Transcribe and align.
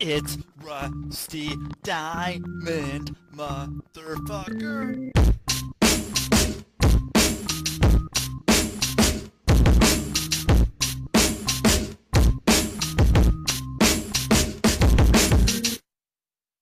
It's 0.00 0.38
Rusty 0.62 1.56
Diamond, 1.82 3.16
motherfucker. 3.34 5.10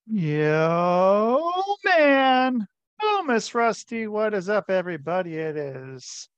Yo, 0.06 1.52
man. 1.84 2.66
Oh, 3.02 3.24
Miss 3.26 3.54
Rusty, 3.54 4.06
what 4.06 4.32
is 4.32 4.48
up, 4.48 4.70
everybody? 4.70 5.36
It 5.36 5.58
is 5.58 6.30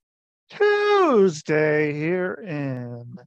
Tuesday 0.50 1.92
here 1.92 2.34
in 2.44 3.20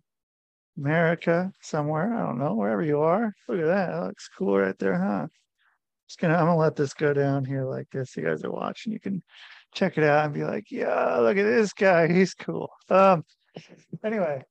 America, 0.77 1.51
somewhere. 1.61 2.13
I 2.13 2.25
don't 2.25 2.39
know, 2.39 2.55
wherever 2.55 2.83
you 2.83 2.99
are. 2.99 3.33
Look 3.47 3.59
at 3.59 3.65
that. 3.65 3.91
That 3.91 4.03
looks 4.03 4.29
cool 4.37 4.57
right 4.59 4.77
there, 4.79 4.97
huh? 4.97 5.27
Just 6.07 6.19
gonna, 6.19 6.35
I'm 6.35 6.45
gonna 6.45 6.57
let 6.57 6.75
this 6.75 6.93
go 6.93 7.13
down 7.13 7.45
here 7.45 7.63
like 7.63 7.89
this. 7.91 8.15
You 8.17 8.23
guys 8.23 8.43
are 8.43 8.51
watching. 8.51 8.91
You 8.91 8.99
can 8.99 9.23
check 9.73 9.97
it 9.97 10.03
out 10.03 10.25
and 10.25 10.33
be 10.33 10.43
like, 10.43 10.69
yeah, 10.69 11.17
look 11.17 11.37
at 11.37 11.43
this 11.43 11.73
guy. 11.73 12.11
He's 12.11 12.33
cool. 12.33 12.69
Um, 12.89 13.23
anyway, 14.03 14.43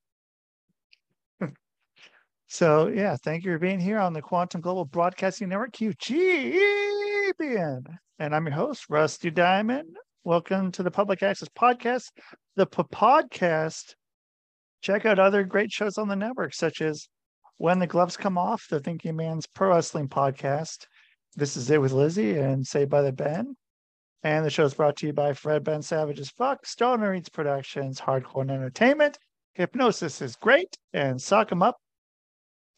so 2.46 2.88
yeah, 2.88 3.16
thank 3.22 3.44
you 3.44 3.52
for 3.52 3.58
being 3.58 3.80
here 3.80 3.98
on 3.98 4.12
the 4.12 4.22
Quantum 4.22 4.60
Global 4.60 4.84
Broadcasting 4.84 5.48
Network, 5.48 5.72
QGBN. 5.72 6.62
And 8.18 8.34
I'm 8.34 8.46
your 8.46 8.54
host, 8.54 8.86
Rusty 8.88 9.30
Diamond. 9.30 9.96
Welcome 10.24 10.72
to 10.72 10.82
the 10.82 10.90
Public 10.90 11.22
Access 11.22 11.48
Podcast. 11.48 12.10
The 12.56 12.66
podcast. 12.66 13.94
Check 14.80 15.06
out 15.06 15.18
other 15.18 15.44
great 15.44 15.70
shows 15.70 15.98
on 15.98 16.08
the 16.08 16.16
network, 16.16 16.54
such 16.54 16.80
as 16.80 17.08
When 17.58 17.78
the 17.78 17.86
Gloves 17.86 18.16
Come 18.16 18.38
Off, 18.38 18.66
the 18.68 18.80
Thinking 18.80 19.16
Man's 19.16 19.46
Pro 19.46 19.70
Wrestling 19.70 20.08
Podcast. 20.08 20.86
This 21.36 21.56
is 21.56 21.70
it 21.70 21.80
with 21.80 21.92
Lizzie 21.92 22.38
and 22.38 22.66
Saved 22.66 22.90
by 22.90 23.02
the 23.02 23.12
Ben. 23.12 23.56
And 24.22 24.44
the 24.44 24.50
show 24.50 24.64
is 24.64 24.74
brought 24.74 24.96
to 24.96 25.06
you 25.06 25.12
by 25.12 25.32
Fred 25.32 25.64
Ben 25.64 25.82
Savage's 25.82 26.30
Fuck, 26.30 26.66
Stoner 26.66 27.14
Eats 27.14 27.28
Productions, 27.28 28.00
Hardcore 28.00 28.50
Entertainment, 28.50 29.18
Hypnosis 29.54 30.20
is 30.20 30.36
Great, 30.36 30.76
and 30.92 31.20
Sock 31.20 31.52
'em 31.52 31.62
Up 31.62 31.76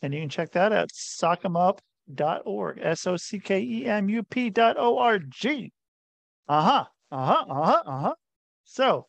and 0.03 0.13
you 0.13 0.21
can 0.21 0.29
check 0.29 0.51
that 0.53 0.73
out 0.73 0.91
sockemup.org 0.91 2.79
s-o-c-k-e-m-u-p 2.83 4.51
dot 4.51 4.77
o-r-g 4.77 5.73
uh-huh 6.49 6.85
uh-huh 7.11 7.45
uh-huh 7.49 7.83
uh-huh 7.87 8.15
so 8.65 9.07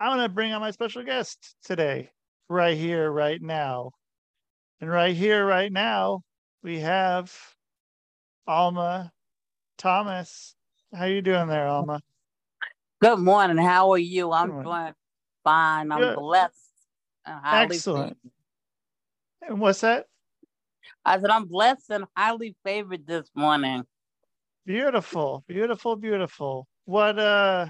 i'm 0.00 0.16
going 0.16 0.26
to 0.28 0.34
bring 0.34 0.52
on 0.52 0.60
my 0.60 0.70
special 0.70 1.02
guest 1.04 1.54
today 1.64 2.10
right 2.48 2.76
here 2.76 3.10
right 3.10 3.40
now 3.42 3.90
and 4.80 4.90
right 4.90 5.14
here 5.14 5.44
right 5.46 5.72
now 5.72 6.20
we 6.62 6.80
have 6.80 7.32
alma 8.46 9.12
thomas 9.78 10.54
how 10.94 11.04
you 11.04 11.22
doing 11.22 11.46
there 11.48 11.66
alma 11.68 12.00
Good 13.02 13.18
morning. 13.18 13.56
How 13.56 13.92
are 13.92 13.98
you? 13.98 14.30
I'm 14.30 14.62
doing 14.62 14.92
fine. 15.42 15.90
I'm 15.90 15.98
Good. 16.00 16.16
blessed. 16.16 16.54
and 17.24 17.40
highly 17.42 17.76
Excellent. 17.76 18.18
favored. 18.22 19.50
and 19.52 19.58
what's 19.60 19.80
that 19.80 20.04
I 21.06 21.18
said 21.18 21.30
I'm 21.30 21.46
blessed 21.46 21.88
and 21.90 22.04
highly 22.14 22.54
favored 22.62 23.06
this 23.06 23.30
morning. 23.34 23.84
Beautiful, 24.66 25.44
beautiful, 25.48 25.96
beautiful. 25.96 26.66
What 26.84 27.18
uh 27.18 27.68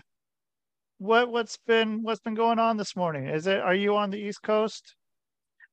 what 1.00 1.33
what's 1.33 1.56
been 1.66 2.03
what's 2.03 2.21
been 2.21 2.34
going 2.34 2.59
on 2.59 2.77
this 2.77 2.94
morning? 2.94 3.27
Is 3.27 3.47
it 3.47 3.59
are 3.59 3.75
you 3.75 3.97
on 3.97 4.11
the 4.11 4.19
East 4.19 4.43
Coast? 4.43 4.94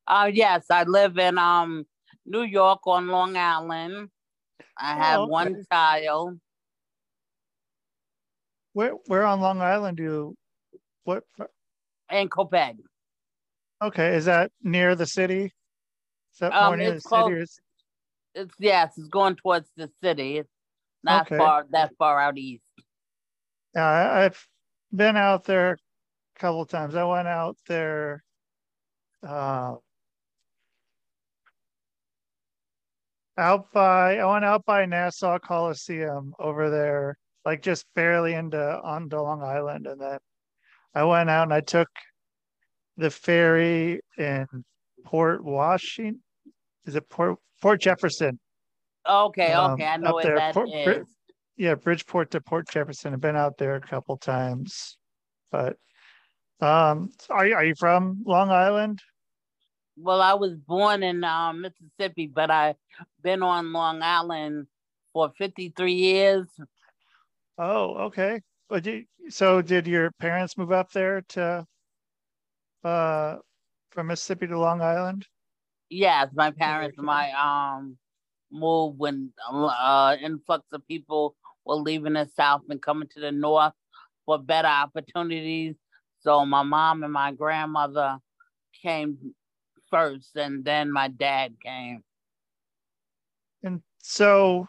Uh 0.08 0.32
yes, 0.34 0.66
I 0.72 0.84
live 0.84 1.18
in 1.18 1.38
um 1.38 1.86
New 2.26 2.44
York 2.44 2.80
on 2.88 3.08
Long 3.08 3.36
Island. 3.36 4.10
I 4.78 4.96
have 4.96 5.20
Oh, 5.20 5.24
okay. 5.26 5.32
one 5.32 5.66
child. 5.72 6.40
Where 8.74 8.92
where 9.08 9.26
on 9.26 9.42
Long 9.42 9.62
Island 9.62 9.98
do 9.98 10.04
you 10.04 10.36
what 11.04 11.24
in 12.12 12.30
Copiague. 12.30 12.80
okay, 13.82 14.16
is 14.16 14.26
that 14.26 14.52
near 14.64 14.96
the 14.96 15.06
city? 15.06 15.46
Is 16.34 16.40
that 16.40 16.54
Um, 16.54 16.78
near 16.78 16.94
the 16.94 17.02
city 17.02 17.10
close. 17.10 17.32
or 17.32 17.38
is, 17.40 17.60
It's 18.36 18.56
yes, 18.60 18.98
it's 18.98 19.08
going 19.10 19.36
towards 19.36 19.70
the 19.76 19.90
city. 20.02 20.38
It's 20.38 20.50
not 21.04 21.28
Okay. 21.28 21.38
far 21.38 21.66
that 21.72 21.94
far 21.98 22.20
out 22.22 22.38
east. 22.38 22.64
yeah, 23.76 24.12
I've 24.14 24.48
been 24.94 25.18
out 25.18 25.44
there 25.46 25.74
a 25.74 26.40
couple 26.40 26.62
of 26.62 26.70
times. 26.70 26.96
I 26.96 27.04
went 27.04 27.28
out 27.28 27.58
there 27.68 28.24
uh 29.28 29.76
out 33.38 33.72
by 33.72 34.18
I 34.18 34.26
went 34.26 34.46
out 34.46 34.66
by 34.66 34.86
Nassau 34.86 35.40
Coliseum 35.40 36.34
over 36.40 36.70
there, 36.70 37.18
like 37.46 37.62
just 37.62 37.86
barely 37.96 38.34
into 38.34 38.60
onto 38.82 39.18
Long 39.18 39.44
Island, 39.44 39.88
and 39.88 40.00
then 40.02 40.18
I 40.96 41.04
went 41.04 41.30
out 41.30 41.44
and 41.44 41.54
I 41.54 41.62
took 41.62 41.90
the 42.98 43.10
ferry 43.12 44.02
in 44.18 44.48
Port 45.06 45.44
Washington. 45.44 46.22
Is 46.86 46.96
it 46.96 47.08
Port 47.10 47.38
Port 47.62 47.82
Jefferson? 47.82 48.40
Okay, 49.08 49.54
Um, 49.54 49.74
okay, 49.74 49.86
I 49.86 49.98
know 49.98 50.16
where 50.16 50.24
there, 50.24 50.36
that 50.36 50.54
Port- 50.54 50.70
is. 50.70 51.08
Yeah, 51.58 51.74
Bridgeport 51.74 52.32
to 52.32 52.42
Port 52.42 52.70
Jefferson. 52.70 53.14
I've 53.14 53.22
been 53.22 53.36
out 53.36 53.58
there 53.58 53.76
a 53.76 53.82
couple 53.82 54.16
times, 54.18 54.98
but 55.52 55.78
um, 56.62 57.12
are 57.30 57.48
you 57.48 57.56
are 57.56 57.66
you 57.66 57.76
from 57.76 58.24
Long 58.26 58.52
Island? 58.52 59.02
Well, 59.98 60.22
I 60.22 60.36
was 60.36 60.54
born 60.54 61.02
in 61.02 61.24
um, 61.24 61.62
Mississippi, 61.62 62.28
but 62.28 62.52
I've 62.52 62.76
been 63.24 63.42
on 63.42 63.74
Long 63.74 64.04
Island 64.04 64.68
for 65.14 65.32
53 65.36 65.94
years. 65.94 66.48
Oh, 67.58 67.96
okay. 68.06 68.42
But 68.70 68.86
you, 68.86 69.06
so 69.30 69.64
did 69.64 69.88
your 69.88 70.12
parents 70.20 70.58
move 70.58 70.72
up 70.72 70.92
there 70.92 71.22
to 71.30 71.66
uh 72.84 73.38
from 73.90 74.08
Mississippi 74.08 74.46
to 74.48 74.60
Long 74.60 74.82
Island? 74.82 75.26
Yes, 75.90 76.30
my 76.36 76.52
parents 76.52 76.98
might 77.00 77.34
um 77.34 77.98
move 78.52 78.96
when 78.98 79.34
uh 79.52 80.16
influx 80.22 80.66
of 80.72 80.88
people 80.88 81.36
were 81.68 81.76
leaving 81.76 82.14
the 82.14 82.28
south 82.36 82.62
and 82.70 82.82
coming 82.82 83.10
to 83.10 83.20
the 83.20 83.32
north 83.32 83.74
for 84.26 84.38
better 84.40 84.68
opportunities. 84.68 85.76
So 86.22 86.46
my 86.46 86.64
mom 86.64 87.04
and 87.04 87.14
my 87.14 87.32
grandmother 87.32 88.18
came 88.82 89.18
first 89.90 90.36
and 90.36 90.64
then 90.64 90.92
my 90.92 91.08
dad 91.08 91.56
came. 91.64 92.04
And 93.64 93.82
so, 94.00 94.68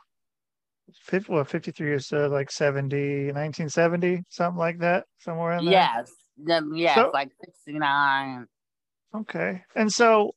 50, 1.03 1.32
well, 1.32 1.44
53 1.44 1.87
years, 1.87 2.06
so 2.06 2.28
like 2.28 2.50
70, 2.50 3.26
1970, 3.26 4.25
something 4.28 4.58
like 4.58 4.78
that, 4.81 5.04
somewhere 5.19 5.53
in 5.58 5.64
there. 5.64 5.72
Yes. 5.72 6.12
Then 6.37 6.75
yes, 6.75 6.94
So- 6.94 7.10
like 7.12 7.31
69. 7.44 8.47
Okay. 9.14 9.62
And 9.75 9.91
so, 9.91 10.34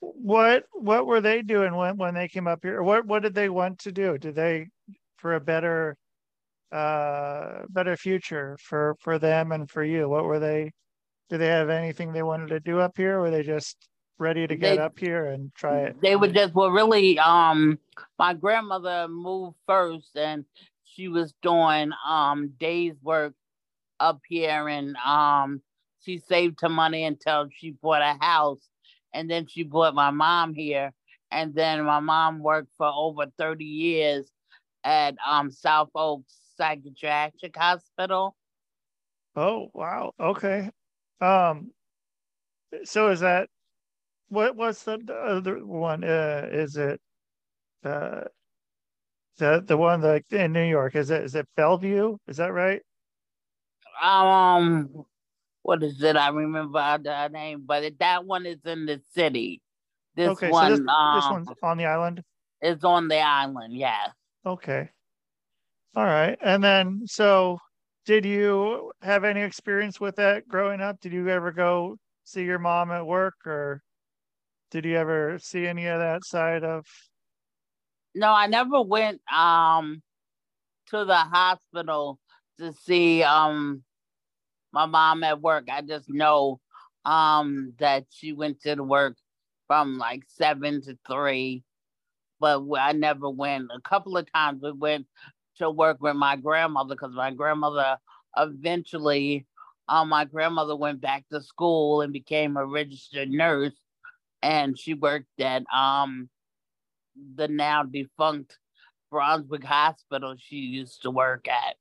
what 0.00 0.64
what 0.72 1.06
were 1.06 1.20
they 1.20 1.42
doing 1.42 1.74
when 1.74 1.96
when 1.96 2.14
they 2.14 2.28
came 2.28 2.46
up 2.46 2.60
here? 2.62 2.82
What 2.82 3.04
what 3.06 3.22
did 3.22 3.34
they 3.34 3.48
want 3.48 3.80
to 3.80 3.92
do? 3.92 4.16
Did 4.16 4.34
they 4.34 4.68
for 5.18 5.34
a 5.34 5.40
better 5.40 5.96
uh 6.72 7.62
better 7.70 7.96
future 7.96 8.58
for 8.60 8.96
for 9.00 9.18
them 9.18 9.52
and 9.52 9.70
for 9.70 9.84
you? 9.84 10.08
What 10.08 10.24
were 10.24 10.38
they? 10.38 10.72
Do 11.30 11.38
they 11.38 11.46
have 11.48 11.68
anything 11.70 12.12
they 12.12 12.22
wanted 12.22 12.48
to 12.48 12.60
do 12.60 12.80
up 12.80 12.96
here? 12.96 13.18
Or 13.18 13.22
were 13.22 13.30
they 13.30 13.42
just 13.42 13.76
ready 14.18 14.46
to 14.46 14.56
get 14.56 14.76
They- 14.76 14.82
up 14.82 14.98
here 14.98 15.26
and 15.26 15.52
try 15.54 15.80
it? 15.80 16.00
They 16.00 16.16
were 16.16 16.28
just 16.28 16.54
well 16.54 16.70
really 16.70 17.18
um 17.18 17.78
my 18.18 18.34
grandmother 18.34 19.08
moved 19.08 19.56
first 19.66 20.16
and 20.16 20.44
she 20.84 21.08
was 21.08 21.34
doing 21.42 21.90
um 22.06 22.52
days 22.58 22.94
work 23.02 23.34
up 24.00 24.20
here 24.28 24.68
and 24.68 24.96
um 24.96 25.60
she 26.04 26.18
saved 26.18 26.60
her 26.60 26.68
money 26.68 27.04
until 27.04 27.48
she 27.52 27.72
bought 27.72 28.02
a 28.02 28.16
house 28.24 28.68
and 29.12 29.30
then 29.30 29.46
she 29.46 29.62
brought 29.62 29.94
my 29.94 30.10
mom 30.10 30.54
here 30.54 30.92
and 31.30 31.54
then 31.54 31.84
my 31.84 32.00
mom 32.00 32.40
worked 32.40 32.70
for 32.78 32.86
over 32.94 33.26
30 33.38 33.64
years 33.64 34.30
at 34.84 35.14
um 35.26 35.50
South 35.50 35.90
Oaks 35.94 36.34
Psychiatric 36.56 37.56
Hospital. 37.56 38.36
Oh 39.36 39.70
wow. 39.74 40.12
Okay. 40.18 40.70
Um. 41.20 41.72
So 42.84 43.08
is 43.10 43.20
that 43.20 43.48
what? 44.28 44.56
What's 44.56 44.82
the 44.82 44.98
the 44.98 45.14
other 45.14 45.64
one? 45.64 46.04
Uh, 46.04 46.48
is 46.50 46.76
it 46.76 47.00
uh 47.84 48.24
the 49.38 49.62
the 49.66 49.76
one 49.76 50.02
like 50.02 50.26
in 50.30 50.52
New 50.52 50.64
York? 50.64 50.96
Is 50.96 51.10
it 51.10 51.22
is 51.22 51.34
it 51.34 51.46
Bellevue? 51.56 52.16
Is 52.26 52.38
that 52.38 52.52
right? 52.52 52.82
Um 54.02 55.04
what 55.62 55.82
is 55.82 56.02
it? 56.02 56.16
I 56.16 56.28
remember 56.30 56.98
the 57.02 57.28
name, 57.28 57.64
but 57.66 57.84
it, 57.84 57.98
that 57.98 58.24
one 58.24 58.46
is 58.46 58.58
in 58.64 58.86
the 58.86 59.00
city. 59.14 59.60
This 60.16 60.28
okay. 60.30 60.50
one 60.50 60.64
so 60.64 60.70
this, 60.70 60.80
this 60.80 60.88
um, 60.88 61.32
one's 61.32 61.48
on 61.62 61.76
the 61.76 61.84
island. 61.84 62.22
is 62.62 62.82
on 62.84 63.08
the 63.08 63.20
island, 63.20 63.74
yes. 63.76 64.10
Okay. 64.48 64.88
All 65.94 66.04
right. 66.04 66.38
And 66.40 66.64
then 66.64 67.02
so 67.04 67.58
did 68.06 68.24
you 68.24 68.92
have 69.02 69.24
any 69.24 69.42
experience 69.42 70.00
with 70.00 70.16
that 70.16 70.48
growing 70.48 70.80
up? 70.80 71.00
Did 71.00 71.12
you 71.12 71.28
ever 71.28 71.52
go 71.52 71.98
see 72.24 72.44
your 72.44 72.58
mom 72.58 72.90
at 72.90 73.06
work 73.06 73.34
or 73.44 73.82
did 74.70 74.86
you 74.86 74.96
ever 74.96 75.38
see 75.38 75.66
any 75.66 75.86
of 75.86 75.98
that 76.00 76.24
side 76.24 76.64
of? 76.64 76.86
No, 78.14 78.32
I 78.32 78.46
never 78.46 78.80
went 78.80 79.20
um 79.30 80.02
to 80.88 81.04
the 81.04 81.14
hospital 81.14 82.18
to 82.58 82.72
see 82.72 83.22
um 83.22 83.82
my 84.72 84.86
mom 84.86 85.24
at 85.24 85.42
work. 85.42 85.68
I 85.70 85.82
just 85.82 86.08
know 86.08 86.58
um 87.04 87.74
that 87.78 88.06
she 88.08 88.32
went 88.32 88.62
to 88.62 88.76
the 88.76 88.82
work 88.82 89.16
from 89.66 89.98
like 89.98 90.22
seven 90.28 90.80
to 90.82 90.96
three, 91.06 91.64
but 92.40 92.62
I 92.78 92.92
never 92.92 93.28
went. 93.28 93.70
A 93.74 93.80
couple 93.80 94.16
of 94.16 94.30
times 94.32 94.62
we 94.62 94.72
went 94.72 95.06
to 95.58 95.70
work 95.70 95.98
with 96.00 96.16
my 96.16 96.36
grandmother 96.36 96.94
because 96.94 97.14
my 97.14 97.32
grandmother 97.32 97.98
eventually, 98.36 99.46
um, 99.88 100.08
my 100.10 100.24
grandmother 100.24 100.76
went 100.76 101.00
back 101.00 101.24
to 101.32 101.42
school 101.42 102.00
and 102.02 102.12
became 102.12 102.56
a 102.56 102.64
registered 102.64 103.30
nurse, 103.30 103.74
and 104.42 104.78
she 104.78 104.94
worked 104.94 105.40
at 105.40 105.64
um 105.74 106.28
the 107.36 107.48
now 107.48 107.82
defunct 107.82 108.58
Brunswick 109.10 109.64
Hospital 109.64 110.36
she 110.38 110.56
used 110.56 111.02
to 111.02 111.10
work 111.10 111.48
at. 111.48 111.76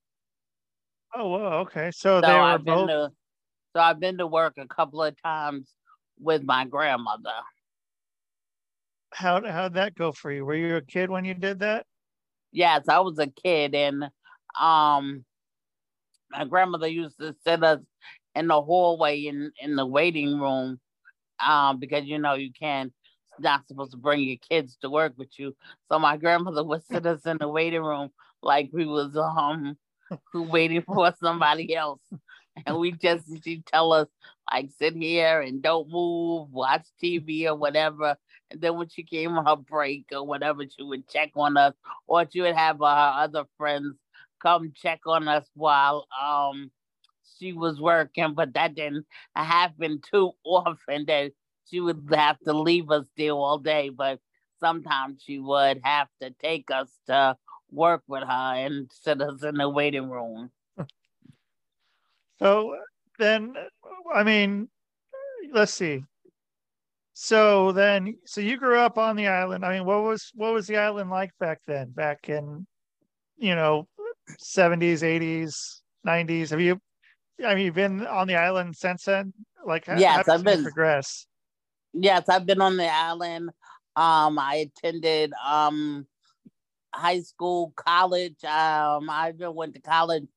Oh, 1.14 1.30
wow, 1.30 1.60
okay. 1.60 1.92
So, 1.92 2.22
So 2.22 2.28
they 2.28 2.34
were 2.34 2.40
I've 2.40 2.66
both. 2.66 2.90
to 2.90 3.12
so 3.76 3.82
I've 3.82 4.00
been 4.00 4.18
to 4.18 4.28
work 4.28 4.54
a 4.58 4.68
couple 4.68 5.04
of 5.04 5.22
times 5.22 5.70
with 6.20 6.44
my 6.44 6.66
grandmother. 6.66 7.30
How 9.14 9.42
how'd 9.44 9.76
that 9.76 9.96
go 9.96 10.12
for 10.12 10.32
you? 10.32 10.46
Were 10.46 10.56
you 10.56 10.76
a 10.76 10.82
kid 10.82 11.10
when 11.10 11.26
you 11.26 11.34
did 11.34 11.60
that? 11.60 11.86
Yes, 12.52 12.88
I 12.88 13.00
was 13.00 13.20
a 13.20 13.28
kid 13.28 13.74
and 13.76 14.04
um 14.60 15.24
my 16.32 16.46
grandmother 16.46 16.88
used 16.88 17.18
to 17.20 17.34
sit 17.46 17.64
us 17.64 17.80
in 18.36 18.48
the 18.48 18.62
hallway 18.62 19.22
in, 19.22 19.52
in 19.62 19.76
the 19.76 19.86
waiting 19.86 20.40
room 20.40 20.80
um 21.40 21.80
because 21.80 22.06
you 22.06 22.20
know 22.20 22.34
you 22.34 22.52
can't 22.52 22.94
not 23.40 23.68
supposed 23.68 23.92
to 23.92 23.98
bring 23.98 24.22
your 24.22 24.38
kids 24.50 24.78
to 24.82 24.90
work 24.90 25.14
with 25.18 25.30
you. 25.38 25.56
So 25.92 26.00
my 26.00 26.18
grandmother 26.18 26.64
would 26.64 26.84
sit 26.86 27.06
us 27.06 27.26
in 27.26 27.38
the 27.38 27.48
waiting 27.48 27.84
room 27.84 28.10
like 28.42 28.70
we 28.74 28.86
was 28.86 29.16
um 29.16 29.78
waiting 30.34 30.82
for 30.82 31.14
somebody 31.20 31.76
else. 31.76 32.02
And 32.66 32.78
we 32.78 32.92
just 32.92 33.26
she'd 33.44 33.66
tell 33.66 33.94
us 33.94 34.08
like 34.52 34.70
sit 34.78 34.96
here 34.96 35.42
and 35.42 35.62
don't 35.62 35.90
move, 35.90 36.52
watch 36.52 36.88
TV 37.02 37.46
or 37.46 37.56
whatever. 37.56 38.16
And 38.52 38.62
then 38.62 38.78
when 38.78 38.90
she 38.90 39.04
came 39.04 39.38
on 39.38 39.46
her 39.46 39.56
break 39.56 40.06
or 40.12 40.26
whatever, 40.26 40.64
she 40.64 40.84
would 40.84 41.08
check 41.08 41.32
on 41.36 41.58
us, 41.58 41.74
or 42.08 42.26
she 42.30 42.42
would 42.42 42.56
have 42.56 42.82
uh, 42.82 42.96
her 42.96 43.24
other 43.24 43.46
friends 43.58 43.96
come 44.42 44.72
check 44.76 45.02
on 45.06 45.28
us 45.28 45.50
while 45.56 46.08
um 46.22 46.72
she 47.40 47.54
was 47.54 47.80
working. 47.80 48.34
But 48.34 48.54
that 48.54 48.76
didn't 48.76 49.06
happen 49.36 50.02
too 50.02 50.32
often. 50.44 51.06
That 51.08 51.32
she 51.70 51.80
would 51.80 52.08
have 52.14 52.40
to 52.42 52.54
leave 52.54 52.90
us 52.92 53.06
there 53.18 53.32
all 53.34 53.60
day. 53.60 53.90
But 53.90 54.20
sometimes 54.60 55.22
she 55.24 55.40
would 55.40 55.82
have 55.84 56.08
to 56.22 56.32
take 56.32 56.72
us 56.72 56.90
to 57.08 57.38
work 57.72 58.04
with 58.08 58.24
her 58.24 58.54
and 58.56 58.90
sit 58.92 59.22
us 59.22 59.44
in 59.44 59.56
the 59.56 59.70
waiting 59.70 60.10
room. 60.10 60.52
So 62.40 62.76
then, 63.20 63.54
I 64.14 64.24
mean, 64.24 64.70
let's 65.54 65.74
see. 65.74 66.04
So 67.20 67.72
then, 67.72 68.14
so 68.26 68.42
you 68.42 68.58
grew 68.58 68.78
up 68.78 69.00
on 69.00 69.16
the 69.16 69.26
island. 69.26 69.66
I 69.66 69.74
mean, 69.74 69.86
what 69.86 70.04
was 70.04 70.32
what 70.36 70.54
was 70.54 70.68
the 70.68 70.78
island 70.78 71.10
like 71.10 71.32
back 71.40 71.62
then? 71.66 71.90
Back 71.90 72.30
in, 72.30 72.68
you 73.38 73.56
know, 73.56 73.88
seventies, 74.38 75.02
eighties, 75.02 75.82
nineties. 76.04 76.52
Have 76.52 76.62
you? 76.62 76.80
I 77.44 77.56
mean, 77.56 77.66
you've 77.66 77.74
been 77.74 78.06
on 78.06 78.28
the 78.28 78.36
island 78.36 78.76
since 78.76 79.06
then. 79.06 79.34
Like, 79.66 79.88
Yes, 79.88 80.28
how 80.28 80.36
I've 80.36 80.44
been. 80.44 80.62
progress. 80.62 81.26
Yes, 81.92 82.30
I've 82.30 82.46
been 82.46 82.62
on 82.62 82.78
the 82.78 82.88
island. 82.88 83.50
Um, 83.96 84.38
I 84.38 84.70
attended 84.78 85.34
um 85.44 86.06
high 86.94 87.22
school, 87.22 87.74
college. 87.76 88.44
Um, 88.44 89.10
I 89.10 89.32
even 89.34 89.56
went 89.56 89.74
to 89.74 89.82
college 89.82 90.28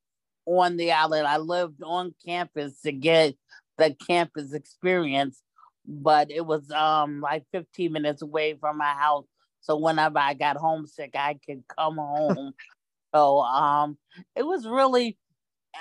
on 0.47 0.79
the 0.79 0.93
island. 0.93 1.27
I 1.27 1.37
lived 1.37 1.83
on 1.83 2.15
campus 2.25 2.81
to 2.87 2.93
get 2.93 3.35
the 3.77 3.95
campus 4.07 4.55
experience, 4.55 5.43
but 5.91 6.31
it 6.31 6.47
was 6.47 6.71
um 6.71 7.21
like 7.21 7.45
15 7.53 7.93
minutes 7.93 8.23
away 8.23 8.55
from 8.55 8.79
my 8.79 8.93
house. 8.93 9.27
So 9.61 9.77
whenever 9.77 10.19
I 10.19 10.35
got 10.35 10.57
homesick, 10.57 11.11
I 11.15 11.39
could 11.45 11.65
come 11.69 11.97
home. 11.97 12.53
so 13.15 13.41
um 13.41 13.99
it 14.37 14.47
was 14.47 14.67
really 14.67 15.19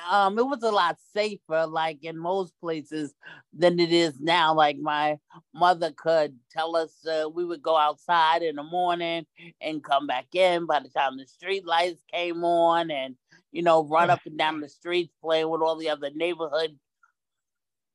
um 0.10 0.38
it 0.38 0.46
was 0.46 0.64
a 0.64 0.72
lot 0.72 0.98
safer 1.14 1.66
like 1.68 2.04
in 2.04 2.18
most 2.18 2.54
places 2.60 3.14
than 3.54 3.80
it 3.80 3.92
is 3.92 4.20
now 4.20 4.54
like 4.54 4.78
my 4.78 5.18
mother 5.54 5.92
could 5.96 6.36
tell 6.52 6.76
us 6.76 7.06
uh, 7.08 7.30
we 7.30 7.46
would 7.46 7.62
go 7.62 7.76
outside 7.78 8.42
in 8.42 8.56
the 8.56 8.64
morning 8.64 9.26
and 9.62 9.84
come 9.84 10.08
back 10.08 10.28
in 10.34 10.66
by 10.66 10.80
the 10.80 10.90
time 10.90 11.18
the 11.18 11.26
street 11.26 11.66
lights 11.66 12.02
came 12.12 12.44
on 12.44 12.92
and 12.92 13.16
you 13.52 13.62
know 13.62 13.84
run 13.86 14.10
up 14.10 14.22
and 14.26 14.38
down 14.38 14.60
the 14.60 14.70
streets 14.70 15.14
playing 15.22 15.50
with 15.50 15.62
all 15.62 15.78
the 15.78 15.90
other 15.90 16.10
neighborhood 16.16 16.78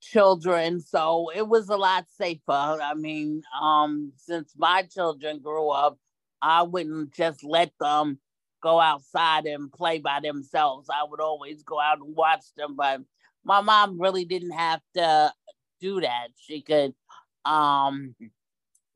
children 0.04 0.80
so 0.80 1.30
it 1.34 1.46
was 1.48 1.68
a 1.68 1.76
lot 1.76 2.06
safer. 2.18 2.42
I 2.82 2.94
mean 2.94 3.42
um 3.60 4.12
since 4.16 4.52
my 4.56 4.82
children 4.82 5.40
grew 5.40 5.70
up 5.70 5.98
i 6.42 6.62
wouldn't 6.62 7.12
just 7.14 7.42
let 7.44 7.72
them 7.80 8.18
go 8.62 8.80
outside 8.80 9.44
and 9.46 9.70
play 9.72 9.98
by 9.98 10.20
themselves. 10.20 10.88
I 10.90 11.04
would 11.08 11.20
always 11.20 11.62
go 11.62 11.78
out 11.80 11.98
and 11.98 12.16
watch 12.16 12.44
them 12.56 12.76
but 12.76 13.00
my 13.44 13.60
mom 13.60 14.00
really 14.00 14.24
didn't 14.24 14.52
have 14.52 14.80
to 14.94 15.32
do 15.80 16.00
that. 16.00 16.28
She 16.36 16.62
could 16.62 16.94
um 17.44 18.14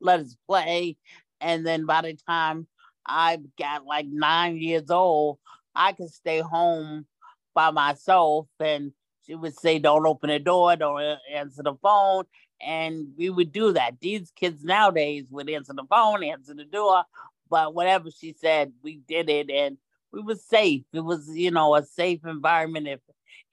let 0.01 0.19
us 0.21 0.35
play 0.47 0.97
and 1.41 1.65
then 1.65 1.85
by 1.85 2.01
the 2.01 2.17
time 2.27 2.67
i 3.05 3.37
got 3.57 3.85
like 3.85 4.07
nine 4.07 4.57
years 4.57 4.89
old 4.89 5.37
i 5.75 5.91
could 5.93 6.09
stay 6.09 6.39
home 6.39 7.05
by 7.53 7.71
myself 7.71 8.47
and 8.59 8.91
she 9.29 9.35
would 9.35 9.57
say 9.57 9.77
don't 9.77 10.07
open 10.07 10.29
the 10.29 10.39
door 10.39 10.75
don't 10.75 11.19
answer 11.31 11.61
the 11.61 11.75
phone 11.75 12.23
and 12.61 13.07
we 13.17 13.29
would 13.29 13.51
do 13.51 13.71
that. 13.73 14.01
These 14.01 14.31
kids 14.35 14.63
nowadays 14.63 15.25
would 15.29 15.49
answer 15.49 15.73
the 15.73 15.85
phone 15.89 16.23
answer 16.23 16.53
the 16.53 16.65
door 16.65 17.03
but 17.49 17.73
whatever 17.73 18.09
she 18.11 18.33
said 18.33 18.73
we 18.81 19.01
did 19.07 19.29
it 19.29 19.49
and 19.51 19.77
we 20.11 20.21
were 20.21 20.35
safe. 20.35 20.83
It 20.93 21.01
was 21.01 21.29
you 21.29 21.51
know 21.51 21.75
a 21.75 21.83
safe 21.83 22.25
environment. 22.25 22.87
If 22.87 23.01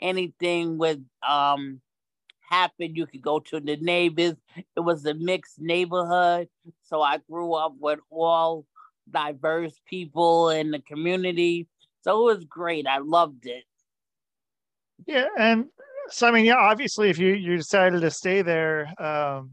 anything 0.01 0.79
would 0.79 1.05
um 1.27 1.81
happen 2.41 2.95
you 2.95 3.07
could 3.07 3.23
go 3.23 3.41
to 3.41 3.61
the 3.61 3.77
neighbors. 3.77 4.37
It 4.57 4.81
was 4.81 5.05
a 5.05 5.15
mixed 5.15 5.61
neighborhood 5.61 6.49
so 6.83 7.03
i 7.03 7.19
grew 7.19 7.55
up 7.55 7.75
with 7.79 8.01
all 8.11 8.65
diverse 9.11 9.79
people 9.87 10.49
in 10.49 10.71
the 10.71 10.81
community. 10.81 11.69
So 12.03 12.29
it 12.29 12.37
was 12.37 12.45
great. 12.45 12.87
I 12.87 12.99
loved 12.99 13.47
it 13.47 13.65
Yeah, 15.07 15.27
and 15.39 15.67
so 16.11 16.27
I 16.27 16.31
mean, 16.31 16.45
yeah, 16.45 16.57
obviously, 16.57 17.11
if 17.11 17.19
you 17.19 17.35
you 17.35 17.57
decided 17.57 18.01
to 18.01 18.11
stay 18.11 18.43
there 18.43 18.93
um, 19.03 19.51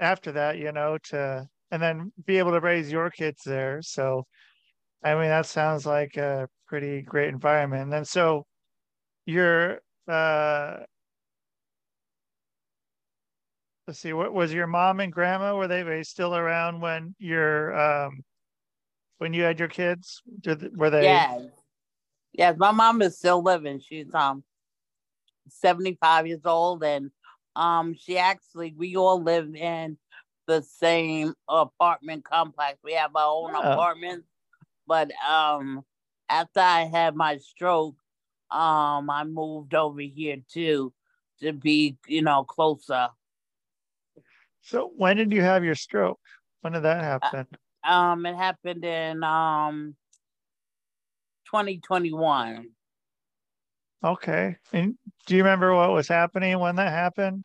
after 0.00 0.32
that, 0.32 0.58
you 0.58 0.72
know, 0.72 0.98
to 1.04 1.46
and 1.70 1.82
then 1.82 2.12
be 2.26 2.38
able 2.38 2.52
to 2.52 2.60
raise 2.60 2.92
your 2.92 3.10
kids 3.10 3.42
there. 3.44 3.80
So, 3.82 4.26
I 5.04 5.14
mean, 5.14 5.28
that 5.28 5.46
sounds 5.46 5.86
like 5.86 6.16
a 6.16 6.48
pretty 6.68 7.02
great 7.02 7.30
environment. 7.30 7.84
And 7.84 7.92
then, 7.92 8.04
so 8.04 8.44
your 9.26 9.80
uh, 10.08 10.78
let's 13.86 14.00
see, 14.00 14.12
what 14.12 14.32
was 14.32 14.52
your 14.52 14.66
mom 14.66 15.00
and 15.00 15.12
grandma? 15.12 15.56
Were 15.56 15.68
they, 15.68 15.82
were 15.82 15.96
they 15.96 16.02
still 16.02 16.34
around 16.36 16.80
when 16.80 17.14
your 17.18 17.78
um, 17.78 18.20
when 19.18 19.32
you 19.32 19.42
had 19.42 19.58
your 19.58 19.68
kids? 19.68 20.22
Did 20.40 20.76
were 20.76 20.90
they? 20.90 21.04
yes 21.04 21.40
yes 22.32 22.56
my 22.58 22.70
mom 22.70 23.02
is 23.02 23.16
still 23.16 23.42
living 23.42 23.80
she's 23.80 24.12
um 24.14 24.42
75 25.48 26.26
years 26.26 26.44
old 26.44 26.82
and 26.84 27.10
um 27.56 27.94
she 27.94 28.18
actually 28.18 28.74
we 28.76 28.96
all 28.96 29.22
live 29.22 29.54
in 29.54 29.96
the 30.46 30.62
same 30.62 31.34
apartment 31.48 32.24
complex 32.24 32.78
we 32.82 32.92
have 32.94 33.14
our 33.14 33.28
own 33.28 33.54
apartments 33.54 34.26
but 34.86 35.10
um 35.28 35.82
after 36.28 36.60
i 36.60 36.82
had 36.84 37.14
my 37.14 37.36
stroke 37.38 37.96
um 38.50 39.08
i 39.10 39.24
moved 39.24 39.74
over 39.74 40.00
here 40.00 40.38
too 40.50 40.92
to 41.40 41.52
be 41.52 41.96
you 42.06 42.22
know 42.22 42.44
closer 42.44 43.08
So 44.62 44.92
when 44.96 45.16
did 45.16 45.32
you 45.32 45.42
have 45.42 45.64
your 45.64 45.74
stroke? 45.74 46.20
When 46.60 46.72
did 46.72 46.84
that 46.84 47.02
happen? 47.02 47.46
um 47.84 48.24
it 48.26 48.36
happened 48.36 48.84
in 48.84 49.22
um 49.24 49.96
2021 51.46 52.68
Okay. 54.04 54.56
And 54.72 54.96
do 55.26 55.36
you 55.36 55.42
remember 55.42 55.74
what 55.74 55.92
was 55.92 56.08
happening 56.08 56.58
when 56.58 56.76
that 56.76 56.90
happened? 56.92 57.44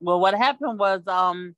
well 0.00 0.20
what 0.20 0.34
happened 0.34 0.78
was 0.78 1.06
um 1.06 1.54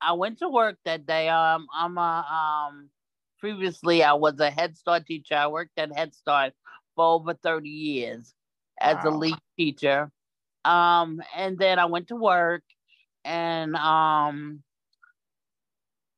i 0.00 0.12
went 0.12 0.38
to 0.38 0.48
work 0.48 0.76
that 0.84 1.06
day 1.06 1.28
um 1.28 1.66
i'm 1.74 1.96
a 1.98 2.68
um 2.70 2.90
previously 3.38 4.02
i 4.02 4.12
was 4.12 4.38
a 4.40 4.50
head 4.50 4.76
start 4.76 5.06
teacher 5.06 5.34
i 5.34 5.46
worked 5.46 5.78
at 5.78 5.94
head 5.94 6.14
start 6.14 6.52
for 6.96 7.04
over 7.04 7.34
30 7.34 7.68
years 7.68 8.34
as 8.80 9.04
a 9.04 9.10
lead 9.10 9.38
teacher 9.56 10.10
um 10.64 11.22
and 11.36 11.58
then 11.58 11.78
i 11.78 11.84
went 11.84 12.08
to 12.08 12.16
work 12.16 12.62
and 13.24 13.74
um 13.76 14.62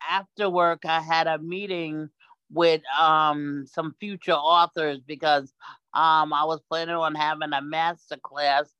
after 0.09 0.49
work, 0.49 0.85
I 0.85 1.01
had 1.01 1.27
a 1.27 1.39
meeting 1.39 2.11
with 2.51 2.83
um, 2.99 3.65
some 3.67 3.95
future 4.01 4.33
authors 4.33 5.01
because 5.07 5.53
um, 5.93 6.33
I 6.33 6.45
was 6.45 6.61
planning 6.69 6.95
on 6.95 7.15
having 7.15 7.53
a 7.53 7.63
master 7.63 8.17
class 8.17 8.73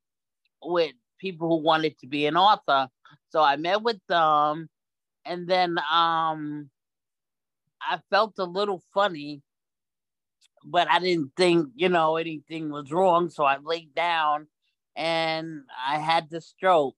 with 0.63 0.93
people 1.19 1.49
who 1.49 1.63
wanted 1.63 1.99
to 1.99 2.07
be 2.07 2.27
an 2.27 2.37
author. 2.37 2.89
So 3.31 3.43
I 3.43 3.57
met 3.57 3.83
with 3.83 4.01
them, 4.09 4.69
and 5.25 5.49
then 5.49 5.79
um, 5.93 6.71
I 7.83 7.99
felt 8.11 8.35
a 8.39 8.45
little 8.45 8.83
funny, 8.95 9.43
but 10.65 10.89
I 10.91 10.99
didn't 11.01 11.33
think 11.37 11.71
you 11.75 11.89
know 11.89 12.17
anything 12.17 12.71
was 12.71 12.93
wrong. 12.93 13.31
So 13.31 13.45
I 13.45 13.59
laid 13.59 13.95
down, 13.95 14.47
and 14.95 15.63
I 15.87 15.99
had 15.99 16.31
the 16.31 16.41
stroke, 16.41 16.97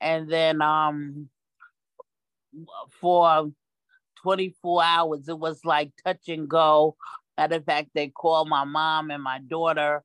and 0.00 0.30
then 0.30 0.62
um, 0.62 1.28
for 3.00 3.50
24 4.22 4.84
hours, 4.84 5.28
it 5.28 5.38
was 5.38 5.64
like 5.64 5.92
touch 6.04 6.28
and 6.28 6.48
go. 6.48 6.96
Matter 7.38 7.56
of 7.56 7.66
fact, 7.66 7.90
they 7.94 8.08
called 8.08 8.48
my 8.48 8.64
mom 8.64 9.12
and 9.12 9.22
my 9.22 9.40
daughter 9.40 10.02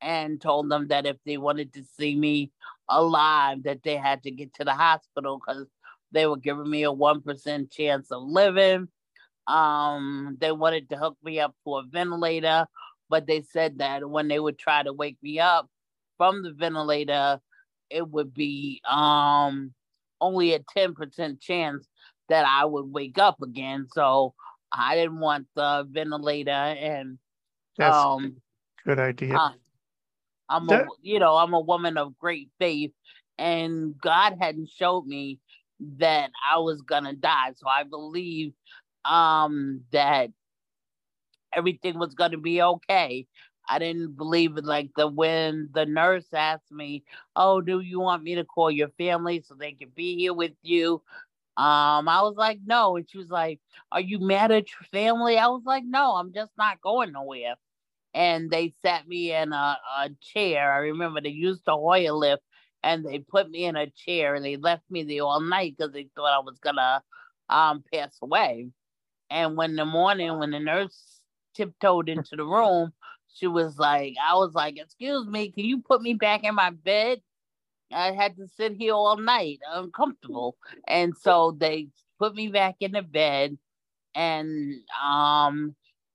and 0.00 0.40
told 0.40 0.70
them 0.70 0.88
that 0.88 1.06
if 1.06 1.16
they 1.24 1.38
wanted 1.38 1.72
to 1.74 1.84
see 1.84 2.16
me 2.16 2.52
alive, 2.88 3.64
that 3.64 3.84
they 3.84 3.96
had 3.96 4.24
to 4.24 4.32
get 4.32 4.54
to 4.54 4.64
the 4.64 4.74
hospital 4.74 5.38
because 5.40 5.66
they 6.12 6.26
were 6.26 6.36
giving 6.38 6.68
me 6.70 6.84
a 6.84 6.92
1% 6.92 7.72
chance 7.72 8.10
of 8.12 8.22
living. 8.24 8.88
Um, 9.46 10.36
they 10.40 10.52
wanted 10.52 10.90
to 10.90 10.96
hook 10.96 11.16
me 11.22 11.40
up 11.40 11.54
to 11.66 11.76
a 11.76 11.84
ventilator, 11.84 12.66
but 13.10 13.26
they 13.26 13.42
said 13.42 13.78
that 13.78 14.08
when 14.08 14.28
they 14.28 14.40
would 14.40 14.58
try 14.58 14.82
to 14.82 14.92
wake 14.92 15.18
me 15.22 15.40
up 15.40 15.68
from 16.18 16.42
the 16.42 16.52
ventilator, 16.52 17.40
it 17.90 18.08
would 18.08 18.34
be 18.34 18.80
um 18.88 19.74
only 20.20 20.54
a 20.54 20.60
10% 20.60 21.40
chance 21.40 21.88
that 22.28 22.46
I 22.46 22.64
would 22.64 22.86
wake 22.92 23.18
up 23.18 23.42
again. 23.42 23.88
So 23.92 24.34
I 24.72 24.96
didn't 24.96 25.20
want 25.20 25.48
the 25.54 25.86
ventilator 25.90 26.50
and 26.50 27.18
That's 27.76 28.04
um 28.04 28.42
good 28.84 28.98
idea. 28.98 29.40
uh, 29.40 29.50
I'm 30.48 30.68
a 30.68 30.84
you 31.02 31.18
know, 31.18 31.36
I'm 31.36 31.54
a 31.54 31.60
woman 31.60 31.96
of 31.98 32.18
great 32.18 32.50
faith 32.58 32.92
and 33.38 33.94
God 34.00 34.36
hadn't 34.40 34.68
showed 34.70 35.06
me 35.06 35.40
that 35.98 36.30
I 36.50 36.58
was 36.58 36.82
gonna 36.82 37.14
die. 37.14 37.52
So 37.56 37.68
I 37.68 37.84
believe 37.84 38.52
um 39.04 39.82
that 39.92 40.30
everything 41.52 41.98
was 41.98 42.14
gonna 42.14 42.38
be 42.38 42.62
okay. 42.62 43.26
I 43.68 43.78
didn't 43.78 44.16
believe 44.16 44.56
it 44.56 44.64
like 44.64 44.90
the 44.96 45.06
when 45.08 45.70
the 45.72 45.86
nurse 45.86 46.32
asked 46.32 46.70
me, 46.72 47.04
Oh, 47.36 47.60
do 47.60 47.80
you 47.80 48.00
want 48.00 48.22
me 48.22 48.34
to 48.36 48.44
call 48.44 48.70
your 48.70 48.88
family 48.98 49.40
so 49.40 49.54
they 49.54 49.72
can 49.72 49.90
be 49.94 50.16
here 50.16 50.34
with 50.34 50.52
you? 50.62 51.02
Um, 51.56 52.08
I 52.08 52.22
was 52.22 52.34
like, 52.36 52.60
no. 52.64 52.96
And 52.96 53.08
she 53.08 53.18
was 53.18 53.30
like, 53.30 53.60
Are 53.90 54.00
you 54.00 54.18
mad 54.20 54.50
at 54.52 54.70
your 54.70 54.84
family? 54.90 55.38
I 55.38 55.48
was 55.48 55.62
like, 55.66 55.84
No, 55.86 56.14
I'm 56.16 56.32
just 56.32 56.52
not 56.58 56.80
going 56.80 57.12
nowhere. 57.12 57.54
And 58.14 58.50
they 58.50 58.74
sat 58.82 59.08
me 59.08 59.32
in 59.34 59.52
a, 59.52 59.78
a 59.98 60.10
chair. 60.20 60.72
I 60.72 60.78
remember 60.78 61.20
they 61.20 61.30
used 61.30 61.64
the 61.66 61.72
Hoyer 61.76 62.12
lift 62.12 62.42
and 62.82 63.04
they 63.04 63.20
put 63.20 63.50
me 63.50 63.64
in 63.64 63.76
a 63.76 63.90
chair 63.90 64.34
and 64.34 64.44
they 64.44 64.56
left 64.56 64.84
me 64.90 65.04
there 65.04 65.22
all 65.22 65.40
night 65.40 65.76
because 65.78 65.92
they 65.92 66.08
thought 66.16 66.34
I 66.36 66.40
was 66.40 66.58
gonna 66.58 67.02
um 67.48 67.84
pass 67.92 68.16
away. 68.22 68.70
And 69.30 69.56
when 69.56 69.76
the 69.76 69.84
morning, 69.84 70.38
when 70.38 70.50
the 70.52 70.60
nurse 70.60 71.22
tiptoed 71.54 72.08
into 72.08 72.36
the 72.36 72.44
room, 72.44 72.92
she 73.34 73.46
was 73.46 73.78
like, 73.78 74.14
I 74.22 74.34
was 74.34 74.54
like, 74.54 74.78
excuse 74.78 75.26
me, 75.26 75.50
can 75.50 75.64
you 75.64 75.80
put 75.80 76.02
me 76.02 76.14
back 76.14 76.44
in 76.44 76.54
my 76.54 76.70
bed? 76.70 77.20
I 77.94 78.12
had 78.12 78.36
to 78.36 78.46
sit 78.48 78.74
here 78.74 78.94
all 78.94 79.16
night, 79.16 79.60
uncomfortable. 79.70 80.56
And 80.88 81.14
so 81.16 81.56
they 81.58 81.88
put 82.18 82.34
me 82.34 82.48
back 82.48 82.76
in 82.80 82.92
the 82.92 83.02
bed. 83.02 83.58
And 84.14 84.74
um, 85.02 85.74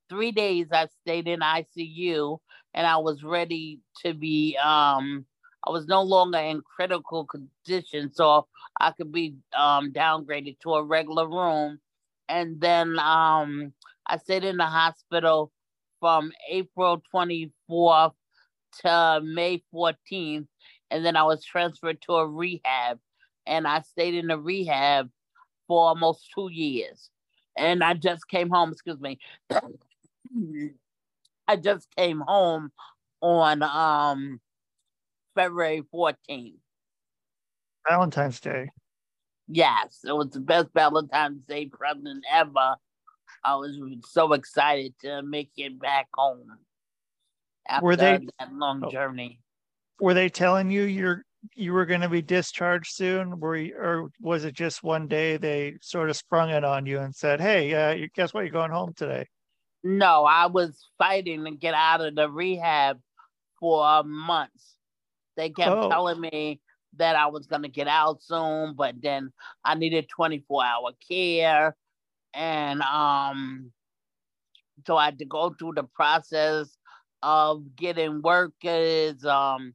three 0.09 0.31
days 0.31 0.67
I 0.71 0.87
stayed 1.01 1.27
in 1.27 1.39
ICU 1.39 2.39
and 2.73 2.87
I 2.87 2.97
was 2.97 3.23
ready 3.23 3.79
to 4.05 4.13
be, 4.13 4.57
um, 4.57 5.25
I 5.65 5.71
was 5.71 5.87
no 5.87 6.03
longer 6.03 6.37
in 6.39 6.61
critical 6.75 7.25
condition. 7.25 8.11
So 8.13 8.47
I 8.79 8.91
could 8.91 9.11
be 9.11 9.35
um, 9.57 9.91
downgraded 9.91 10.59
to 10.61 10.75
a 10.75 10.83
regular 10.83 11.27
room. 11.27 11.79
And 12.29 12.59
then 12.59 12.99
um, 12.99 13.73
I 14.05 14.17
stayed 14.17 14.43
in 14.43 14.57
the 14.57 14.65
hospital 14.65 15.51
from 15.99 16.31
April 16.49 17.01
24th 17.13 18.13
to 18.81 19.21
May 19.23 19.63
14th 19.73 20.47
and 20.91 21.05
then 21.05 21.15
I 21.15 21.23
was 21.23 21.43
transferred 21.43 22.01
to 22.03 22.13
a 22.13 22.27
rehab, 22.27 22.99
and 23.45 23.67
I 23.67 23.81
stayed 23.81 24.15
in 24.15 24.27
the 24.27 24.37
rehab 24.37 25.09
for 25.67 25.87
almost 25.87 26.29
two 26.33 26.49
years. 26.51 27.09
And 27.55 27.83
I 27.83 27.93
just 27.95 28.27
came 28.27 28.49
home. 28.49 28.71
Excuse 28.71 28.99
me. 28.99 29.19
I 31.47 31.55
just 31.55 31.87
came 31.95 32.19
home 32.19 32.71
on 33.21 33.63
um 33.63 34.39
February 35.35 35.83
14th. 35.93 36.55
Valentine's 37.87 38.39
Day. 38.39 38.69
Yes, 39.47 39.99
it 40.05 40.11
was 40.11 40.31
the 40.31 40.41
best 40.41 40.67
Valentine's 40.73 41.41
Day 41.47 41.67
present 41.67 42.25
ever. 42.29 42.75
I 43.43 43.55
was 43.55 43.77
so 44.09 44.33
excited 44.33 44.93
to 45.01 45.21
make 45.21 45.51
it 45.57 45.79
back 45.79 46.07
home 46.13 46.57
after 47.67 47.95
they- 47.95 48.27
that 48.39 48.53
long 48.53 48.83
oh. 48.83 48.91
journey. 48.91 49.39
Were 49.99 50.13
they 50.13 50.29
telling 50.29 50.69
you 50.71 50.83
you're 50.83 51.23
you 51.55 51.73
were 51.73 51.85
going 51.85 52.01
to 52.01 52.09
be 52.09 52.21
discharged 52.21 52.93
soon? 52.93 53.39
Were 53.39 53.55
you, 53.55 53.75
or 53.77 54.09
was 54.19 54.43
it 54.43 54.53
just 54.53 54.83
one 54.83 55.07
day 55.07 55.37
they 55.37 55.77
sort 55.81 56.09
of 56.09 56.17
sprung 56.17 56.49
it 56.49 56.63
on 56.63 56.85
you 56.85 56.99
and 56.99 57.15
said, 57.15 57.39
"Hey, 57.41 57.73
uh, 57.73 57.93
you, 57.93 58.09
guess 58.15 58.33
what? 58.33 58.41
You're 58.41 58.51
going 58.51 58.71
home 58.71 58.93
today." 58.93 59.27
No, 59.83 60.25
I 60.25 60.47
was 60.47 60.89
fighting 60.97 61.45
to 61.45 61.51
get 61.51 61.73
out 61.73 62.01
of 62.01 62.15
the 62.15 62.29
rehab 62.29 62.99
for 63.59 64.03
months. 64.03 64.77
They 65.35 65.49
kept 65.51 65.71
Oh. 65.73 65.89
telling 65.89 66.19
me 66.19 66.61
that 66.97 67.15
I 67.15 67.27
was 67.27 67.47
going 67.47 67.63
to 67.63 67.69
get 67.69 67.87
out 67.87 68.21
soon, 68.23 68.75
but 68.75 68.95
then 69.01 69.31
I 69.63 69.75
needed 69.75 70.09
24 70.09 70.65
hour 70.65 70.91
care. 71.07 71.75
And 72.33 72.81
um, 72.81 73.71
so 74.85 74.95
I 74.97 75.05
had 75.05 75.19
to 75.19 75.25
go 75.25 75.51
through 75.57 75.73
the 75.75 75.83
process 75.83 76.77
of 77.23 77.75
getting 77.75 78.21
workers. 78.21 79.23
Um, 79.25 79.73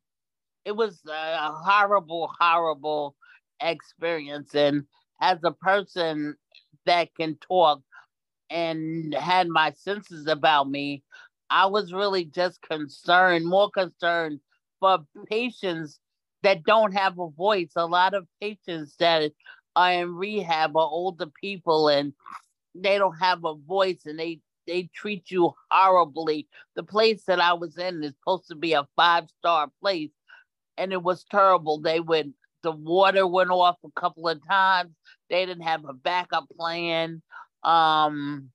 it 0.64 0.73
was 0.73 1.00
a 1.09 1.52
horrible, 1.52 2.31
horrible 2.38 3.16
experience. 3.61 4.54
And 4.54 4.85
as 5.21 5.38
a 5.45 5.52
person 5.52 6.37
that 6.87 7.14
can 7.14 7.37
talk 7.37 7.81
and 8.50 9.14
had 9.14 9.49
my 9.49 9.73
senses 9.73 10.26
about 10.26 10.69
me, 10.69 11.02
I 11.50 11.66
was 11.66 11.92
really 11.92 12.25
just 12.25 12.62
concerned, 12.62 13.47
more 13.47 13.71
concerned 13.71 14.40
for 14.81 15.00
patients 15.28 16.00
that 16.42 16.64
don't 16.64 16.92
have 16.92 17.19
a 17.19 17.28
voice. 17.28 17.73
A 17.76 17.87
lot 17.87 18.14
of 18.14 18.26
patients 18.40 18.97
that 18.99 19.33
are 19.76 19.92
in 19.92 20.14
rehab 20.14 20.76
are 20.76 20.83
older 20.83 21.26
people 21.40 21.88
and 21.88 22.12
they 22.75 22.99
don't 22.99 23.19
have 23.19 23.45
a 23.45 23.54
voice 23.54 24.00
and 24.07 24.19
they 24.19 24.40
they 24.66 24.88
treat 24.95 25.31
you 25.31 25.52
horribly. 25.71 26.49
The 26.76 26.83
place 26.85 27.25
that 27.25 27.40
I 27.40 27.52
was 27.52 27.76
in 27.78 28.02
is 28.04 28.14
supposed 28.14 28.49
to 28.49 28.54
be 28.54 28.75
a 28.75 28.87
five 28.97 29.28
star 29.38 29.69
place, 29.81 30.11
and 30.76 30.93
it 30.93 31.02
was 31.02 31.25
terrible. 31.31 31.81
They 31.81 32.00
would 32.00 32.33
the 32.62 32.73
water 32.73 33.26
went 33.26 33.50
off 33.50 33.76
a 33.85 34.00
couple 34.00 34.29
of 34.29 34.47
times. 34.47 34.93
They 35.29 35.45
didn't 35.45 35.64
have 35.64 35.85
a 35.85 35.93
backup 35.93 36.47
plan 36.57 37.23
um, 37.64 38.50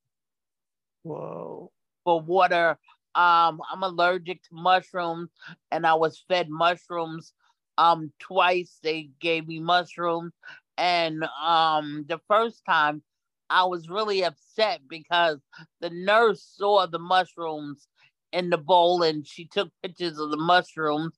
Whoa. 1.03 1.71
for 2.03 2.21
water. 2.21 2.77
Um, 3.15 3.61
I'm 3.71 3.83
allergic 3.83 4.43
to 4.43 4.49
mushrooms, 4.51 5.29
and 5.71 5.85
I 5.85 5.95
was 5.95 6.23
fed 6.27 6.49
mushrooms 6.49 7.33
um 7.77 8.11
twice. 8.19 8.79
They 8.81 9.09
gave 9.19 9.47
me 9.47 9.59
mushrooms, 9.59 10.33
and 10.77 11.23
um 11.41 12.05
the 12.07 12.19
first 12.27 12.63
time 12.65 13.01
I 13.49 13.65
was 13.65 13.89
really 13.89 14.23
upset 14.23 14.81
because 14.87 15.39
the 15.79 15.89
nurse 15.89 16.43
saw 16.57 16.85
the 16.85 16.99
mushrooms 16.99 17.87
in 18.33 18.49
the 18.49 18.57
bowl 18.57 19.03
and 19.03 19.25
she 19.25 19.45
took 19.45 19.69
pictures 19.81 20.19
of 20.19 20.31
the 20.31 20.37
mushrooms 20.37 21.17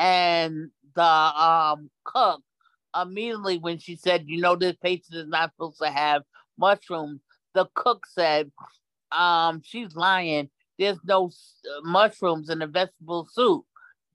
and 0.00 0.70
the 0.96 1.02
um 1.02 1.90
cook 2.04 2.42
immediately 3.00 3.58
when 3.58 3.78
she 3.78 3.94
said, 3.94 4.24
you 4.26 4.40
know, 4.40 4.56
this 4.56 4.74
patient 4.82 5.14
is 5.14 5.28
not 5.28 5.52
supposed 5.52 5.78
to 5.80 5.90
have 5.90 6.22
mushrooms, 6.58 7.20
the 7.54 7.66
cook 7.74 8.06
said, 8.06 8.50
um, 9.12 9.62
she's 9.64 9.94
lying. 9.94 10.48
There's 10.78 10.98
no 11.04 11.30
mushrooms 11.84 12.48
in 12.48 12.60
the 12.60 12.66
vegetable 12.66 13.28
soup. 13.30 13.64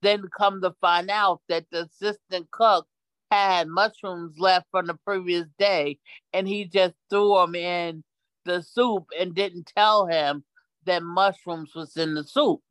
Then 0.02 0.24
come 0.36 0.62
to 0.62 0.76
find 0.82 1.10
out 1.10 1.42
that 1.48 1.66
the 1.72 1.84
assistant 1.84 2.50
cook 2.52 2.88
had 3.32 3.68
mushrooms 3.68 4.38
left 4.40 4.66
from 4.72 4.88
the 4.88 4.96
previous 5.06 5.46
day 5.60 6.00
and 6.34 6.48
he 6.48 6.66
just 6.66 6.96
threw 7.10 7.36
them 7.36 7.56
in 7.56 8.04
the 8.46 8.62
soup 8.62 9.06
and 9.20 9.36
didn't 9.36 9.72
tell 9.76 10.08
him 10.08 10.44
that 10.86 11.04
mushrooms 11.04 11.74
was 11.76 11.96
in 11.96 12.16
the 12.16 12.24
soup. 12.24 12.62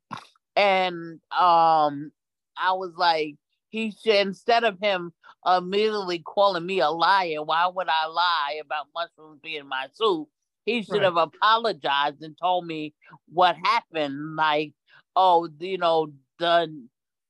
And 0.57 1.21
um 1.37 2.13
I 2.59 2.73
was 2.73 2.93
like, 2.97 3.37
he 3.71 3.91
should 3.93 4.17
instead 4.17 4.65
of 4.65 4.79
him 4.81 5.13
immediately 5.47 6.21
calling 6.21 6.65
me 6.67 6.81
a 6.81 6.91
liar, 6.91 7.43
why 7.43 7.67
would 7.67 7.89
I 7.89 8.07
lie 8.07 8.61
about 8.65 8.87
mushrooms 8.95 9.41
being 9.43 9.67
my 9.69 9.89
soup? 9.93 10.29
He 10.65 10.83
should 10.83 11.03
Right. 11.03 11.03
have 11.03 11.17
apologized 11.17 12.23
and 12.23 12.37
told 12.41 12.67
me 12.67 12.95
what 13.33 13.57
happened. 13.65 14.37
Like, 14.37 14.73
oh, 15.17 15.49
you 15.59 15.79
know, 15.79 16.13
the 16.39 16.69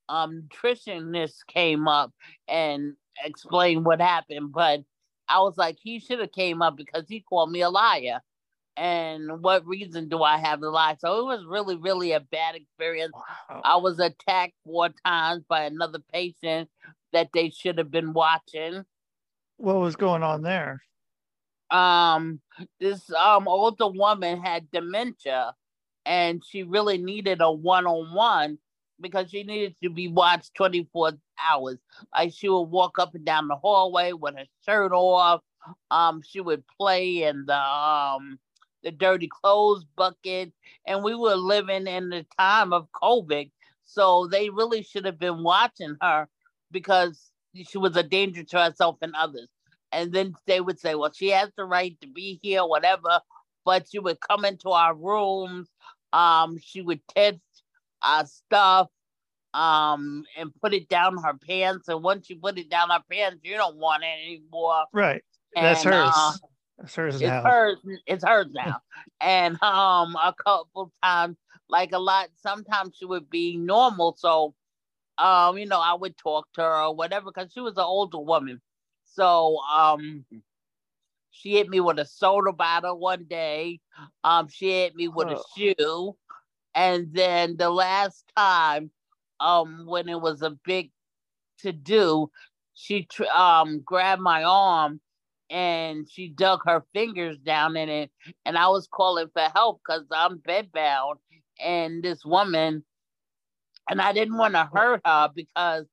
um 0.08 0.48
nutritionist 0.52 1.46
came 1.48 1.88
up 1.88 2.12
and 2.48 2.94
explained 3.24 3.84
what 3.84 4.00
happened. 4.00 4.52
But 4.52 4.80
I 5.28 5.40
was 5.40 5.56
like, 5.56 5.78
he 5.80 5.98
should 6.00 6.20
have 6.20 6.32
came 6.32 6.62
up 6.62 6.76
because 6.76 7.08
he 7.08 7.20
called 7.20 7.50
me 7.50 7.62
a 7.62 7.70
liar. 7.70 8.20
And 8.76 9.40
what 9.40 9.66
reason 9.66 10.08
do 10.08 10.22
I 10.22 10.38
have 10.38 10.60
to 10.60 10.70
lie? 10.70 10.96
So 10.98 11.20
it 11.20 11.24
was 11.24 11.44
really, 11.46 11.76
really 11.76 12.12
a 12.12 12.20
bad 12.20 12.56
experience. 12.56 13.12
Wow. 13.14 13.60
I 13.64 13.76
was 13.76 14.00
attacked 14.00 14.54
four 14.64 14.90
times 15.06 15.44
by 15.48 15.64
another 15.64 16.00
patient 16.12 16.68
that 17.12 17.28
they 17.32 17.50
should 17.50 17.78
have 17.78 17.90
been 17.90 18.12
watching. 18.12 18.84
What 19.58 19.76
was 19.76 19.94
going 19.94 20.22
on 20.22 20.42
there? 20.42 20.82
Um, 21.70 22.40
this 22.80 23.10
um 23.12 23.48
older 23.48 23.88
woman 23.88 24.42
had 24.42 24.70
dementia, 24.70 25.54
and 26.04 26.42
she 26.44 26.62
really 26.62 26.98
needed 26.98 27.40
a 27.40 27.50
one-on-one 27.50 28.58
because 29.00 29.30
she 29.30 29.44
needed 29.44 29.74
to 29.82 29.90
be 29.90 30.08
watched 30.08 30.54
24 30.54 31.12
hours. 31.42 31.78
Like 32.14 32.32
she 32.32 32.48
would 32.48 32.62
walk 32.62 32.98
up 32.98 33.14
and 33.14 33.24
down 33.24 33.48
the 33.48 33.56
hallway 33.56 34.12
with 34.12 34.36
her 34.36 34.44
shirt 34.64 34.92
off. 34.92 35.40
Um, 35.90 36.22
she 36.26 36.40
would 36.40 36.64
play 36.78 37.22
in 37.22 37.44
the 37.46 37.58
um 37.58 38.38
the 38.84 38.92
dirty 38.92 39.28
clothes 39.28 39.84
bucket, 39.96 40.52
and 40.86 41.02
we 41.02 41.14
were 41.14 41.34
living 41.34 41.86
in 41.86 42.10
the 42.10 42.24
time 42.38 42.72
of 42.72 42.86
COVID, 42.92 43.50
so 43.84 44.28
they 44.28 44.50
really 44.50 44.82
should 44.82 45.06
have 45.06 45.18
been 45.18 45.42
watching 45.42 45.96
her 46.00 46.28
because 46.70 47.30
she 47.54 47.78
was 47.78 47.96
a 47.96 48.02
danger 48.02 48.44
to 48.44 48.58
herself 48.62 48.98
and 49.02 49.14
others. 49.16 49.48
And 49.90 50.12
then 50.12 50.34
they 50.46 50.60
would 50.60 50.78
say, 50.78 50.94
"Well, 50.94 51.12
she 51.12 51.30
has 51.30 51.50
the 51.56 51.64
right 51.64 51.98
to 52.00 52.06
be 52.06 52.38
here, 52.42 52.64
whatever." 52.66 53.20
But 53.64 53.88
she 53.90 53.98
would 53.98 54.20
come 54.20 54.44
into 54.44 54.70
our 54.70 54.94
rooms. 54.94 55.68
Um, 56.12 56.58
she 56.58 56.82
would 56.82 57.00
test 57.08 57.38
our 58.02 58.26
stuff, 58.26 58.88
um, 59.54 60.24
and 60.36 60.52
put 60.60 60.74
it 60.74 60.88
down 60.88 61.16
her 61.22 61.34
pants. 61.34 61.88
And 61.88 62.02
once 62.02 62.28
you 62.28 62.36
put 62.36 62.58
it 62.58 62.68
down 62.68 62.90
her 62.90 63.02
pants, 63.10 63.40
you 63.42 63.56
don't 63.56 63.76
want 63.76 64.02
it 64.02 64.26
anymore. 64.26 64.84
Right. 64.92 65.22
That's 65.54 65.84
And, 65.84 65.94
hers. 65.94 66.12
uh, 66.14 66.32
That's 66.78 66.94
hers 66.96 67.22
it's 67.22 67.42
hers. 67.44 67.78
It's 68.06 68.24
hers 68.24 68.46
now. 68.52 68.80
and 69.20 69.62
um, 69.62 70.16
a 70.16 70.34
couple 70.44 70.92
times, 71.02 71.36
like 71.68 71.92
a 71.92 71.98
lot. 71.98 72.28
Sometimes 72.36 72.96
she 72.96 73.04
would 73.04 73.30
be 73.30 73.56
normal, 73.56 74.16
so 74.18 74.54
um, 75.18 75.58
you 75.58 75.66
know, 75.66 75.80
I 75.80 75.94
would 75.94 76.16
talk 76.16 76.48
to 76.54 76.62
her 76.62 76.82
or 76.84 76.94
whatever 76.94 77.26
because 77.26 77.52
she 77.52 77.60
was 77.60 77.76
an 77.76 77.84
older 77.84 78.18
woman. 78.18 78.60
So 79.04 79.58
um, 79.72 80.24
she 81.30 81.52
hit 81.54 81.68
me 81.68 81.80
with 81.80 81.98
a 81.98 82.04
soda 82.04 82.52
bottle 82.52 82.98
one 82.98 83.24
day. 83.24 83.80
Um, 84.24 84.48
she 84.48 84.70
hit 84.70 84.94
me 84.94 85.08
with 85.08 85.30
a 85.30 85.36
Oh. 85.36 85.44
shoe, 85.56 86.16
and 86.74 87.12
then 87.14 87.56
the 87.56 87.70
last 87.70 88.24
time, 88.36 88.90
um, 89.40 89.86
when 89.86 90.08
it 90.08 90.20
was 90.20 90.42
a 90.42 90.50
big 90.50 90.92
to 91.58 91.72
do, 91.72 92.30
she 92.74 93.04
tr- 93.04 93.24
um 93.26 93.80
grabbed 93.80 94.22
my 94.22 94.44
arm 94.44 95.00
and 95.54 96.10
she 96.10 96.28
dug 96.28 96.60
her 96.66 96.84
fingers 96.92 97.38
down 97.38 97.76
in 97.76 97.88
it 97.88 98.10
and 98.44 98.58
i 98.58 98.66
was 98.68 98.88
calling 98.92 99.28
for 99.32 99.48
help 99.54 99.80
because 99.86 100.02
i'm 100.10 100.38
bedbound 100.40 101.14
and 101.64 102.02
this 102.02 102.24
woman 102.24 102.84
and 103.88 104.00
i 104.02 104.12
didn't 104.12 104.36
want 104.36 104.54
to 104.54 104.68
hurt 104.74 105.00
her 105.06 105.30
because 105.34 105.86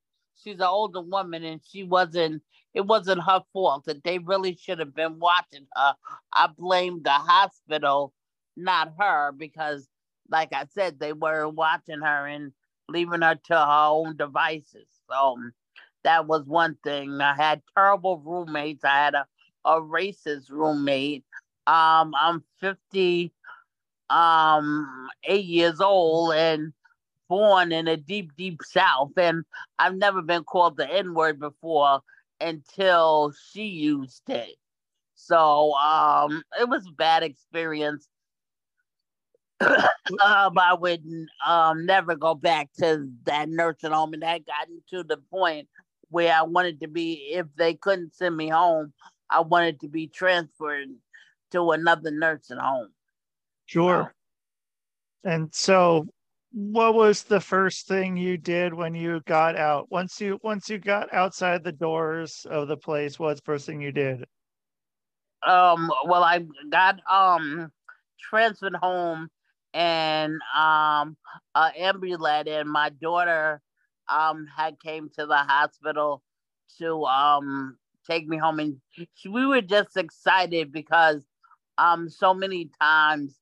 she's 0.43 0.55
an 0.55 0.63
older 0.63 1.01
woman 1.01 1.43
and 1.43 1.61
she 1.69 1.83
wasn't 1.83 2.41
it 2.73 2.87
wasn't 2.87 3.21
her 3.23 3.43
fault 3.53 3.85
that 3.85 4.03
they 4.03 4.17
really 4.19 4.55
should 4.55 4.79
have 4.79 4.95
been 4.95 5.19
watching 5.19 5.67
her. 5.75 5.93
I 6.33 6.47
blamed 6.57 7.03
the 7.03 7.11
hospital 7.11 8.13
not 8.57 8.93
her 8.99 9.31
because 9.33 9.87
like 10.29 10.53
i 10.53 10.65
said 10.73 10.99
they 10.99 11.13
were 11.13 11.49
watching 11.49 12.01
her 12.01 12.27
and 12.27 12.53
leaving 12.89 13.21
her 13.21 13.35
to 13.35 13.55
her 13.55 13.87
own 13.89 14.17
devices. 14.17 14.87
So 15.09 15.37
that 16.03 16.27
was 16.27 16.45
one 16.45 16.77
thing. 16.83 17.21
I 17.21 17.35
had 17.35 17.61
terrible 17.77 18.19
roommates. 18.19 18.83
I 18.83 18.95
had 18.97 19.15
a 19.15 19.27
a 19.65 19.81
racist 19.81 20.49
roommate. 20.49 21.25
Um, 21.67 22.13
I'm 22.19 22.43
50, 22.59 23.31
um, 24.09 25.09
eight 25.23 25.45
years 25.45 25.79
old 25.79 26.33
and 26.33 26.73
born 27.29 27.71
in 27.71 27.87
a 27.87 27.95
deep, 27.95 28.31
deep 28.35 28.59
South, 28.63 29.11
and 29.17 29.45
I've 29.79 29.95
never 29.95 30.21
been 30.21 30.43
called 30.43 30.75
the 30.75 30.91
N 30.91 31.13
word 31.13 31.39
before 31.39 32.01
until 32.41 33.33
she 33.51 33.63
used 33.63 34.29
it. 34.29 34.55
So 35.15 35.73
um, 35.75 36.43
it 36.59 36.67
was 36.67 36.85
a 36.87 36.91
bad 36.91 37.23
experience. 37.23 38.07
um, 39.61 39.79
I 40.19 40.75
would 40.77 41.05
um, 41.45 41.85
never 41.85 42.15
go 42.15 42.35
back 42.35 42.69
to 42.79 43.07
that 43.25 43.47
nursing 43.47 43.91
home, 43.91 44.13
and 44.13 44.23
that 44.23 44.45
gotten 44.45 44.83
to 44.89 45.03
the 45.03 45.17
point 45.29 45.69
where 46.09 46.33
I 46.33 46.41
wanted 46.41 46.81
to 46.81 46.87
be. 46.87 47.13
If 47.33 47.45
they 47.55 47.75
couldn't 47.75 48.15
send 48.15 48.35
me 48.35 48.49
home, 48.49 48.91
I 49.31 49.41
wanted 49.41 49.79
to 49.81 49.87
be 49.87 50.07
transferred 50.07 50.89
to 51.51 51.71
another 51.71 52.11
nursing 52.11 52.57
home. 52.57 52.89
Sure. 53.65 54.13
And 55.23 55.53
so 55.53 56.07
what 56.51 56.93
was 56.93 57.23
the 57.23 57.39
first 57.39 57.87
thing 57.87 58.17
you 58.17 58.37
did 58.37 58.73
when 58.73 58.93
you 58.93 59.21
got 59.25 59.55
out? 59.55 59.89
Once 59.89 60.19
you 60.19 60.39
once 60.43 60.69
you 60.69 60.77
got 60.77 61.13
outside 61.13 61.63
the 61.63 61.71
doors 61.71 62.45
of 62.49 62.67
the 62.67 62.77
place, 62.77 63.17
what's 63.17 63.39
the 63.39 63.45
first 63.45 63.65
thing 63.65 63.81
you 63.81 63.91
did? 63.91 64.25
Um, 65.47 65.89
well, 66.05 66.23
I 66.23 66.45
got 66.69 66.99
um 67.09 67.71
transferred 68.19 68.75
home, 68.75 69.29
and 69.73 70.33
um, 70.55 71.17
an 71.55 71.71
ambulance 71.77 72.49
and 72.49 72.69
my 72.69 72.89
daughter 72.89 73.61
um 74.09 74.45
had 74.55 74.79
came 74.79 75.09
to 75.17 75.25
the 75.25 75.37
hospital 75.37 76.21
to 76.79 77.05
um 77.05 77.77
take 78.05 78.27
me 78.27 78.37
home, 78.37 78.59
and 78.59 78.81
she, 79.15 79.29
we 79.29 79.45
were 79.45 79.61
just 79.61 79.97
excited 79.97 80.71
because 80.71 81.27
um 81.77 82.09
so 82.09 82.33
many 82.33 82.69
times 82.81 83.39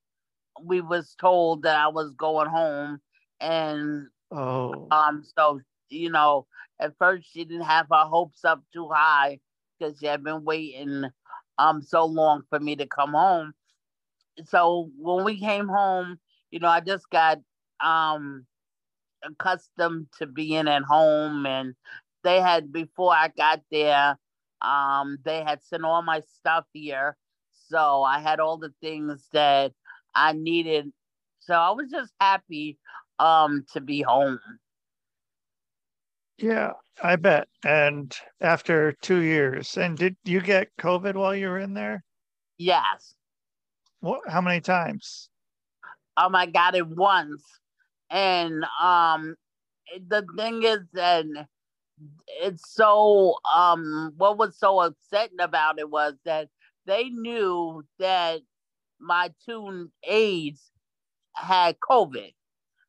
we 0.62 0.82
was 0.82 1.16
told 1.16 1.64
that 1.64 1.78
I 1.78 1.88
was 1.88 2.12
going 2.14 2.50
home, 2.50 3.00
and 3.40 4.08
Oh, 4.32 4.92
Um, 4.92 5.24
so 5.38 5.62
you 5.90 6.10
know, 6.10 6.48
at 6.80 6.98
first 6.98 7.32
she 7.32 7.46
didn't 7.46 7.66
have 7.66 7.88
her 7.92 8.06
hopes 8.06 8.44
up 8.46 8.64
too 8.74 8.90
high 8.94 9.40
because 9.80 10.00
she 10.00 10.06
had 10.08 10.24
been 10.24 10.44
waiting 10.44 11.06
um 11.58 11.82
so 11.82 12.06
long 12.06 12.44
for 12.50 12.60
me 12.60 12.76
to 12.76 12.86
come 12.88 13.12
home. 13.14 13.54
So 14.46 14.92
when 14.98 15.24
we 15.26 15.40
came 15.40 15.68
home, 15.68 16.20
you 16.52 16.60
know, 16.60 16.70
I 16.70 16.80
just 16.82 17.10
got 17.10 17.40
um 17.84 18.46
accustomed 19.24 20.08
to 20.18 20.28
being 20.28 20.68
at 20.68 20.84
home 20.84 21.46
and 21.46 21.76
they 22.24 22.40
had 22.42 22.72
before 22.72 23.14
I 23.14 23.30
got 23.30 23.62
there, 23.72 24.18
um, 24.62 25.18
they 25.24 25.44
had 25.44 25.64
sent 25.64 25.84
all 25.86 26.02
my 26.02 26.22
stuff 26.38 26.66
here. 26.74 27.18
So 27.70 28.04
I 28.04 28.20
had 28.20 28.40
all 28.40 28.58
the 28.58 28.74
things 28.82 29.28
that 29.34 29.74
I 30.16 30.34
needed. 30.34 30.92
So 31.40 31.54
I 31.54 31.72
was 31.72 31.90
just 31.90 32.14
happy 32.20 32.78
um 33.20 33.66
to 33.74 33.82
be 33.82 34.02
home. 34.02 34.40
yeah, 36.42 36.74
I 37.04 37.16
bet. 37.16 37.48
And 37.66 38.16
after 38.42 38.94
two 38.94 39.22
years, 39.22 39.78
and 39.78 39.98
did 39.98 40.16
you 40.24 40.42
get 40.42 40.76
COVID 40.80 41.16
while 41.16 41.36
you 41.36 41.50
were 41.50 41.60
in 41.60 41.74
there? 41.74 42.04
Yes. 42.58 43.16
What? 44.00 44.22
How 44.28 44.42
many 44.42 44.62
times? 44.62 45.30
Um, 46.18 46.36
I 46.36 46.46
got 46.46 46.76
it 46.76 46.88
once, 46.88 47.44
and 48.10 48.66
um, 48.82 49.36
the 50.08 50.26
thing 50.38 50.64
is 50.64 50.80
that 50.94 51.26
it's 52.28 52.74
so 52.74 53.36
um, 53.54 54.14
what 54.18 54.38
was 54.38 54.58
so 54.58 54.80
upsetting 54.82 55.40
about 55.40 55.80
it 55.80 55.90
was 55.90 56.14
that 56.26 56.50
they 56.86 57.10
knew 57.10 57.84
that 58.00 58.42
my 59.00 59.32
two 59.46 59.92
aides 60.04 60.72
had 61.36 61.78
COVID, 61.80 62.34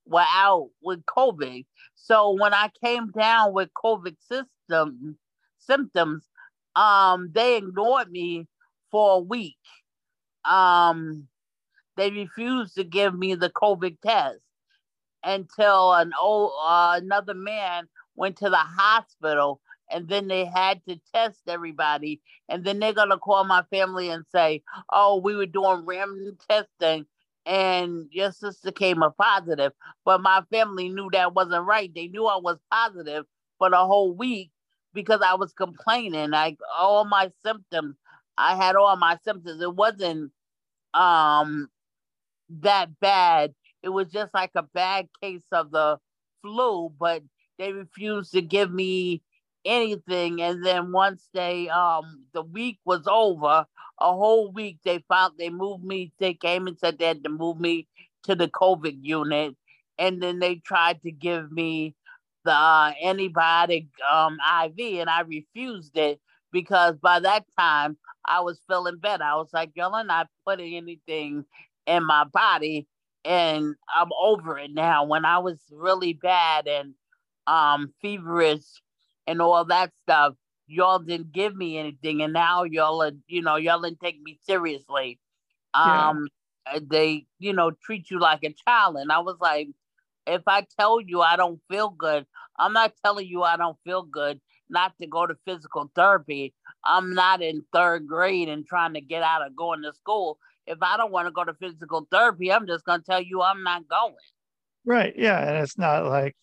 were 0.07 0.25
out 0.35 0.70
with 0.83 1.05
COVID. 1.07 1.64
So 1.94 2.33
when 2.33 2.53
I 2.53 2.70
came 2.83 3.11
down 3.11 3.53
with 3.53 3.70
COVID 3.75 4.16
system 4.20 5.16
symptoms, 5.59 6.25
um, 6.75 7.31
they 7.33 7.57
ignored 7.59 8.11
me 8.11 8.46
for 8.90 9.16
a 9.16 9.20
week. 9.20 9.57
Um, 10.44 11.29
they 11.96 12.11
refused 12.11 12.77
to 12.77 12.85
give 12.85 13.16
me 13.16 13.35
the 13.35 13.51
COVID 13.51 13.99
test 14.01 14.40
until 15.23 15.92
an 15.92 16.12
old 16.18 16.53
uh, 16.62 16.99
another 17.01 17.35
man 17.35 17.87
went 18.20 18.38
to 18.38 18.50
the 18.50 18.59
hospital 18.59 19.61
and 19.92 20.09
then 20.09 20.28
they 20.28 20.46
had 20.46 20.83
to 20.88 21.00
test 21.14 21.40
everybody 21.48 22.22
and 22.50 22.64
then 22.64 22.80
they're 22.80 22.94
gonna 22.94 23.18
call 23.18 23.44
my 23.44 23.64
family 23.70 24.11
and 24.11 24.26
say 24.33 24.62
oh 24.92 25.18
we 25.18 25.37
were 25.37 25.46
doing 25.46 25.85
random 25.87 26.38
testing 26.50 27.06
and 27.46 28.06
your 28.12 28.33
sister 28.33 28.72
came 28.72 29.02
up 29.02 29.16
positive 29.18 29.72
but 30.06 30.22
my 30.22 30.42
family 30.52 30.90
knew 30.90 31.11
that 31.12 31.35
wasn't 31.35 31.66
right 31.66 31.92
they 31.96 32.09
knew 32.09 32.26
i 32.26 32.38
was 32.38 32.59
positive 32.72 33.26
for 33.59 33.70
the 33.70 33.78
whole 33.78 34.14
week 34.14 34.50
because 34.94 35.20
I 35.24 35.35
was 35.35 35.52
complaining. 35.54 36.30
Like 36.30 36.59
all 36.76 37.04
my 37.06 37.30
symptoms, 37.44 37.96
I 38.38 38.56
had 38.56 38.76
all 38.76 38.96
my 38.96 39.18
symptoms. 39.24 39.62
It 39.62 39.74
wasn't 39.76 40.33
um 40.94 41.68
that 42.62 42.98
bad. 43.00 43.54
It 43.83 43.90
was 43.90 44.11
just 44.11 44.35
like 44.35 44.52
a 44.56 44.62
bad 44.62 45.09
case 45.22 45.46
of 45.52 45.72
the 45.72 45.98
flu, 46.42 46.90
but 46.98 47.22
they 47.61 47.73
refused 47.73 48.33
to 48.33 48.40
give 48.40 48.73
me 48.73 49.23
anything. 49.66 50.40
And 50.40 50.64
then 50.64 50.92
once 50.92 51.29
they 51.35 51.68
um 51.68 52.25
the 52.33 52.42
week 52.42 52.79
was 52.85 53.07
over, 53.07 53.66
a 54.01 54.12
whole 54.12 54.51
week 54.51 54.79
they 54.85 55.05
found 55.09 55.35
they 55.38 55.51
moved 55.51 55.85
me, 55.85 56.12
they 56.18 56.35
came 56.35 56.66
and 56.66 56.79
said 56.79 56.99
they 56.99 57.07
had 57.07 57.23
to 57.25 57.31
move 57.31 57.61
me 57.61 57.87
to 58.25 58.35
the 58.35 58.49
COVID 58.49 58.99
unit. 59.03 59.55
And 59.99 60.23
then 60.23 60.38
they 60.38 60.57
tried 60.57 61.03
to 61.03 61.12
give 61.12 61.53
me 61.53 61.94
the 62.44 62.53
uh, 62.53 62.92
antibiotic 63.05 63.88
um, 64.11 64.38
IV, 64.64 65.01
and 65.01 65.11
I 65.11 65.20
refused 65.20 65.99
it 65.99 66.18
because 66.53 66.96
by 66.96 67.20
that 67.20 67.44
time 67.59 67.99
I 68.27 68.40
was 68.40 68.59
feeling 68.66 68.96
better. 68.96 69.25
I 69.25 69.37
was 69.37 69.51
like, 69.53 69.73
y'all 69.75 69.94
are 69.94 70.05
not 70.05 70.29
putting 70.46 70.75
anything 70.75 71.44
in 71.87 72.07
my 72.07 72.25
body, 72.25 72.87
and 73.27 73.75
I'm 73.94 74.09
over 74.18 74.59
it 74.59 74.70
now. 74.73 75.05
When 75.05 75.27
I 75.27 75.38
was 75.38 75.59
really 75.70 76.14
bad 76.14 76.66
and 76.66 76.94
um, 77.50 77.92
feverish 78.00 78.64
and 79.26 79.42
all 79.42 79.64
that 79.64 79.90
stuff, 80.02 80.34
y'all 80.68 81.00
didn't 81.00 81.32
give 81.32 81.54
me 81.54 81.76
anything, 81.76 82.22
and 82.22 82.32
now 82.32 82.62
y'all 82.62 83.02
are, 83.02 83.12
you 83.26 83.42
know, 83.42 83.56
y'all 83.56 83.82
didn't 83.82 84.00
take 84.00 84.22
me 84.22 84.38
seriously. 84.46 85.18
Um, 85.74 86.28
yeah. 86.66 86.78
they, 86.82 87.26
you 87.38 87.52
know, 87.52 87.72
treat 87.84 88.10
you 88.10 88.20
like 88.20 88.44
a 88.44 88.54
child, 88.66 88.96
and 88.96 89.10
I 89.10 89.18
was 89.18 89.36
like, 89.40 89.68
if 90.26 90.42
I 90.46 90.64
tell 90.78 91.00
you 91.00 91.20
I 91.22 91.36
don't 91.36 91.60
feel 91.68 91.90
good, 91.90 92.24
I'm 92.56 92.72
not 92.72 92.94
telling 93.04 93.26
you 93.26 93.42
I 93.42 93.56
don't 93.56 93.76
feel 93.84 94.02
good 94.02 94.40
not 94.68 94.92
to 95.00 95.08
go 95.08 95.26
to 95.26 95.34
physical 95.44 95.90
therapy. 95.96 96.54
I'm 96.84 97.14
not 97.14 97.42
in 97.42 97.64
third 97.72 98.06
grade 98.06 98.48
and 98.48 98.64
trying 98.64 98.94
to 98.94 99.00
get 99.00 99.24
out 99.24 99.44
of 99.44 99.56
going 99.56 99.82
to 99.82 99.92
school. 99.92 100.38
If 100.66 100.78
I 100.82 100.96
don't 100.96 101.10
want 101.10 101.26
to 101.26 101.32
go 101.32 101.42
to 101.42 101.54
physical 101.54 102.06
therapy, 102.12 102.52
I'm 102.52 102.68
just 102.68 102.84
going 102.84 103.00
to 103.00 103.06
tell 103.06 103.20
you 103.20 103.42
I'm 103.42 103.64
not 103.64 103.88
going. 103.88 104.14
Right. 104.84 105.12
Yeah. 105.16 105.40
And 105.40 105.58
it's 105.58 105.76
not 105.76 106.06
like 106.06 106.36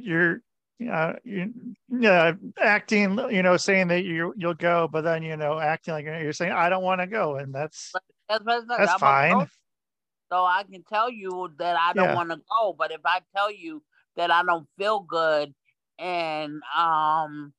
you're, 0.00 0.42
uh, 0.90 1.14
you, 1.24 1.52
yeah, 1.88 2.32
acting, 2.60 3.18
you 3.30 3.42
know, 3.42 3.56
saying 3.56 3.88
that 3.88 4.04
you 4.04 4.34
you'll 4.36 4.54
go, 4.54 4.88
but 4.90 5.02
then 5.02 5.22
you 5.22 5.36
know, 5.36 5.58
acting 5.58 5.94
like 5.94 6.04
you're 6.04 6.32
saying 6.32 6.52
I 6.52 6.68
don't 6.68 6.82
want 6.82 7.00
to 7.00 7.06
go, 7.06 7.36
and 7.36 7.54
that's 7.54 7.92
that's, 8.28 8.44
that's 8.68 8.94
fine. 8.94 9.46
So 10.30 10.44
I 10.44 10.64
can 10.70 10.82
tell 10.82 11.10
you 11.10 11.50
that 11.58 11.76
I 11.78 11.92
don't 11.92 12.08
yeah. 12.08 12.14
want 12.14 12.30
to 12.30 12.40
go, 12.50 12.74
but 12.76 12.90
if 12.90 13.02
I 13.04 13.20
tell 13.36 13.52
you 13.52 13.82
that 14.16 14.30
I 14.30 14.42
don't 14.42 14.66
feel 14.78 15.00
good 15.00 15.54
and 15.98 16.60
um 16.76 17.52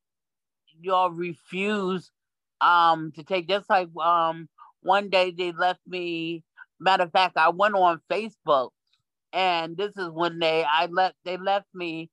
y'all 0.81 1.11
refuse 1.11 2.11
um 2.61 3.11
to 3.15 3.23
take 3.23 3.47
just 3.47 3.69
like 3.69 3.89
um 4.03 4.49
one 4.81 5.09
day 5.09 5.31
they 5.31 5.51
left 5.51 5.79
me 5.87 6.43
matter 6.79 7.03
of 7.03 7.11
fact 7.11 7.37
I 7.37 7.49
went 7.49 7.75
on 7.75 8.01
Facebook 8.09 8.69
and 9.33 9.75
this 9.75 9.97
is 9.97 10.09
when 10.09 10.39
they 10.39 10.63
I 10.63 10.85
let 10.85 11.15
they 11.25 11.37
left 11.37 11.67
me 11.73 12.09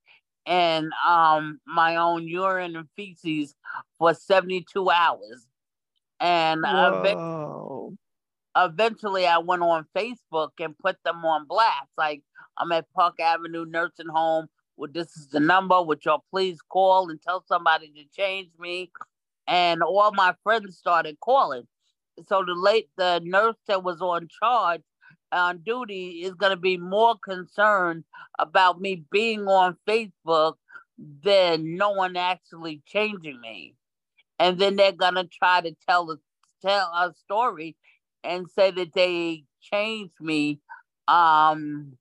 in 0.47 0.91
um 1.07 1.61
my 1.67 1.97
own 1.97 2.27
urine 2.27 2.75
and 2.75 2.89
feces 2.97 3.55
for 3.99 4.15
72 4.15 4.91
hours. 4.91 5.47
And 6.19 6.65
eventually, 6.67 7.97
eventually 8.57 9.27
I 9.27 9.39
went 9.39 9.63
on 9.63 9.87
Facebook 9.95 10.51
and 10.59 10.77
put 10.79 10.97
them 11.05 11.25
on 11.25 11.47
blast. 11.47 11.91
Like 11.97 12.23
I'm 12.57 12.73
at 12.73 12.91
Park 12.93 13.21
Avenue 13.21 13.67
Nursing 13.67 14.09
Home. 14.09 14.49
Well, 14.77 14.91
this 14.93 15.15
is 15.17 15.29
the 15.29 15.41
number, 15.41 15.83
which 15.83 16.07
y'all 16.07 16.25
please 16.31 16.59
call 16.63 17.11
and 17.11 17.21
tell 17.21 17.45
somebody 17.47 17.93
to 17.93 18.05
change 18.17 18.49
me. 18.59 18.91
And 19.47 19.83
all 19.83 20.13
my 20.13 20.35
friends 20.43 20.79
started 20.79 21.19
calling. 21.21 21.67
So 22.27 22.45
the 22.45 22.55
late 22.55 22.89
the 22.97 23.21
nurse 23.25 23.57
that 23.67 23.83
was 23.83 24.01
on 24.01 24.29
charge 24.43 24.83
on 25.33 25.59
duty 25.59 26.23
is 26.23 26.35
going 26.35 26.51
to 26.51 26.57
be 26.61 26.77
more 26.77 27.17
concerned 27.19 28.05
about 28.39 28.81
me 28.81 29.05
being 29.11 29.47
on 29.47 29.77
Facebook 29.89 30.55
than 31.23 31.77
no 31.77 31.91
one 31.91 32.17
actually 32.17 32.83
changing 32.87 33.41
me. 33.41 33.75
And 34.39 34.59
then 34.59 34.77
they're 34.77 34.93
going 34.93 35.15
to 35.15 35.25
try 35.25 35.61
to 35.61 35.75
tell 35.89 36.11
a, 36.11 36.17
tell 36.63 36.87
a 36.95 37.15
story 37.25 37.77
and 38.25 38.49
say 38.51 38.71
that 38.71 38.93
they 38.95 39.45
changed 39.63 40.21
me 40.21 40.61
um 41.09 41.93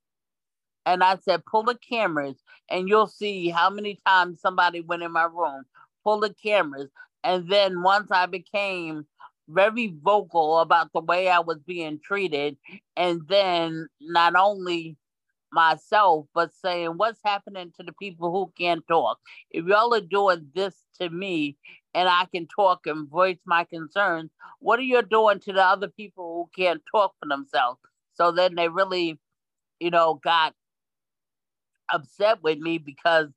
and 0.86 1.04
I 1.04 1.18
said, 1.18 1.46
pull 1.46 1.64
the 1.64 1.76
cameras 1.78 2.38
and 2.70 2.90
you'll 2.90 3.08
see 3.08 3.50
how 3.50 3.70
many 3.70 4.00
times 4.08 4.42
somebody 4.42 4.82
went 4.82 5.04
in 5.04 5.12
my 5.12 5.26
room, 5.26 5.64
pull 6.04 6.20
the 6.22 6.34
cameras. 6.34 6.90
And 7.24 7.50
then 7.50 7.84
once 7.84 8.12
I 8.12 8.26
became 8.26 9.06
very 9.50 9.94
vocal 10.04 10.60
about 10.60 10.94
the 10.94 11.02
way 11.02 11.30
I 11.30 11.40
was 11.40 11.60
being 11.66 12.00
treated, 12.04 12.58
and 12.96 13.22
then 13.28 13.88
not 14.02 14.36
only 14.36 14.98
myself, 15.52 16.28
but 16.34 16.54
saying 16.54 16.92
what's 16.98 17.20
happening 17.26 17.72
to 17.78 17.84
the 17.84 17.94
people 17.94 18.32
who 18.32 18.54
can't 18.58 18.88
talk. 18.88 19.20
If 19.52 19.66
y'all 19.66 19.94
are 19.94 20.02
doing 20.02 20.48
this 20.54 20.76
to 21.02 21.10
me 21.10 21.58
and 21.96 22.08
I 22.08 22.26
can 22.34 22.48
talk 22.48 22.86
and 22.86 23.10
voice 23.10 23.40
my 23.46 23.64
concerns, 23.64 24.32
what 24.60 24.80
are 24.80 24.84
you 24.84 25.02
doing 25.02 25.40
to 25.42 25.54
the 25.54 25.64
other 25.64 25.88
people 25.88 26.50
who 26.56 26.64
can't 26.64 26.82
talk 26.92 27.16
for 27.20 27.28
themselves? 27.28 27.80
So 28.14 28.32
then 28.32 28.56
they 28.56 28.70
really, 28.70 29.20
you 29.80 29.90
know, 29.90 30.20
got 30.24 30.54
upset 31.92 32.44
with 32.44 32.60
me 32.60 32.78
because 32.78 33.30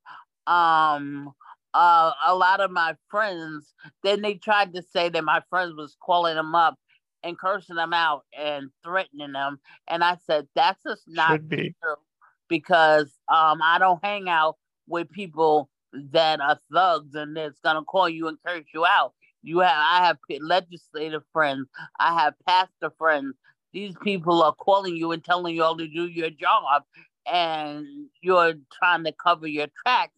um 0.47 1.33
uh, 1.75 2.13
a 2.27 2.35
lot 2.35 2.61
of 2.61 2.71
my 2.71 2.95
friends 3.11 3.75
then 4.03 4.23
they 4.23 4.35
tried 4.35 4.75
to 4.75 4.83
say 4.83 5.09
that 5.09 5.25
my 5.25 5.43
friends 5.51 5.75
was 5.75 5.97
calling 6.01 6.37
them 6.37 6.55
up 6.55 6.79
and 7.23 7.39
cursing 7.39 7.77
them 7.77 7.93
out 7.93 8.25
and 8.37 8.71
threatening 8.85 9.33
them. 9.33 9.61
And 9.89 10.03
i 10.05 10.17
said 10.27 10.47
that's 10.55 10.83
just 10.83 11.03
not 11.07 11.49
be. 11.49 11.75
true 11.83 11.95
because 12.49 13.13
um 13.33 13.61
i 13.63 13.79
don't 13.79 14.05
hang 14.05 14.29
out 14.29 14.57
with 14.89 15.11
people 15.11 15.71
that 15.93 16.41
are 16.41 16.59
thugs 16.73 17.15
and 17.15 17.37
that's 17.37 17.61
gonna 17.61 17.85
call 17.85 18.09
you 18.09 18.29
and 18.29 18.39
curse 18.47 18.65
you 18.75 18.85
out. 18.85 19.13
You 19.43 19.61
have 19.61 19.77
i 19.77 20.07
have 20.07 20.19
legislative 20.41 21.23
friends. 21.33 21.69
I 21.99 22.21
have 22.21 22.35
pastor 22.47 22.93
friends. 22.99 23.35
These 23.73 23.95
people 24.03 24.43
are 24.43 24.55
calling 24.55 24.97
you 24.97 25.13
and 25.13 25.25
telling 25.25 25.55
you 25.55 25.63
all 25.63 25.77
to 25.77 25.89
do 25.89 26.07
your 26.07 26.31
job 26.31 26.83
and 27.31 27.87
you're 28.21 28.55
trying 28.73 29.05
to 29.05 29.13
cover 29.13 29.47
your 29.47 29.69
tracks 29.83 30.13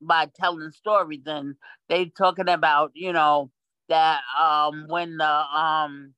by 0.00 0.26
telling 0.34 0.70
stories 0.70 1.22
and 1.26 1.54
they 1.88 2.06
talking 2.06 2.48
about 2.48 2.92
you 2.94 3.12
know 3.12 3.50
that 3.88 4.20
um 4.40 4.86
when 4.88 5.16
the 5.16 5.26
um 5.26 6.14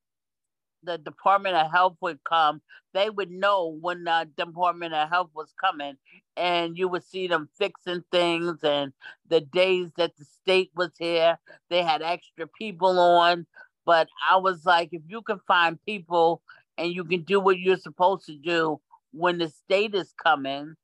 the 0.83 0.99
department 0.99 1.55
of 1.57 1.71
health 1.71 1.97
would 2.01 2.19
come 2.25 2.61
they 2.95 3.11
would 3.11 3.31
know 3.31 3.77
when 3.81 4.05
the 4.05 4.29
department 4.37 4.95
of 4.95 5.09
health 5.09 5.31
was 5.35 5.53
coming 5.61 5.97
and 6.37 6.79
you 6.79 6.89
would 6.89 7.05
see 7.05 7.27
them 7.27 7.49
fixing 7.59 8.03
things 8.13 8.59
and 8.63 8.93
the 9.29 9.41
days 9.41 9.91
that 9.97 10.17
the 10.17 10.25
state 10.25 10.71
was 10.77 10.91
here 10.99 11.39
they 11.71 11.83
had 11.83 12.03
extra 12.03 12.47
people 12.59 12.99
on 12.99 13.47
but 13.85 14.09
i 14.31 14.37
was 14.37 14.65
like 14.65 14.89
if 14.93 15.03
you 15.09 15.23
can 15.23 15.41
find 15.47 15.79
people 15.85 16.43
and 16.79 16.93
you 16.93 17.05
can 17.05 17.23
do 17.23 17.41
what 17.41 17.59
you're 17.59 17.77
supposed 17.77 18.27
to 18.27 18.37
do 18.37 18.81
when 19.13 19.39
the 19.39 19.49
state 19.49 19.95
is 19.95 20.13
coming, 20.23 20.75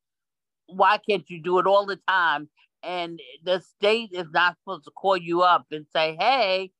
why 0.67 0.97
can't 0.97 1.29
you 1.29 1.41
do 1.41 1.59
it 1.59 1.67
all 1.67 1.85
the 1.85 1.99
time? 2.07 2.49
And 2.85 3.19
the 3.43 3.61
state 3.61 4.11
is 4.13 4.27
not 4.31 4.57
supposed 4.59 4.85
to 4.85 4.91
call 4.91 5.17
you 5.17 5.41
up 5.41 5.65
and 5.71 5.85
say, 5.91 6.15
hey, 6.19 6.71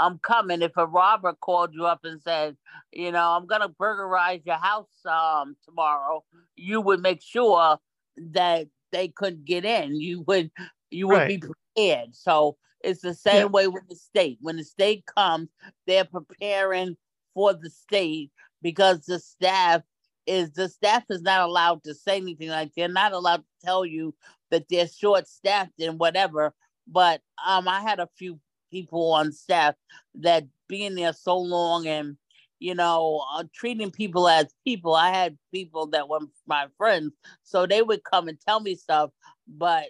I'm 0.00 0.18
coming. 0.18 0.62
If 0.62 0.72
a 0.76 0.86
robber 0.86 1.34
called 1.34 1.74
you 1.74 1.86
up 1.86 2.00
and 2.04 2.20
said, 2.20 2.56
you 2.92 3.12
know, 3.12 3.30
I'm 3.30 3.46
gonna 3.46 3.68
burglarize 3.68 4.40
your 4.44 4.56
house 4.56 4.88
um 5.06 5.56
tomorrow, 5.64 6.24
you 6.56 6.80
would 6.80 7.00
make 7.00 7.22
sure 7.22 7.78
that 8.16 8.66
they 8.90 9.08
couldn't 9.08 9.44
get 9.44 9.64
in. 9.64 10.00
You 10.00 10.22
would 10.22 10.50
you 10.90 11.08
would 11.08 11.18
right. 11.18 11.28
be 11.28 11.38
prepared. 11.38 12.14
So 12.14 12.56
it's 12.82 13.00
the 13.00 13.14
same 13.14 13.42
yeah. 13.42 13.46
way 13.46 13.68
with 13.68 13.88
the 13.88 13.96
state. 13.96 14.38
When 14.40 14.56
the 14.56 14.64
state 14.64 15.04
comes, 15.06 15.48
they're 15.86 16.04
preparing 16.04 16.96
for 17.34 17.54
the 17.54 17.70
state 17.70 18.30
because 18.60 19.06
the 19.06 19.20
staff 19.20 19.82
is 20.26 20.52
the 20.52 20.68
staff 20.68 21.04
is 21.10 21.22
not 21.22 21.40
allowed 21.40 21.82
to 21.84 21.94
say 21.94 22.16
anything 22.16 22.48
like 22.48 22.72
they're 22.76 22.88
not 22.88 23.12
allowed 23.12 23.38
to 23.38 23.64
tell 23.64 23.84
you 23.84 24.14
that 24.52 24.68
they're 24.68 24.86
short 24.86 25.26
staffed 25.26 25.80
and 25.80 25.98
whatever. 25.98 26.54
But 26.86 27.22
um, 27.44 27.66
I 27.66 27.80
had 27.80 27.98
a 27.98 28.08
few 28.16 28.38
people 28.70 29.12
on 29.12 29.32
staff 29.32 29.74
that 30.14 30.44
being 30.68 30.94
there 30.94 31.12
so 31.12 31.36
long 31.36 31.86
and 31.86 32.16
you 32.60 32.74
know 32.74 33.24
uh, 33.34 33.44
treating 33.52 33.90
people 33.90 34.28
as 34.28 34.54
people. 34.64 34.94
I 34.94 35.10
had 35.10 35.36
people 35.52 35.88
that 35.88 36.08
were 36.08 36.20
my 36.46 36.66
friends, 36.78 37.14
so 37.42 37.66
they 37.66 37.82
would 37.82 38.04
come 38.04 38.28
and 38.28 38.38
tell 38.40 38.60
me 38.60 38.76
stuff, 38.76 39.10
but 39.48 39.86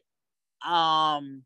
um, 0.67 1.43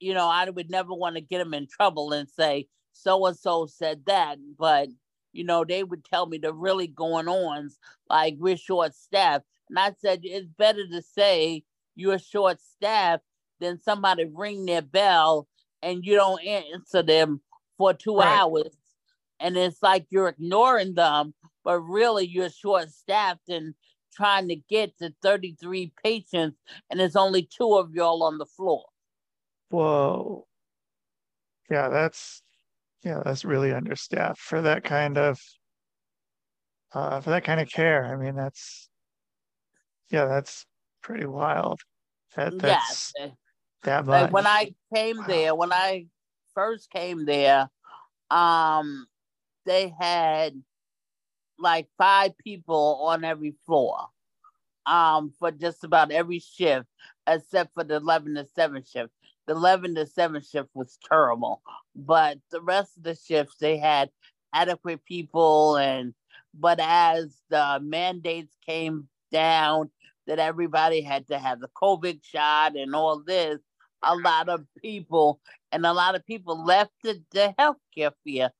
you 0.00 0.14
know, 0.14 0.28
I 0.28 0.48
would 0.48 0.70
never 0.70 0.94
want 0.94 1.16
to 1.16 1.20
get 1.20 1.38
them 1.38 1.54
in 1.54 1.66
trouble 1.66 2.12
and 2.12 2.28
say 2.28 2.66
so 2.92 3.26
and 3.26 3.36
so 3.36 3.66
said 3.66 4.02
that, 4.06 4.38
but 4.58 4.88
you 5.32 5.44
know, 5.44 5.64
they 5.64 5.82
would 5.82 6.04
tell 6.04 6.26
me 6.26 6.38
the 6.38 6.52
really 6.52 6.86
going 6.86 7.26
ons, 7.28 7.78
like 8.10 8.36
we're 8.38 8.56
short 8.56 8.94
staffed. 8.94 9.46
And 9.70 9.78
I 9.78 9.92
said, 9.98 10.20
it's 10.24 10.46
better 10.46 10.86
to 10.86 11.00
say 11.00 11.64
you're 11.94 12.18
short 12.18 12.60
staffed 12.60 13.24
then 13.62 13.80
somebody 13.80 14.24
ring 14.24 14.66
their 14.66 14.82
bell 14.82 15.48
and 15.82 16.04
you 16.04 16.16
don't 16.16 16.44
answer 16.44 17.02
them 17.02 17.40
for 17.78 17.94
two 17.94 18.16
Right. 18.16 18.38
hours. 18.38 18.76
And 19.40 19.56
it's 19.56 19.82
like 19.82 20.06
you're 20.10 20.28
ignoring 20.28 20.94
them, 20.94 21.34
but 21.64 21.80
really 21.80 22.26
you're 22.26 22.50
short 22.50 22.90
staffed 22.90 23.48
and 23.48 23.74
trying 24.12 24.48
to 24.48 24.56
get 24.56 24.98
to 24.98 25.14
33 25.22 25.92
patients, 26.04 26.58
and 26.90 27.00
there's 27.00 27.16
only 27.16 27.42
two 27.42 27.74
of 27.74 27.94
y'all 27.94 28.22
on 28.22 28.36
the 28.38 28.44
floor. 28.46 28.84
Whoa. 29.70 30.46
Yeah, 31.70 31.88
that's 31.88 32.42
yeah, 33.02 33.22
that's 33.24 33.44
really 33.44 33.72
understaffed 33.72 34.40
for 34.40 34.60
that 34.62 34.84
kind 34.84 35.16
of 35.16 35.40
uh 36.92 37.20
for 37.20 37.30
that 37.30 37.44
kind 37.44 37.60
of 37.60 37.68
care. 37.70 38.04
I 38.04 38.16
mean, 38.16 38.36
that's 38.36 38.90
yeah, 40.10 40.26
that's 40.26 40.66
pretty 41.02 41.26
wild. 41.26 41.80
That 42.36 42.58
that's 42.58 43.12
Yes. 43.16 43.34
that 43.82 44.06
much. 44.06 44.22
Like 44.22 44.32
when 44.32 44.46
I 44.46 44.74
came 44.94 45.18
Wow. 45.18 45.26
there, 45.26 45.54
when 45.54 45.72
I 45.72 46.06
first 46.54 46.90
came 46.90 47.24
there, 47.24 47.68
um, 48.30 49.06
they 49.66 49.88
had 49.98 50.62
like 51.58 51.88
five 51.98 52.36
people 52.38 53.00
on 53.04 53.24
every 53.24 53.54
floor, 53.66 54.08
um, 54.86 55.32
for 55.38 55.50
just 55.50 55.84
about 55.84 56.10
every 56.10 56.38
shift, 56.40 56.88
except 57.26 57.74
for 57.74 57.84
the 57.84 57.96
eleven 57.96 58.34
to 58.34 58.44
seven 58.46 58.82
shift. 58.84 59.12
The 59.46 59.54
eleven 59.54 59.94
to 59.96 60.06
seven 60.06 60.42
shift 60.42 60.70
was 60.74 60.98
terrible, 61.08 61.62
but 61.94 62.38
the 62.50 62.60
rest 62.60 62.96
of 62.96 63.02
the 63.02 63.14
shifts 63.14 63.56
they 63.58 63.76
had 63.76 64.10
adequate 64.52 65.04
people, 65.04 65.76
and 65.76 66.14
but 66.54 66.78
as 66.80 67.42
the 67.48 67.80
mandates 67.82 68.56
came 68.66 69.08
down 69.30 69.90
that 70.26 70.38
everybody 70.38 71.00
had 71.00 71.26
to 71.28 71.38
have 71.38 71.60
the 71.60 71.68
COVID 71.80 72.20
shot 72.22 72.76
and 72.76 72.94
all 72.94 73.22
this, 73.22 73.58
a 74.02 74.16
lot 74.16 74.48
of 74.48 74.64
people 74.80 75.40
and 75.70 75.86
a 75.86 75.92
lot 75.92 76.14
of 76.14 76.26
people 76.26 76.64
left 76.64 76.92
the, 77.02 77.22
the 77.32 77.54
healthcare 77.58 78.12
field, 78.24 78.50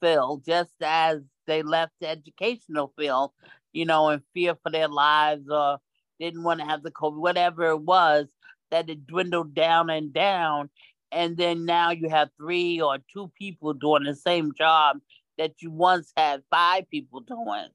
field 0.00 0.44
just 0.44 0.72
as 0.80 1.20
they 1.46 1.62
left 1.62 1.92
the 2.00 2.08
educational 2.08 2.92
field, 2.98 3.32
you 3.72 3.84
know, 3.84 4.10
in 4.10 4.22
fear 4.34 4.54
for 4.62 4.70
their 4.70 4.88
lives 4.88 5.48
or 5.50 5.78
didn't 6.20 6.44
want 6.44 6.60
to 6.60 6.66
have 6.66 6.82
the 6.82 6.90
COVID, 6.90 7.16
whatever 7.16 7.70
it 7.70 7.80
was, 7.80 8.26
that 8.70 8.88
it 8.88 9.06
dwindled 9.06 9.54
down 9.54 9.90
and 9.90 10.12
down. 10.12 10.70
And 11.10 11.36
then 11.36 11.66
now 11.66 11.90
you 11.90 12.08
have 12.08 12.30
three 12.38 12.80
or 12.80 12.98
two 13.12 13.30
people 13.38 13.74
doing 13.74 14.04
the 14.04 14.14
same 14.14 14.52
job 14.54 14.98
that 15.36 15.60
you 15.60 15.70
once 15.70 16.12
had 16.16 16.42
five 16.50 16.88
people 16.88 17.20
doing. 17.20 17.68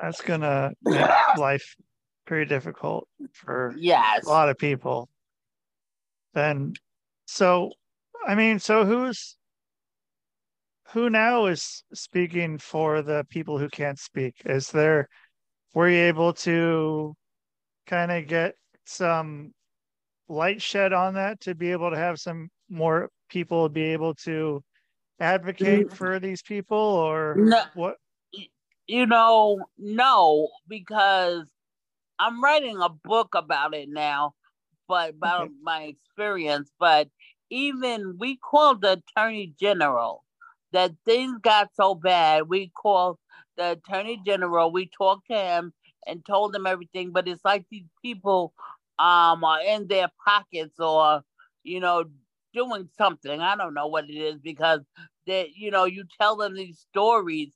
That's 0.00 0.20
gonna 0.20 0.72
make 0.82 1.08
life 1.38 1.76
pretty 2.26 2.46
difficult 2.48 3.08
for 3.32 3.74
Yes. 3.76 4.26
a 4.26 4.28
lot 4.28 4.48
of 4.48 4.58
people. 4.58 5.08
Then, 6.34 6.74
so, 7.26 7.72
I 8.26 8.34
mean, 8.34 8.58
so 8.58 8.84
who's 8.84 9.36
who 10.90 11.10
now 11.10 11.46
is 11.46 11.82
speaking 11.94 12.58
for 12.58 13.02
the 13.02 13.24
people 13.28 13.58
who 13.58 13.68
can't 13.68 13.98
speak? 13.98 14.34
Is 14.44 14.70
there, 14.70 15.08
were 15.74 15.88
you 15.88 15.98
able 16.04 16.32
to 16.34 17.14
kind 17.86 18.12
of 18.12 18.26
get 18.28 18.54
some 18.84 19.52
light 20.28 20.62
shed 20.62 20.92
on 20.92 21.14
that 21.14 21.40
to 21.40 21.54
be 21.54 21.72
able 21.72 21.90
to 21.90 21.96
have 21.96 22.18
some 22.18 22.48
more 22.68 23.08
people 23.28 23.68
be 23.68 23.82
able 23.82 24.14
to 24.14 24.62
advocate 25.18 25.88
mm. 25.88 25.92
for 25.92 26.18
these 26.20 26.42
people 26.42 26.78
or 26.78 27.34
No. 27.38 27.62
what? 27.74 27.96
You 28.86 29.06
know, 29.06 29.66
no, 29.78 30.48
because 30.68 31.48
I'm 32.18 32.42
writing 32.42 32.78
a 32.80 32.88
book 32.88 33.34
about 33.34 33.74
it 33.74 33.88
now, 33.88 34.34
but 34.88 35.10
about 35.10 35.50
Okay. 35.50 35.52
my 35.62 35.82
experience. 35.84 36.70
But 36.78 37.08
even 37.50 38.16
we 38.18 38.36
called 38.36 38.82
the 38.82 39.02
attorney 39.16 39.54
general 39.60 40.24
that 40.72 40.92
things 41.04 41.38
got 41.42 41.70
so 41.74 41.94
bad. 41.94 42.48
We 42.48 42.70
called 42.70 43.18
the 43.56 43.72
attorney 43.72 44.20
general. 44.24 44.72
We 44.72 44.86
talked 44.96 45.28
to 45.30 45.36
him 45.36 45.72
and 46.06 46.24
told 46.24 46.54
him 46.54 46.66
everything. 46.66 47.12
But 47.12 47.28
it's 47.28 47.44
like 47.44 47.66
these 47.70 47.88
people 48.02 48.52
um 48.98 49.44
are 49.44 49.60
in 49.62 49.88
their 49.88 50.08
pockets 50.24 50.78
or 50.80 51.22
you 51.64 51.80
know 51.80 52.04
doing 52.54 52.88
something. 52.96 53.40
I 53.40 53.56
don't 53.56 53.74
know 53.74 53.86
what 53.86 54.08
it 54.08 54.14
is 54.16 54.38
because 54.40 54.80
that 55.26 55.50
you 55.56 55.70
know 55.70 55.84
you 55.84 56.04
tell 56.20 56.36
them 56.36 56.54
these 56.54 56.78
stories 56.90 57.52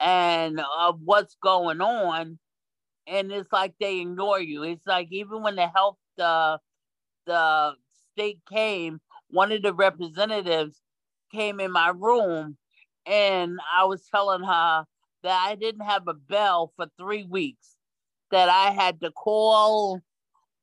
and 0.00 0.60
of 0.78 1.00
what's 1.04 1.36
going 1.42 1.80
on 1.80 2.38
and 3.06 3.32
it's 3.32 3.52
like 3.52 3.74
they 3.80 4.00
ignore 4.00 4.40
you. 4.40 4.62
It's 4.64 4.86
like 4.86 5.08
even 5.12 5.42
when 5.42 5.56
the 5.56 5.68
health 5.68 5.98
the 6.16 6.58
the 7.26 7.74
state 8.12 8.40
came 8.50 9.00
one 9.30 9.52
of 9.52 9.62
the 9.62 9.72
representatives 9.74 10.80
came 11.32 11.60
in 11.60 11.72
my 11.72 11.90
room 11.96 12.56
and 13.06 13.58
i 13.76 13.84
was 13.84 14.06
telling 14.14 14.42
her 14.42 14.84
that 15.22 15.46
i 15.48 15.54
didn't 15.54 15.84
have 15.86 16.06
a 16.08 16.14
bell 16.14 16.72
for 16.76 16.86
three 16.98 17.24
weeks 17.24 17.76
that 18.30 18.48
i 18.48 18.70
had 18.70 19.00
to 19.00 19.10
call 19.12 20.00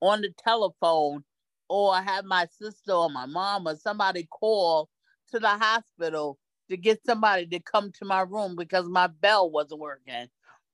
on 0.02 0.22
the 0.22 0.32
telephone 0.44 1.24
or 1.70 1.96
have 1.98 2.26
my 2.26 2.46
sister 2.62 2.94
or 2.94 3.10
my 3.10 3.26
mom 3.26 3.68
or 3.68 3.76
somebody 3.76 4.28
call 4.30 4.90
to 5.32 5.40
the 5.40 5.50
hospital 5.50 6.38
to 6.72 6.78
get 6.78 7.06
somebody 7.06 7.46
to 7.46 7.60
come 7.60 7.92
to 7.92 8.06
my 8.06 8.22
room 8.22 8.56
because 8.56 8.88
my 8.88 9.08
bell 9.08 9.50
wasn't 9.50 9.82
working. 9.82 10.28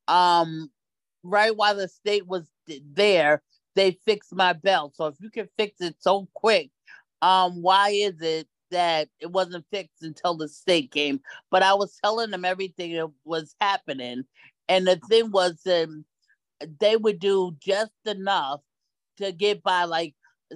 Um, 0.08 0.72
right 1.24 1.56
while 1.56 1.76
the 1.76 1.88
state 1.88 2.26
was 2.28 2.50
there, 2.94 3.42
they 3.76 3.92
fixed 4.06 4.34
my 4.34 4.54
bell. 4.54 4.92
So 4.96 5.08
if 5.08 5.16
you 5.20 5.30
can 5.30 5.50
fix 5.58 5.82
it 5.82 5.96
so 6.00 6.28
quick, 6.34 6.70
um, 7.22 7.62
why 7.62 7.90
is 7.90 8.22
it 8.22 8.48
that 8.70 9.10
it 9.20 9.32
wasn't 9.32 9.66
fixed 9.72 10.04
until 10.04 10.36
the 10.36 10.48
state 10.48 10.92
came? 10.92 11.20
But 11.50 11.64
I 11.64 11.74
was 11.74 11.98
telling 12.04 12.30
them 12.32 12.46
everything 12.46 12.94
that 12.94 13.10
was 13.26 13.56
happening, 13.60 14.24
and 14.70 14.88
the 14.88 14.98
thing 15.10 15.32
was, 15.32 15.60
um, 15.66 16.06
they 16.80 16.96
would 16.96 17.20
do 17.20 17.56
just 17.60 17.92
enough 18.06 18.62
to 19.18 19.32
get 19.32 19.64
by. 19.64 19.86
Like 19.86 20.14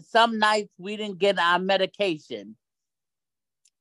some 0.07 0.37
nights 0.37 0.71
we 0.77 0.97
didn't 0.97 1.19
get 1.19 1.39
our 1.39 1.59
medication 1.59 2.55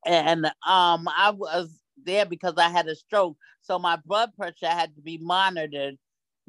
and 0.06 0.46
um 0.46 1.08
I 1.08 1.32
was 1.36 1.70
there 2.04 2.26
because 2.26 2.54
I 2.56 2.68
had 2.68 2.88
a 2.88 2.94
stroke, 2.94 3.36
so 3.62 3.78
my 3.78 3.96
blood 4.04 4.30
pressure 4.36 4.68
had 4.68 4.94
to 4.96 5.02
be 5.02 5.18
monitored 5.18 5.96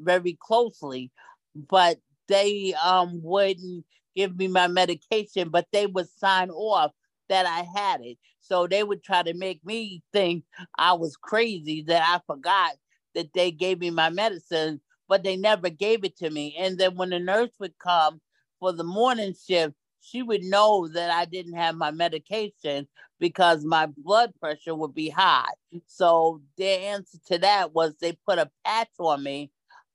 very 0.00 0.38
closely. 0.40 1.10
But 1.54 1.98
they 2.28 2.74
um 2.84 3.20
wouldn't 3.22 3.84
give 4.16 4.36
me 4.36 4.48
my 4.48 4.68
medication, 4.68 5.50
but 5.50 5.66
they 5.72 5.86
would 5.86 6.08
sign 6.08 6.50
off 6.50 6.92
that 7.28 7.46
I 7.46 7.66
had 7.78 8.00
it. 8.02 8.18
So 8.40 8.66
they 8.66 8.82
would 8.84 9.02
try 9.02 9.22
to 9.22 9.34
make 9.34 9.64
me 9.64 10.02
think 10.12 10.44
I 10.78 10.92
was 10.94 11.16
crazy 11.16 11.82
that 11.88 12.02
I 12.02 12.20
forgot 12.26 12.72
that 13.14 13.32
they 13.34 13.50
gave 13.50 13.80
me 13.80 13.90
my 13.90 14.10
medicine, 14.10 14.80
but 15.08 15.22
they 15.22 15.36
never 15.36 15.70
gave 15.70 16.04
it 16.04 16.16
to 16.18 16.30
me. 16.30 16.56
And 16.58 16.78
then 16.78 16.96
when 16.96 17.10
the 17.10 17.20
nurse 17.20 17.50
would 17.60 17.78
come 17.78 18.20
for 18.60 18.72
the 18.72 18.84
morning 18.84 19.34
shift, 19.34 19.74
she 20.02 20.22
would 20.22 20.44
know 20.44 20.88
that 20.88 21.10
I 21.10 21.26
didn't 21.26 21.54
have 21.56 21.76
my 21.76 21.92
medication 21.92 22.88
because 23.20 23.64
my 23.64 23.86
blood 23.86 24.32
pressure 24.40 24.74
would 24.74 24.94
be 24.94 25.10
high. 25.10 25.52
So 25.86 26.42
their 26.58 26.94
answer 26.94 27.18
to 27.28 27.38
that 27.38 27.74
was 27.74 27.94
they 28.00 28.18
put 28.28 28.38
a 28.38 28.50
patch 28.66 28.90
on 29.00 29.24
me 29.24 29.52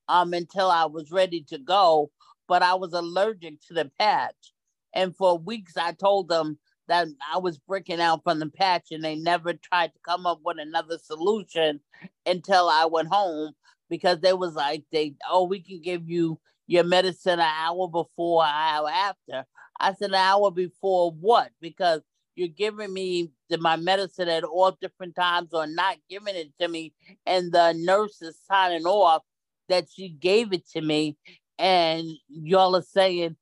um 0.09 0.33
until 0.33 0.69
I 0.71 0.85
was 0.85 1.11
ready 1.11 1.43
to 1.49 1.59
go, 1.59 2.11
but 2.47 2.63
I 2.63 2.75
was 2.75 2.93
allergic 2.93 3.61
to 3.67 3.75
the 3.75 3.91
patch. 3.99 4.53
And 4.93 5.15
for 5.15 5.37
weeks 5.37 5.77
I 5.77 5.93
told 5.93 6.29
them 6.29 6.59
that 6.87 7.07
I 7.33 7.39
was 7.39 7.57
breaking 7.59 8.01
out 8.01 8.23
from 8.23 8.39
the 8.39 8.49
patch 8.49 8.87
and 8.91 9.03
they 9.03 9.15
never 9.15 9.53
tried 9.53 9.89
to 9.93 9.99
come 10.07 10.25
up 10.25 10.39
with 10.45 10.57
another 10.59 10.97
solution 10.99 11.81
until 12.25 12.69
I 12.69 12.85
went 12.85 13.09
home 13.09 13.53
because 13.89 14.19
they 14.21 14.33
was 14.33 14.55
like 14.55 14.85
they 14.91 15.15
oh 15.29 15.45
we 15.45 15.61
can 15.61 15.81
give 15.81 16.09
you 16.09 16.39
your 16.67 16.83
medicine 16.85 17.39
an 17.39 17.51
hour 17.59 17.87
before 17.89 18.43
an 18.45 18.51
hour 18.53 18.89
after. 18.89 19.45
I 19.79 19.93
said 19.93 20.09
an 20.09 20.15
hour 20.15 20.51
before 20.51 21.11
what? 21.11 21.51
Because 21.61 22.01
you're 22.35 22.47
giving 22.47 22.93
me 22.93 23.31
the, 23.49 23.57
my 23.57 23.75
medicine 23.75 24.29
at 24.29 24.43
all 24.43 24.77
different 24.79 25.15
times 25.15 25.53
or 25.53 25.65
not 25.67 25.97
giving 26.09 26.35
it 26.35 26.51
to 26.59 26.67
me. 26.67 26.93
And 27.25 27.51
the 27.51 27.73
nurse 27.73 28.21
is 28.21 28.39
signing 28.47 28.85
off 28.85 29.23
that 29.69 29.87
she 29.93 30.09
gave 30.09 30.53
it 30.53 30.67
to 30.69 30.81
me. 30.81 31.17
And 31.57 32.07
y'all 32.29 32.75
are 32.75 32.83
saying 32.83 33.35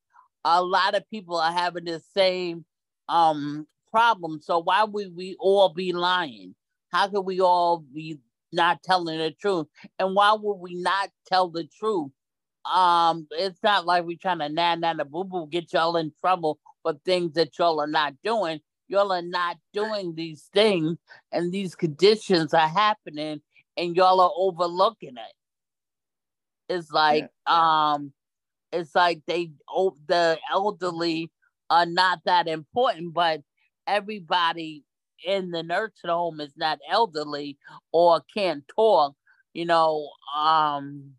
a 0.45 0.63
lot 0.63 0.95
of 0.95 1.09
people 1.09 1.35
are 1.35 1.51
having 1.51 1.85
the 1.85 2.01
same 2.13 2.65
um 3.09 3.67
problem. 3.91 4.39
So 4.41 4.59
why 4.59 4.83
would 4.83 5.15
we 5.15 5.35
all 5.39 5.69
be 5.69 5.91
lying? 5.93 6.55
How 6.91 7.07
could 7.09 7.21
we 7.21 7.41
all 7.41 7.79
be 7.93 8.19
not 8.51 8.83
telling 8.83 9.19
the 9.19 9.31
truth? 9.31 9.67
And 9.99 10.15
why 10.15 10.33
would 10.33 10.55
we 10.55 10.75
not 10.75 11.09
tell 11.27 11.49
the 11.49 11.65
truth 11.65 12.11
um 12.73 13.27
it's 13.31 13.61
not 13.63 13.85
like 13.85 14.03
we're 14.05 14.17
trying 14.17 14.39
to 14.39 14.49
nan 14.49 14.79
nan 14.79 14.97
the 14.97 15.05
boo 15.05 15.23
boo 15.23 15.47
get 15.47 15.71
y'all 15.73 15.97
in 15.97 16.11
trouble 16.19 16.59
for 16.83 16.93
things 17.05 17.33
that 17.33 17.57
y'all 17.57 17.79
are 17.79 17.87
not 17.87 18.13
doing 18.23 18.59
y'all 18.87 19.11
are 19.11 19.21
not 19.21 19.57
doing 19.73 20.13
these 20.15 20.49
things 20.53 20.97
and 21.31 21.51
these 21.51 21.75
conditions 21.75 22.53
are 22.53 22.67
happening 22.67 23.41
and 23.77 23.95
y'all 23.95 24.21
are 24.21 24.31
overlooking 24.35 25.15
it 25.17 26.73
it's 26.73 26.91
like 26.91 27.29
um 27.47 28.11
it's 28.71 28.95
like 28.95 29.21
they 29.27 29.51
oh 29.69 29.95
the 30.07 30.37
elderly 30.51 31.31
are 31.69 31.85
not 31.85 32.19
that 32.25 32.47
important, 32.47 33.13
but 33.13 33.41
everybody 33.87 34.83
in 35.25 35.51
the 35.51 35.63
nursing 35.63 36.09
home 36.09 36.39
is 36.39 36.53
not 36.57 36.79
elderly 36.89 37.57
or 37.91 38.21
can't 38.33 38.63
talk. 38.75 39.15
You 39.53 39.65
know, 39.65 40.09
um, 40.35 41.13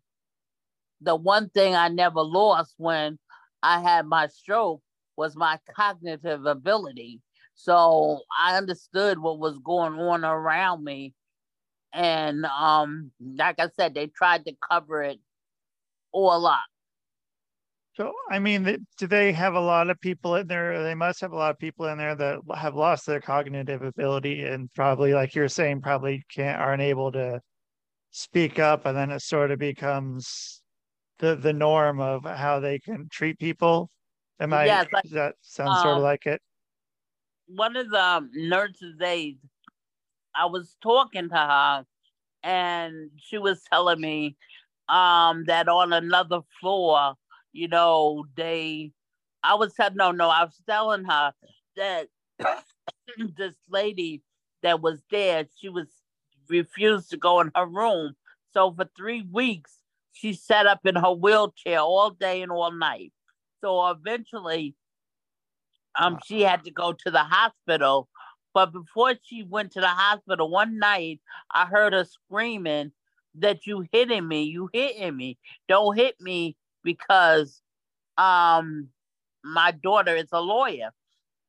the 1.01 1.15
one 1.15 1.49
thing 1.49 1.75
I 1.75 1.89
never 1.89 2.21
lost 2.21 2.73
when 2.77 3.19
I 3.61 3.79
had 3.79 4.05
my 4.05 4.27
stroke 4.27 4.81
was 5.15 5.35
my 5.35 5.59
cognitive 5.75 6.45
ability. 6.45 7.21
So 7.55 8.21
I 8.39 8.57
understood 8.57 9.19
what 9.19 9.39
was 9.39 9.57
going 9.59 9.93
on 9.93 10.23
around 10.23 10.83
me. 10.83 11.13
And 11.93 12.45
um, 12.45 13.11
like 13.19 13.59
I 13.59 13.69
said, 13.75 13.95
they 13.95 14.07
tried 14.07 14.45
to 14.45 14.53
cover 14.69 15.01
it 15.01 15.19
all 16.11 16.45
up. 16.45 16.59
So, 17.95 18.13
I 18.29 18.37
mean, 18.37 18.85
do 18.99 19.07
they 19.07 19.31
have 19.31 19.55
a 19.55 19.59
lot 19.59 19.89
of 19.89 19.99
people 19.99 20.35
in 20.35 20.45
there? 20.45 20.83
They 20.83 20.93
must 20.93 21.19
have 21.21 21.31
a 21.31 21.35
lot 21.35 21.49
of 21.49 21.57
people 21.57 21.87
in 21.87 21.97
there 21.97 22.13
that 22.13 22.41
have 22.55 22.75
lost 22.75 23.07
their 23.07 23.19
cognitive 23.19 23.81
ability 23.81 24.43
and 24.43 24.71
probably, 24.75 25.15
like 25.15 25.33
you're 25.33 25.47
saying, 25.47 25.81
probably 25.81 26.23
can't 26.29 26.61
aren't 26.61 26.83
able 26.83 27.11
to 27.13 27.41
speak 28.11 28.59
up, 28.59 28.85
and 28.85 28.95
then 28.95 29.09
it 29.09 29.21
sort 29.21 29.49
of 29.49 29.57
becomes 29.57 30.61
the 31.19 31.35
the 31.35 31.53
norm 31.53 31.99
of 31.99 32.23
how 32.25 32.59
they 32.59 32.79
can 32.79 33.07
treat 33.09 33.39
people. 33.39 33.89
Am 34.39 34.53
I? 34.53 34.65
Yes, 34.65 34.87
does 35.03 35.11
that 35.11 35.35
sound 35.41 35.77
sort 35.77 35.93
of 35.93 35.97
um, 35.97 36.03
like 36.03 36.25
it? 36.25 36.41
one 37.47 37.75
of 37.75 37.89
the 37.89 38.29
nurses' 38.33 38.99
aides, 39.01 39.43
I 40.35 40.45
was 40.45 40.75
talking 40.83 41.29
to 41.29 41.35
her, 41.35 41.85
and 42.43 43.09
she 43.17 43.37
was 43.37 43.63
telling 43.71 43.99
me 43.99 44.35
um, 44.89 45.45
that 45.45 45.67
on 45.67 45.93
another 45.93 46.41
floor, 46.59 47.15
you 47.53 47.67
know, 47.67 48.25
they. 48.35 48.91
I 49.43 49.55
was 49.55 49.73
telling 49.73 49.95
no, 49.95 50.11
no, 50.11 50.29
I 50.29 50.43
was 50.43 50.61
telling 50.67 51.05
her 51.05 51.33
that 51.77 52.07
this 53.37 53.55
lady 53.69 54.21
that 54.61 54.81
was 54.81 55.01
there, 55.09 55.45
she 55.59 55.69
was 55.69 55.87
refused 56.49 57.11
to 57.11 57.17
go 57.17 57.39
in 57.39 57.51
her 57.55 57.65
room. 57.65 58.13
So 58.53 58.73
for 58.73 58.89
three 58.97 59.25
weeks, 59.31 59.76
she 60.17 60.33
sat 60.33 60.65
up 60.65 60.79
in 60.85 60.95
her 60.95 61.11
wheelchair 61.11 61.79
all 61.79 62.09
day 62.09 62.41
and 62.41 62.51
all 62.51 62.71
night. 62.71 63.13
So 63.61 63.87
eventually, 63.87 64.75
um, 65.99 66.19
she 66.25 66.41
had 66.41 66.63
to 66.63 66.71
go 66.71 66.93
to 66.93 67.11
the 67.11 67.23
hospital. 67.23 68.07
But 68.53 68.73
before 68.73 69.13
she 69.23 69.43
went 69.43 69.71
to 69.73 69.81
the 69.81 69.87
hospital, 69.87 70.49
one 70.49 70.79
night 70.79 71.21
I 71.51 71.65
heard 71.65 71.93
her 71.93 72.05
screaming 72.05 72.91
that 73.35 73.67
you 73.67 73.85
hitting 73.91 74.27
me, 74.27 74.43
you 74.43 74.69
hitting 74.73 75.15
me. 75.15 75.37
Don't 75.67 75.95
hit 75.95 76.19
me 76.19 76.55
because 76.83 77.61
um 78.17 78.87
my 79.43 79.71
daughter 79.71 80.15
is 80.15 80.29
a 80.31 80.41
lawyer. 80.41 80.89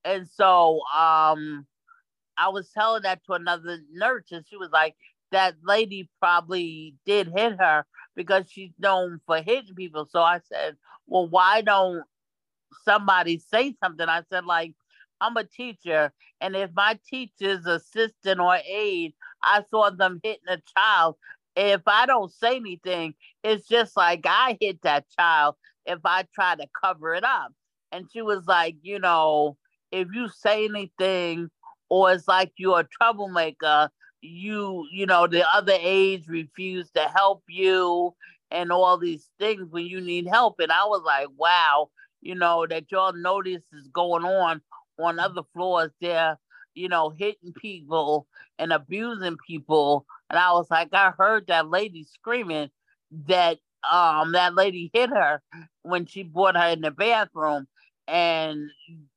And 0.04 0.28
so 0.28 0.80
um 0.94 1.66
I 2.36 2.48
was 2.50 2.70
telling 2.70 3.02
that 3.02 3.24
to 3.24 3.32
another 3.32 3.78
nurse 3.90 4.26
and 4.30 4.44
she 4.46 4.56
was 4.56 4.70
like, 4.70 4.94
that 5.32 5.54
lady 5.64 6.10
probably 6.20 6.94
did 7.06 7.32
hit 7.34 7.58
her 7.58 7.86
because 8.18 8.50
she's 8.50 8.72
known 8.80 9.20
for 9.26 9.36
hitting 9.40 9.76
people. 9.76 10.04
So 10.10 10.20
I 10.20 10.40
said, 10.52 10.74
well, 11.06 11.28
why 11.28 11.62
don't 11.62 12.02
somebody 12.84 13.38
say 13.38 13.76
something. 13.80 14.08
I 14.08 14.22
said, 14.28 14.44
like, 14.44 14.74
I'm 15.20 15.36
a 15.36 15.44
teacher, 15.44 16.12
and 16.40 16.56
if 16.56 16.70
my 16.74 16.98
teacher's 17.08 17.64
assistant 17.64 18.40
or 18.40 18.56
aide, 18.68 19.14
I 19.40 19.62
saw 19.70 19.90
them 19.90 20.18
hitting 20.22 20.48
a 20.48 20.60
child, 20.76 21.14
if 21.54 21.80
I 21.86 22.06
don't 22.06 22.32
say 22.32 22.56
anything, 22.56 23.14
it's 23.44 23.68
just 23.68 23.96
like 23.96 24.26
I 24.28 24.58
hit 24.60 24.82
that 24.82 25.06
child 25.16 25.54
if 25.86 26.00
I 26.04 26.24
try 26.34 26.56
to 26.56 26.66
cover 26.82 27.14
it 27.14 27.24
up. 27.24 27.52
And 27.92 28.06
she 28.12 28.20
was 28.22 28.46
like, 28.46 28.76
you 28.82 28.98
know, 28.98 29.56
if 29.92 30.08
you 30.12 30.28
say 30.28 30.64
anything 30.64 31.50
or 31.88 32.12
it's 32.12 32.26
like 32.28 32.52
you're 32.56 32.80
a 32.80 32.88
troublemaker, 33.00 33.90
you, 34.20 34.86
you 34.90 35.06
know, 35.06 35.26
the 35.26 35.44
other 35.54 35.76
aides 35.78 36.28
refuse 36.28 36.90
to 36.92 37.00
help 37.14 37.42
you 37.48 38.14
and 38.50 38.72
all 38.72 38.98
these 38.98 39.28
things 39.38 39.66
when 39.70 39.86
you 39.86 40.00
need 40.00 40.26
help. 40.26 40.56
And 40.60 40.72
I 40.72 40.84
was 40.86 41.02
like, 41.04 41.28
wow, 41.36 41.90
you 42.20 42.34
know, 42.34 42.66
that 42.66 42.90
y'all 42.90 43.12
notice 43.12 43.62
is 43.72 43.88
going 43.92 44.24
on 44.24 44.60
on 44.98 45.18
other 45.18 45.42
floors 45.54 45.90
there, 46.00 46.38
you 46.74 46.88
know, 46.88 47.10
hitting 47.10 47.52
people 47.52 48.26
and 48.58 48.72
abusing 48.72 49.36
people. 49.46 50.06
And 50.30 50.38
I 50.38 50.52
was 50.52 50.70
like, 50.70 50.88
I 50.92 51.12
heard 51.16 51.46
that 51.48 51.68
lady 51.68 52.04
screaming 52.04 52.70
that 53.26 53.58
um 53.90 54.32
that 54.32 54.54
lady 54.54 54.90
hit 54.92 55.10
her 55.10 55.40
when 55.82 56.04
she 56.06 56.22
brought 56.22 56.56
her 56.56 56.68
in 56.68 56.80
the 56.80 56.90
bathroom. 56.90 57.66
And 58.08 58.70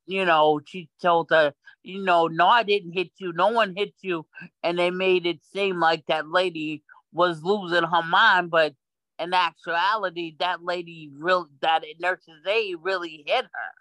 you 0.06 0.24
know, 0.24 0.60
she 0.66 0.88
told 1.00 1.30
her, 1.30 1.54
you 1.82 2.02
know, 2.04 2.26
no, 2.28 2.46
I 2.46 2.62
didn't 2.62 2.92
hit 2.92 3.12
you. 3.18 3.32
No 3.32 3.48
one 3.48 3.74
hit 3.76 3.94
you. 4.02 4.26
And 4.62 4.78
they 4.78 4.90
made 4.90 5.26
it 5.26 5.40
seem 5.52 5.80
like 5.80 6.06
that 6.06 6.28
lady 6.28 6.82
was 7.12 7.42
losing 7.42 7.84
her 7.84 8.02
mind, 8.02 8.50
but 8.50 8.74
in 9.18 9.34
actuality, 9.34 10.36
that 10.40 10.64
lady 10.64 11.10
real 11.16 11.48
that 11.60 11.84
nurse's 12.00 12.46
aide 12.46 12.76
really 12.82 13.24
hit 13.26 13.44
her. 13.44 13.72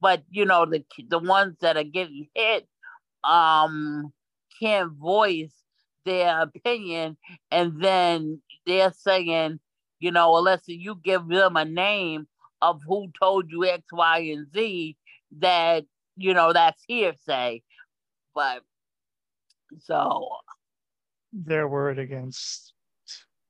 But 0.00 0.24
you 0.30 0.44
know, 0.44 0.66
the 0.66 0.84
the 1.08 1.18
ones 1.18 1.56
that 1.60 1.76
are 1.76 1.84
getting 1.84 2.28
hit 2.34 2.68
um 3.24 4.12
can't 4.60 4.92
voice 4.92 5.54
their 6.04 6.40
opinion 6.42 7.16
and 7.50 7.82
then 7.82 8.42
they're 8.66 8.92
saying, 8.92 9.60
you 10.00 10.10
know, 10.10 10.36
unless 10.36 10.62
you 10.66 10.96
give 11.02 11.28
them 11.28 11.56
a 11.56 11.64
name 11.64 12.26
of 12.62 12.80
who 12.86 13.08
told 13.20 13.50
you 13.50 13.66
X, 13.66 13.84
Y, 13.92 14.18
and 14.18 14.46
Z, 14.54 14.96
that 15.40 15.84
you 16.16 16.32
know 16.32 16.52
that's 16.52 16.82
hearsay. 16.86 17.62
But 18.34 18.62
so. 19.80 20.28
Their 21.32 21.66
word 21.66 21.98
against 21.98 22.74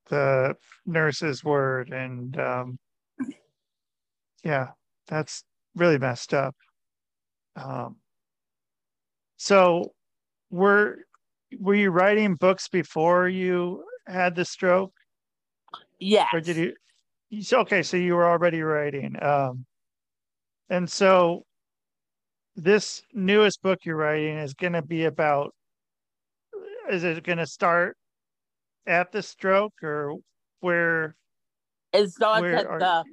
the 0.09 0.57
nurse's 0.85 1.45
word 1.45 1.91
and 1.91 2.39
um 2.39 2.79
yeah 4.45 4.69
that's 5.07 5.45
really 5.75 5.99
messed 5.99 6.35
up. 6.35 6.55
Um 7.57 7.97
so 9.37 9.93
were 10.51 10.99
were 11.59 11.75
you 11.75 11.91
writing 11.91 12.35
books 12.35 12.69
before 12.69 13.29
you 13.29 13.85
had 14.07 14.35
the 14.35 14.45
stroke? 14.45 14.95
Yeah 15.99 16.27
or 16.33 16.41
did 16.41 16.57
you 16.57 16.75
okay 17.53 17.83
so 17.83 17.97
you 17.97 18.15
were 18.15 18.27
already 18.27 18.63
writing 18.63 19.17
um 19.23 19.65
and 20.69 20.91
so 20.91 21.45
this 22.57 23.03
newest 23.13 23.63
book 23.63 23.79
you're 23.85 23.97
writing 23.97 24.37
is 24.37 24.55
going 24.55 24.75
to 24.75 24.83
be 24.83 25.05
about 25.05 25.55
is 26.91 27.05
it 27.05 27.25
going 27.25 27.39
to 27.39 27.47
start 27.47 27.97
at 28.87 29.13
the 29.13 29.23
stroke 29.23 29.75
or 29.83 30.17
where 30.61 31.17
it 31.93 32.11
starts 32.11 32.43
where 32.43 32.57
at 32.57 32.67
are- 32.67 32.79
the 32.79 33.05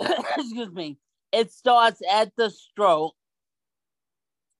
excuse 0.36 0.72
me 0.72 0.98
it 1.32 1.50
starts 1.50 2.00
at 2.10 2.30
the 2.36 2.50
stroke 2.50 3.14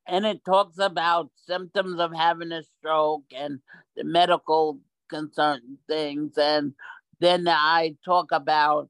and 0.07 0.25
it 0.25 0.43
talks 0.45 0.79
about 0.79 1.31
symptoms 1.47 2.01
of 2.01 2.13
having 2.15 2.51
a 2.53 2.63
stroke 2.63 3.25
and 3.37 3.61
the 3.97 4.05
medical 4.05 4.81
concern 5.09 5.61
things 5.87 6.37
and 6.39 6.73
then 7.21 7.47
i 7.49 7.95
talk 8.05 8.33
about 8.33 8.89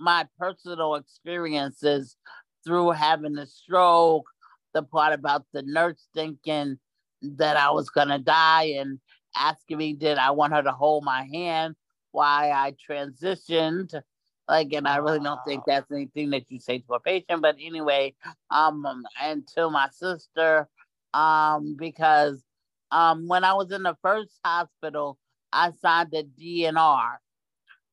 my 0.00 0.26
personal 0.38 0.96
experiences 0.96 2.16
through 2.64 2.90
having 2.90 3.38
a 3.38 3.46
stroke 3.46 4.26
the 4.72 4.82
part 4.82 5.12
about 5.12 5.44
the 5.52 5.62
nurse 5.62 6.08
thinking 6.14 6.78
that 7.22 7.56
i 7.56 7.70
was 7.70 7.90
going 7.90 8.08
to 8.08 8.18
die 8.18 8.74
and 8.76 8.98
asking 9.36 9.78
me 9.78 9.92
did 9.92 10.18
i 10.18 10.30
want 10.30 10.52
her 10.52 10.62
to 10.62 10.72
hold 10.72 11.04
my 11.04 11.26
hand 11.32 11.74
why 12.12 12.52
i 12.52 12.72
transitioned? 12.88 14.00
Like 14.46 14.72
and 14.72 14.86
i 14.86 14.98
really 14.98 15.20
don't 15.20 15.40
think 15.46 15.64
that's 15.66 15.90
anything 15.90 16.30
that 16.30 16.44
you 16.50 16.60
say 16.60 16.78
to 16.78 16.94
a 16.94 17.00
patient 17.00 17.40
but 17.40 17.56
anyway 17.60 18.14
um 18.50 18.84
and 19.22 19.46
to 19.56 19.70
my 19.70 19.88
sister 19.90 20.68
um 21.14 21.76
because 21.78 22.42
um 22.90 23.26
when 23.26 23.42
i 23.42 23.54
was 23.54 23.72
in 23.72 23.82
the 23.82 23.96
first 24.02 24.38
hospital 24.44 25.18
i 25.50 25.70
signed 25.70 26.12
a 26.12 26.24
dnr 26.24 27.16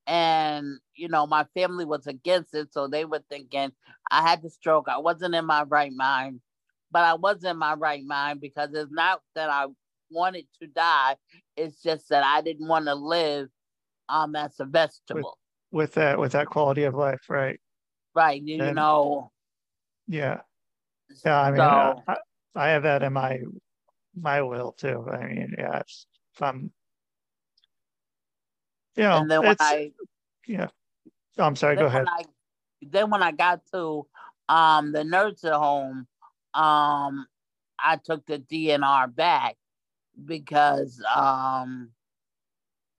and 0.07 0.79
you 0.95 1.07
know 1.07 1.27
my 1.27 1.45
family 1.53 1.85
was 1.85 2.07
against 2.07 2.53
it 2.55 2.73
so 2.73 2.87
they 2.87 3.05
were 3.05 3.21
thinking 3.29 3.71
i 4.09 4.21
had 4.21 4.41
the 4.41 4.49
stroke. 4.49 4.87
I 4.89 4.97
wasn't 4.97 5.35
in 5.35 5.45
my 5.45 5.63
right 5.63 5.93
mind 5.93 6.41
but 6.91 7.03
i 7.03 7.13
was 7.13 7.43
in 7.43 7.57
my 7.57 7.73
right 7.75 8.03
mind 8.03 8.41
because 8.41 8.69
it's 8.73 8.91
not 8.91 9.21
that 9.35 9.49
i 9.49 9.65
wanted 10.09 10.45
to 10.61 10.67
die. 10.67 11.15
It's 11.55 11.81
just 11.81 12.09
that 12.09 12.23
i 12.23 12.41
didn't 12.41 12.67
want 12.67 12.85
to 12.87 12.95
live 12.95 13.47
um 14.09 14.35
as 14.35 14.59
a 14.59 14.65
vegetable. 14.65 15.37
with 15.71 15.93
that 15.93 16.19
with 16.19 16.33
that 16.33 16.47
quality 16.47 16.83
of 16.83 16.95
life 16.95 17.21
right? 17.29 17.59
Right 18.13 18.41
you 18.43 18.61
And- 18.61 18.75
know. 18.75 19.31
Yeah. 20.07 20.41
Yeah 21.23 21.39
i 21.41 21.51
mean 21.51 21.59
So- 21.59 22.03
I, 22.07 22.15
I 22.55 22.67
have 22.69 22.83
that 22.83 23.03
in 23.03 23.13
my 23.13 23.39
my 24.19 24.41
will 24.41 24.73
too. 24.73 25.07
I 25.09 25.25
mean 25.27 25.55
yeah 25.57 25.79
it's 25.79 26.05
um 26.41 26.71
you 28.95 29.03
know 29.03 29.17
and 29.17 29.31
then 29.31 29.41
when 29.41 29.55
i 29.59 29.91
yeah. 30.47 30.67
Oh, 31.37 31.43
i'm 31.43 31.55
sorry 31.55 31.75
go 31.75 31.85
ahead. 31.85 32.05
I, 32.07 32.23
then 32.81 33.09
when 33.09 33.21
I 33.21 33.31
got 33.31 33.61
to 33.73 34.07
um, 34.49 34.91
the 34.91 35.03
nursing 35.03 35.51
home, 35.51 36.07
um, 36.53 37.27
I 37.79 37.97
took 38.03 38.25
the 38.25 38.39
DNR 38.39 39.13
back 39.15 39.55
because 40.25 41.01
um, 41.15 41.91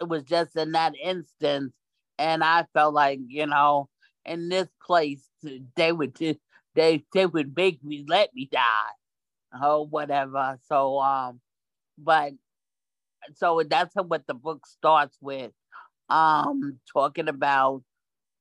it 0.00 0.08
was 0.08 0.22
just 0.24 0.56
in 0.56 0.72
that 0.72 0.94
instance, 1.02 1.72
and 2.18 2.42
I 2.42 2.66
felt 2.72 2.94
like 2.94 3.20
you 3.26 3.46
know, 3.46 3.88
in 4.24 4.48
this 4.48 4.68
place, 4.84 5.28
they 5.76 5.92
would 5.92 6.14
just 6.14 6.40
they 6.74 7.04
they 7.12 7.26
would 7.26 7.54
make 7.56 7.84
me 7.84 8.04
let 8.08 8.34
me 8.34 8.48
die, 8.50 9.62
or 9.62 9.86
whatever. 9.86 10.58
So 10.68 11.00
um, 11.00 11.40
but 11.98 12.32
so 13.34 13.62
that's 13.68 13.94
what 13.94 14.26
the 14.26 14.34
book 14.34 14.66
starts 14.66 15.18
with, 15.20 15.52
um, 16.12 16.78
talking 16.92 17.28
about 17.28 17.82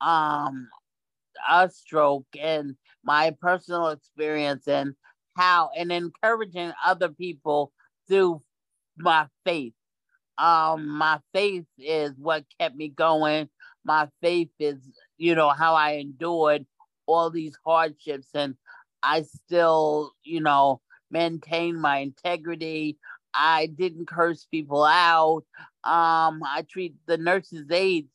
um 0.02 0.68
a 1.50 1.70
stroke 1.70 2.28
and 2.40 2.76
my 3.04 3.36
personal 3.42 3.88
experience 3.90 4.68
and 4.68 4.96
how 5.38 5.70
and 5.78 5.92
encouraging 5.92 6.74
other 6.86 7.10
people 7.10 7.72
through 8.08 8.42
my 8.98 9.28
faith. 9.46 9.74
Um, 10.38 10.88
my 10.88 11.20
faith 11.34 11.66
is 11.78 12.14
what 12.18 12.46
kept 12.60 12.76
me 12.76 12.90
going. 12.90 13.50
My 13.84 14.10
faith 14.22 14.50
is, 14.60 14.78
you 15.18 15.36
know, 15.36 15.50
how 15.50 15.76
I 15.76 15.94
endured 15.94 16.66
all 17.08 17.30
these 17.30 17.58
hardships 17.66 18.30
and 18.34 18.56
I 19.04 19.24
still, 19.24 20.14
you 20.24 20.42
know, 20.42 20.82
maintain 21.12 21.80
my 21.80 22.00
integrity. 22.00 22.98
I 23.34 23.68
didn't 23.68 24.08
curse 24.08 24.46
people 24.46 24.84
out. 24.84 25.44
Um, 25.84 26.42
I 26.44 26.66
treat 26.70 26.96
the 27.06 27.18
nurses' 27.18 27.70
aides 27.72 28.10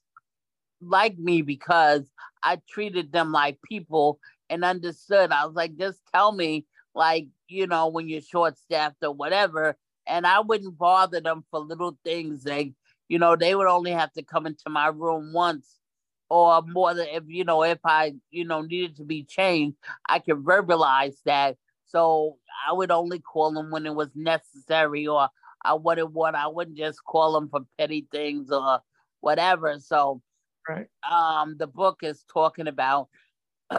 like 0.80 1.18
me 1.18 1.42
because 1.42 2.02
I 2.42 2.60
treated 2.68 3.12
them 3.12 3.32
like 3.32 3.58
people 3.62 4.20
and 4.50 4.64
understood. 4.64 5.32
I 5.32 5.46
was 5.46 5.54
like, 5.54 5.76
just 5.76 6.00
tell 6.14 6.32
me, 6.32 6.66
like, 6.94 7.28
you 7.48 7.66
know, 7.66 7.88
when 7.88 8.08
you're 8.08 8.20
short 8.20 8.58
staffed 8.58 9.02
or 9.02 9.12
whatever. 9.12 9.76
And 10.06 10.26
I 10.26 10.40
wouldn't 10.40 10.78
bother 10.78 11.20
them 11.20 11.44
for 11.50 11.60
little 11.60 11.98
things. 12.04 12.44
Like, 12.46 12.72
you 13.08 13.18
know, 13.18 13.36
they 13.36 13.54
would 13.54 13.66
only 13.66 13.90
have 13.90 14.12
to 14.12 14.22
come 14.22 14.46
into 14.46 14.70
my 14.70 14.88
room 14.88 15.32
once 15.32 15.78
or 16.28 16.62
more 16.62 16.94
than 16.94 17.06
if, 17.08 17.24
you 17.26 17.44
know, 17.44 17.62
if 17.62 17.78
I, 17.84 18.14
you 18.30 18.44
know, 18.44 18.62
needed 18.62 18.96
to 18.96 19.04
be 19.04 19.24
changed, 19.24 19.76
I 20.08 20.18
could 20.18 20.36
verbalize 20.36 21.16
that. 21.24 21.56
So 21.86 22.36
I 22.68 22.72
would 22.72 22.90
only 22.90 23.20
call 23.20 23.52
them 23.52 23.70
when 23.70 23.86
it 23.86 23.94
was 23.94 24.11
necessary 24.14 25.07
or 25.07 25.28
I 25.64 25.74
wouldn't 25.74 26.12
want, 26.12 26.36
I 26.36 26.46
wouldn't 26.46 26.76
just 26.76 27.04
call 27.04 27.32
them 27.32 27.48
for 27.48 27.61
petty 27.78 28.07
things 28.11 28.50
or 28.50 28.80
whatever. 29.20 29.78
So 29.80 30.22
Right. 30.68 30.88
um, 31.09 31.57
the 31.59 31.66
book 31.66 32.00
is 32.02 32.24
talking 32.32 32.66
about 32.66 33.09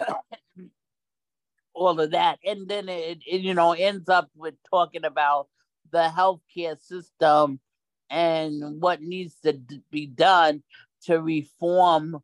all 1.74 2.00
of 2.00 2.12
that, 2.12 2.40
and 2.46 2.68
then 2.68 2.90
it, 2.90 3.20
it, 3.26 3.42
you 3.42 3.54
know 3.54 3.74
ends 3.74 4.10
up 4.10 4.30
with 4.36 4.56
talking 4.70 5.06
about 5.06 5.48
the 5.92 6.10
healthcare 6.16 6.80
system 6.80 7.60
and 8.10 8.82
what 8.82 9.02
needs 9.02 9.36
to 9.44 9.54
d- 9.54 9.82
be 9.92 10.06
done 10.06 10.64
to 11.04 11.22
reform 11.22 12.22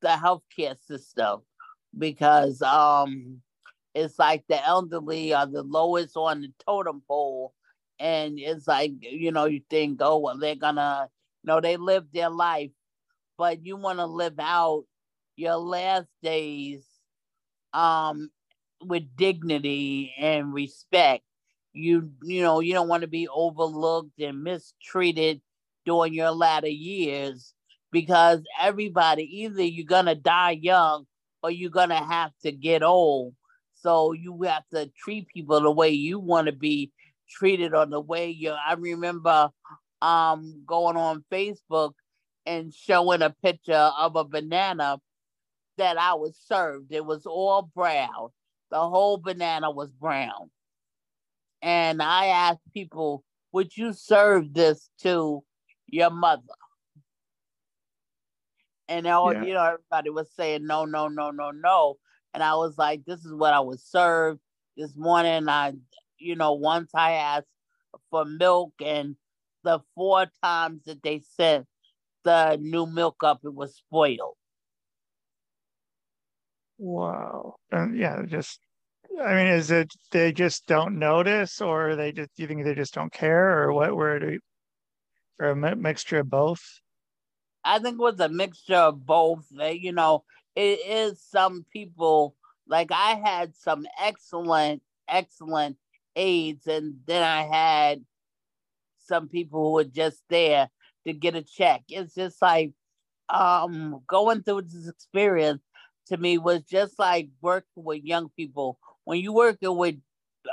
the 0.00 0.08
healthcare 0.08 0.76
system 0.86 1.40
because 1.96 2.60
um 2.62 3.40
it's 3.98 4.18
like 4.18 4.44
the 4.48 4.64
elderly 4.64 5.34
are 5.34 5.46
the 5.46 5.62
lowest 5.62 6.16
on 6.16 6.42
the 6.42 6.52
totem 6.66 7.02
pole. 7.06 7.54
And 8.00 8.38
it's 8.38 8.68
like 8.68 8.92
you 9.00 9.32
know 9.32 9.46
you 9.46 9.60
think 9.68 9.98
oh 10.02 10.18
well 10.18 10.38
they're 10.38 10.54
gonna 10.54 11.08
you 11.42 11.48
know 11.48 11.60
they 11.60 11.76
live 11.76 12.06
their 12.12 12.30
life. 12.30 12.70
But 13.38 13.64
you 13.64 13.76
want 13.76 13.98
to 13.98 14.06
live 14.06 14.38
out 14.38 14.84
your 15.36 15.56
last 15.56 16.08
days 16.22 16.84
um 17.72 18.30
with 18.82 19.04
dignity 19.16 20.14
and 20.18 20.52
respect. 20.52 21.24
You 21.72 22.10
you 22.22 22.42
know 22.42 22.60
you 22.60 22.72
don't 22.74 22.88
want 22.88 23.02
to 23.02 23.08
be 23.08 23.28
overlooked 23.28 24.20
and 24.20 24.42
mistreated 24.42 25.40
during 25.84 26.14
your 26.14 26.30
latter 26.30 26.68
years 26.68 27.54
because 27.92 28.42
everybody 28.60 29.24
either 29.42 29.62
you're 29.62 29.86
gonna 29.86 30.14
die 30.14 30.52
young 30.52 31.06
or 31.42 31.50
you're 31.50 31.70
gonna 31.70 32.04
have 32.04 32.32
to 32.42 32.52
get 32.52 32.82
old 32.82 33.34
so 33.80 34.12
you 34.12 34.42
have 34.42 34.64
to 34.72 34.90
treat 34.96 35.28
people 35.28 35.60
the 35.60 35.70
way 35.70 35.90
you 35.90 36.18
want 36.18 36.46
to 36.46 36.52
be 36.52 36.90
treated 37.28 37.74
or 37.74 37.86
the 37.86 38.00
way 38.00 38.30
you 38.30 38.50
i 38.50 38.74
remember 38.74 39.50
um 40.02 40.62
going 40.66 40.96
on 40.96 41.24
facebook 41.30 41.92
and 42.46 42.72
showing 42.72 43.20
a 43.22 43.30
picture 43.30 43.74
of 43.98 44.16
a 44.16 44.24
banana 44.24 44.98
that 45.76 45.98
I 45.98 46.14
was 46.14 46.36
served. 46.46 46.92
It 46.92 47.04
was 47.04 47.24
all 47.24 47.70
brown. 47.74 48.30
The 48.70 48.78
whole 48.80 49.16
banana 49.16 49.70
was 49.70 49.90
brown. 49.90 50.50
And 51.62 52.02
I 52.02 52.26
asked 52.26 52.72
people, 52.74 53.24
would 53.52 53.76
you 53.76 53.92
serve 53.92 54.52
this 54.52 54.90
to 55.02 55.42
your 55.86 56.10
mother? 56.10 56.42
And 58.88 59.06
all, 59.06 59.32
Yeah. 59.32 59.44
you 59.44 59.54
know, 59.54 59.64
everybody 59.64 60.10
was 60.10 60.30
saying 60.34 60.66
no, 60.66 60.84
no, 60.84 61.08
no, 61.08 61.30
no, 61.30 61.50
no. 61.50 61.96
And 62.34 62.42
I 62.42 62.54
was 62.54 62.76
like, 62.78 63.04
this 63.04 63.24
is 63.24 63.32
what 63.32 63.54
I 63.54 63.60
was 63.60 63.82
served 63.82 64.40
this 64.76 64.96
morning. 64.96 65.48
I, 65.48 65.72
you 66.18 66.36
know, 66.36 66.52
once 66.52 66.90
I 66.94 67.12
asked 67.12 67.46
for 68.10 68.24
milk 68.24 68.72
and 68.84 69.16
the 69.64 69.80
four 69.94 70.26
times 70.42 70.84
that 70.84 71.02
they 71.02 71.20
sent 71.20 71.66
the 72.24 72.56
new 72.60 72.86
milk 72.86 73.22
up, 73.24 73.40
it 73.44 73.54
was 73.54 73.76
spoiled. 73.76 74.36
Wow. 76.78 77.56
And 77.72 77.96
yeah, 77.98 78.22
just 78.26 78.60
I 79.20 79.34
mean, 79.34 79.46
is 79.48 79.70
it 79.70 79.92
they 80.12 80.32
just 80.32 80.66
don't 80.66 80.98
notice, 80.98 81.60
or 81.60 81.96
they 81.96 82.12
just 82.12 82.30
you 82.36 82.46
think 82.46 82.64
they 82.64 82.74
just 82.74 82.94
don't 82.94 83.12
care, 83.12 83.62
or 83.62 83.72
what? 83.72 83.96
Where 83.96 84.18
do 84.18 84.38
or 85.40 85.50
a 85.50 85.56
mi- 85.56 85.74
mixture 85.74 86.20
of 86.20 86.30
both? 86.30 86.62
I 87.64 87.78
think 87.80 87.94
it 87.94 88.02
was 88.02 88.20
a 88.20 88.28
mixture 88.28 88.76
of 88.76 89.04
both. 89.04 89.46
They, 89.50 89.74
you 89.74 89.92
know, 89.92 90.24
it 90.58 90.80
is 90.86 91.22
some 91.22 91.64
people 91.72 92.36
like 92.68 92.90
I 92.92 93.14
had 93.24 93.56
some 93.56 93.86
excellent, 94.02 94.82
excellent 95.08 95.78
aides, 96.16 96.66
and 96.66 96.96
then 97.06 97.22
I 97.22 97.44
had 97.44 98.04
some 98.98 99.28
people 99.28 99.62
who 99.62 99.72
were 99.74 99.84
just 99.84 100.22
there 100.28 100.68
to 101.06 101.12
get 101.12 101.34
a 101.34 101.42
check. 101.42 101.82
It's 101.88 102.14
just 102.14 102.40
like 102.42 102.72
um 103.30 104.02
going 104.08 104.42
through 104.42 104.62
this 104.62 104.88
experience 104.88 105.62
to 106.08 106.16
me 106.18 106.38
was 106.38 106.62
just 106.64 106.98
like 106.98 107.28
working 107.42 107.84
with 107.84 108.04
young 108.04 108.30
people. 108.36 108.78
When 109.04 109.20
you're 109.20 109.32
working 109.34 109.76
with 109.76 109.96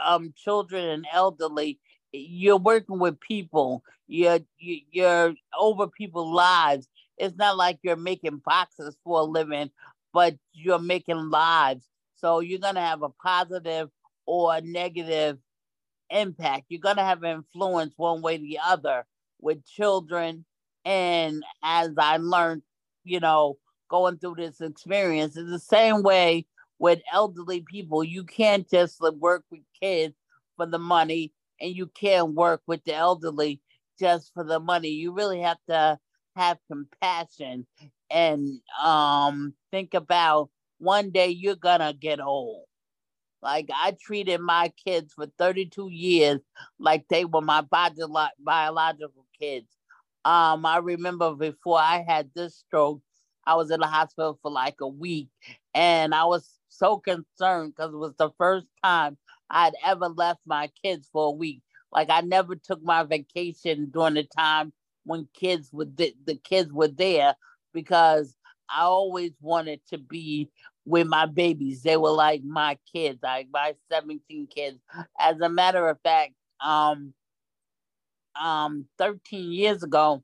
um 0.03 0.33
children 0.37 0.85
and 0.85 1.07
elderly, 1.13 1.79
you're 2.11 2.57
working 2.57 2.99
with 2.99 3.19
people. 3.19 3.83
You're 4.07 4.39
you- 4.57 4.81
you're 4.91 5.35
over 5.59 5.87
people's 5.87 6.33
lives. 6.33 6.87
It's 7.17 7.37
not 7.37 7.57
like 7.57 7.79
you're 7.83 7.95
making 7.97 8.41
boxes 8.45 8.97
for 9.03 9.21
a 9.21 9.23
living, 9.23 9.71
but 10.15 10.37
you're 10.53 10.79
making 10.79 11.29
lives. 11.29 11.85
So 12.15 12.39
you're 12.39 12.59
gonna 12.59 12.79
have 12.79 13.03
a 13.03 13.09
positive 13.09 13.89
or 14.25 14.55
a 14.55 14.61
negative 14.61 15.37
impact. 16.09 16.67
You're 16.69 16.79
gonna 16.79 17.03
have 17.03 17.25
influence 17.25 17.93
one 17.97 18.21
way 18.21 18.35
or 18.35 18.39
the 18.39 18.59
other 18.65 19.05
with 19.41 19.65
children. 19.65 20.45
And 20.85 21.43
as 21.61 21.89
I 21.97 22.15
learned, 22.15 22.61
you 23.03 23.19
know, 23.19 23.57
going 23.89 24.17
through 24.17 24.35
this 24.37 24.61
experience, 24.61 25.35
it's 25.35 25.49
the 25.49 25.59
same 25.59 26.01
way 26.01 26.45
with 26.79 27.01
elderly 27.11 27.65
people. 27.69 28.01
You 28.01 28.23
can't 28.23 28.69
just 28.69 29.01
work 29.19 29.43
with 29.51 29.63
kids 29.81 30.15
for 30.55 30.65
the 30.65 30.79
money, 30.79 31.33
and 31.59 31.75
you 31.75 31.87
can't 31.87 32.35
work 32.35 32.61
with 32.67 32.85
the 32.85 32.95
elderly 32.95 33.59
just 33.99 34.33
for 34.33 34.45
the 34.45 34.61
money. 34.61 34.91
You 34.91 35.11
really 35.11 35.41
have 35.41 35.59
to 35.67 35.99
have 36.37 36.57
compassion 36.71 37.67
and 38.09 38.59
um 38.83 39.53
think 39.71 39.93
about 39.93 40.49
one 40.79 41.11
day 41.11 41.29
you're 41.29 41.55
gonna 41.55 41.93
get 41.93 42.19
old. 42.19 42.65
Like 43.41 43.69
I 43.73 43.95
treated 44.01 44.41
my 44.41 44.73
kids 44.85 45.13
for 45.13 45.27
32 45.37 45.89
years 45.91 46.41
like 46.79 47.07
they 47.09 47.25
were 47.25 47.41
my 47.41 47.61
bio- 47.61 48.29
biological 48.39 49.25
kids. 49.39 49.67
Um, 50.25 50.65
I 50.65 50.77
remember 50.77 51.33
before 51.35 51.77
I 51.79 52.03
had 52.07 52.31
this 52.35 52.55
stroke, 52.55 53.01
I 53.45 53.55
was 53.55 53.69
in 53.69 53.79
the 53.79 53.87
hospital 53.87 54.39
for 54.41 54.49
like 54.51 54.81
a 54.81 54.87
week, 54.87 55.29
and 55.75 56.15
I 56.15 56.25
was 56.25 56.59
so 56.69 56.97
concerned 56.97 57.73
because 57.75 57.93
it 57.93 57.97
was 57.97 58.15
the 58.17 58.31
first 58.37 58.67
time 58.83 59.17
I'd 59.49 59.73
ever 59.85 60.07
left 60.09 60.41
my 60.47 60.69
kids 60.83 61.07
for 61.11 61.27
a 61.27 61.31
week. 61.31 61.61
Like 61.91 62.09
I 62.09 62.21
never 62.21 62.55
took 62.55 62.81
my 62.83 63.03
vacation 63.03 63.89
during 63.91 64.15
the 64.15 64.23
time 64.23 64.73
when 65.05 65.27
kids 65.33 65.71
were 65.71 65.85
th- 65.85 66.15
the 66.25 66.35
kids 66.35 66.73
were 66.73 66.87
there 66.87 67.35
because 67.75 68.35
I 68.67 68.81
always 68.81 69.33
wanted 69.41 69.81
to 69.89 69.99
be 69.99 70.49
with 70.85 71.05
my 71.05 71.27
babies. 71.27 71.83
They 71.83 71.97
were 71.97 72.11
like 72.11 72.43
my 72.43 72.79
kids, 72.91 73.19
like 73.21 73.47
my 73.53 73.75
17 73.91 74.47
kids. 74.47 74.79
As 75.19 75.39
a 75.41 75.49
matter 75.49 75.87
of 75.87 75.99
fact, 76.01 76.33
um, 76.63 77.13
um, 78.41 78.85
13 78.97 79.51
years 79.51 79.83
ago, 79.83 80.23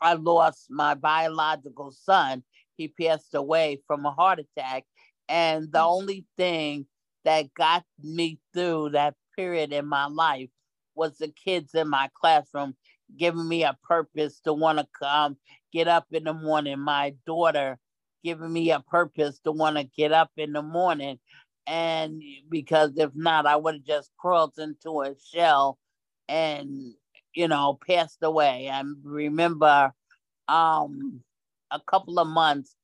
I 0.00 0.12
lost 0.12 0.66
my 0.70 0.94
biological 0.94 1.90
son. 1.90 2.44
He 2.76 2.88
passed 2.88 3.34
away 3.34 3.80
from 3.86 4.06
a 4.06 4.12
heart 4.12 4.38
attack. 4.38 4.84
And 5.28 5.70
the 5.72 5.80
only 5.80 6.24
thing 6.36 6.86
that 7.24 7.52
got 7.54 7.84
me 8.02 8.38
through 8.54 8.90
that 8.90 9.14
period 9.36 9.72
in 9.72 9.86
my 9.86 10.06
life 10.06 10.50
was 10.94 11.18
the 11.18 11.28
kids 11.28 11.74
in 11.74 11.88
my 11.88 12.08
classroom 12.14 12.74
giving 13.16 13.48
me 13.48 13.64
a 13.64 13.76
purpose 13.86 14.40
to 14.40 14.52
want 14.52 14.78
to 14.78 14.86
come 14.98 15.36
get 15.72 15.88
up 15.88 16.06
in 16.12 16.24
the 16.24 16.34
morning. 16.34 16.78
My 16.78 17.14
daughter 17.26 17.78
giving 18.24 18.52
me 18.52 18.70
a 18.70 18.80
purpose 18.80 19.38
to 19.40 19.52
want 19.52 19.76
to 19.76 19.84
get 19.84 20.12
up 20.12 20.30
in 20.36 20.52
the 20.52 20.62
morning. 20.62 21.18
And 21.66 22.22
because 22.48 22.92
if 22.96 23.10
not, 23.14 23.46
I 23.46 23.56
would 23.56 23.74
have 23.74 23.84
just 23.84 24.10
crawled 24.18 24.54
into 24.58 25.02
a 25.02 25.14
shell 25.32 25.78
and, 26.28 26.94
you 27.34 27.48
know, 27.48 27.78
passed 27.86 28.18
away. 28.22 28.70
I 28.70 28.82
remember 29.02 29.92
um, 30.48 31.22
a 31.70 31.80
couple 31.80 32.18
of 32.18 32.26
months 32.26 32.74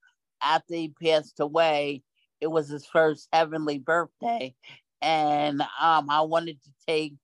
after 0.43 0.75
he 0.75 0.93
passed 1.03 1.41
away, 1.41 2.03
it 2.41 2.49
was 2.49 2.69
his 2.69 2.87
first 2.87 3.29
heavenly 3.33 3.79
birthday. 3.79 4.55
And 5.01 5.63
um, 5.63 6.09
I 6.11 6.23
wanted 6.23 6.63
to 6.63 6.71
take 6.87 7.15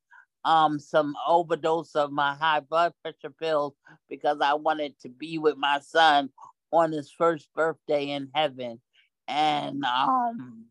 um, 0.45 0.79
some 0.79 1.15
overdose 1.27 1.95
of 1.95 2.13
my 2.13 2.35
high 2.35 2.61
blood 2.61 2.93
pressure 3.03 3.31
pills 3.31 3.75
because 4.09 4.39
I 4.41 4.55
wanted 4.55 4.99
to 5.01 5.09
be 5.09 5.39
with 5.39 5.57
my 5.57 5.81
son 5.81 6.31
on 6.73 6.93
his 6.93 7.11
first 7.11 7.49
birthday 7.55 8.11
in 8.11 8.31
heaven. 8.35 8.81
And, 9.29 9.85
um, 9.85 10.67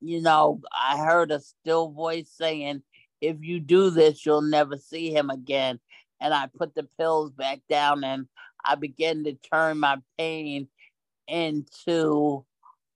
you 0.00 0.22
know, 0.22 0.60
I 0.72 0.98
heard 0.98 1.30
a 1.30 1.40
still 1.40 1.90
voice 1.90 2.30
saying, 2.30 2.82
if 3.20 3.36
you 3.40 3.60
do 3.60 3.90
this, 3.90 4.24
you'll 4.24 4.42
never 4.42 4.76
see 4.76 5.10
him 5.10 5.30
again. 5.30 5.80
And 6.20 6.32
I 6.32 6.48
put 6.56 6.74
the 6.74 6.88
pills 6.98 7.32
back 7.32 7.60
down 7.68 8.04
and 8.04 8.26
I 8.64 8.74
began 8.74 9.24
to 9.24 9.34
turn 9.34 9.78
my 9.78 9.98
pain 10.18 10.68
into 11.28 12.44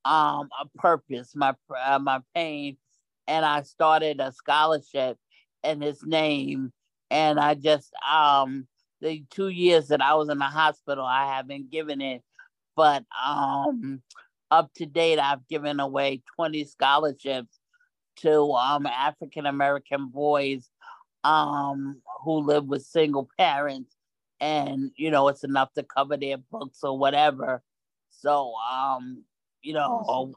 um, 0.05 0.49
a 0.61 0.67
purpose, 0.77 1.35
my 1.35 1.55
uh, 1.85 1.99
my 1.99 2.21
pain, 2.35 2.77
and 3.27 3.45
I 3.45 3.63
started 3.63 4.21
a 4.21 4.33
scholarship 4.33 5.19
in 5.65 5.81
his 5.81 6.05
name. 6.05 6.73
And 7.11 7.39
I 7.41 7.55
just 7.55 7.93
um 8.11 8.67
the 9.01 9.25
two 9.31 9.49
years 9.49 9.89
that 9.89 10.03
I 10.03 10.15
was 10.15 10.29
in 10.29 10.39
the 10.39 10.45
hospital, 10.45 11.05
I 11.05 11.35
haven't 11.37 11.71
given 11.71 12.01
it, 12.01 12.23
but 12.77 13.05
um 13.27 14.03
up 14.51 14.73
to 14.75 14.87
date, 14.87 15.19
I've 15.19 15.47
given 15.49 15.81
away 15.81 16.23
20 16.37 16.65
scholarships 16.65 17.59
to 18.17 18.53
um 18.53 18.87
African 18.87 19.47
American 19.47 20.09
boys 20.09 20.69
um 21.25 22.01
who 22.25 22.41
live 22.41 22.67
with 22.67 22.83
single 22.83 23.29
parents. 23.39 23.95
And 24.41 24.91
you 24.97 25.11
know 25.11 25.29
it's 25.29 25.45
enough 25.45 25.73
to 25.75 25.83
cover 25.83 26.17
their 26.17 26.39
books 26.39 26.79
or 26.83 26.99
whatever. 26.99 27.63
So 28.11 28.55
um 28.55 29.25
you 29.63 29.75
know 29.75 30.35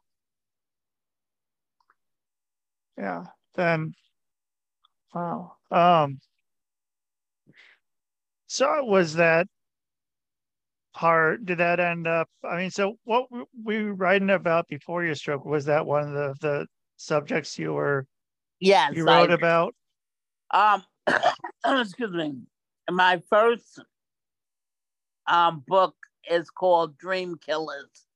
yeah 2.97 3.25
then 3.55 3.93
wow 5.13 5.53
um 5.71 6.19
so 8.47 8.83
was 8.83 9.15
that 9.15 9.47
part 10.93 11.43
did 11.45 11.57
that 11.57 11.79
end 11.79 12.07
up 12.07 12.29
i 12.43 12.57
mean 12.57 12.69
so 12.69 12.97
what 13.03 13.25
we 13.63 13.83
were 13.83 13.93
writing 13.93 14.29
about 14.29 14.67
before 14.67 15.03
your 15.03 15.15
stroke 15.15 15.45
was 15.45 15.65
that 15.65 15.85
one 15.85 16.03
of 16.03 16.13
the 16.13 16.35
the 16.41 16.67
subjects 16.97 17.57
you 17.57 17.73
were 17.73 18.05
yes 18.59 18.95
you 18.95 19.03
wrote 19.03 19.31
I, 19.31 19.33
about 19.33 19.75
um 20.51 20.83
excuse 21.65 22.11
me 22.11 22.35
my 22.91 23.21
first 23.29 23.81
um, 25.27 25.63
book 25.67 25.95
is 26.29 26.49
called 26.49 26.97
Dream 26.97 27.37
Killers. 27.37 28.07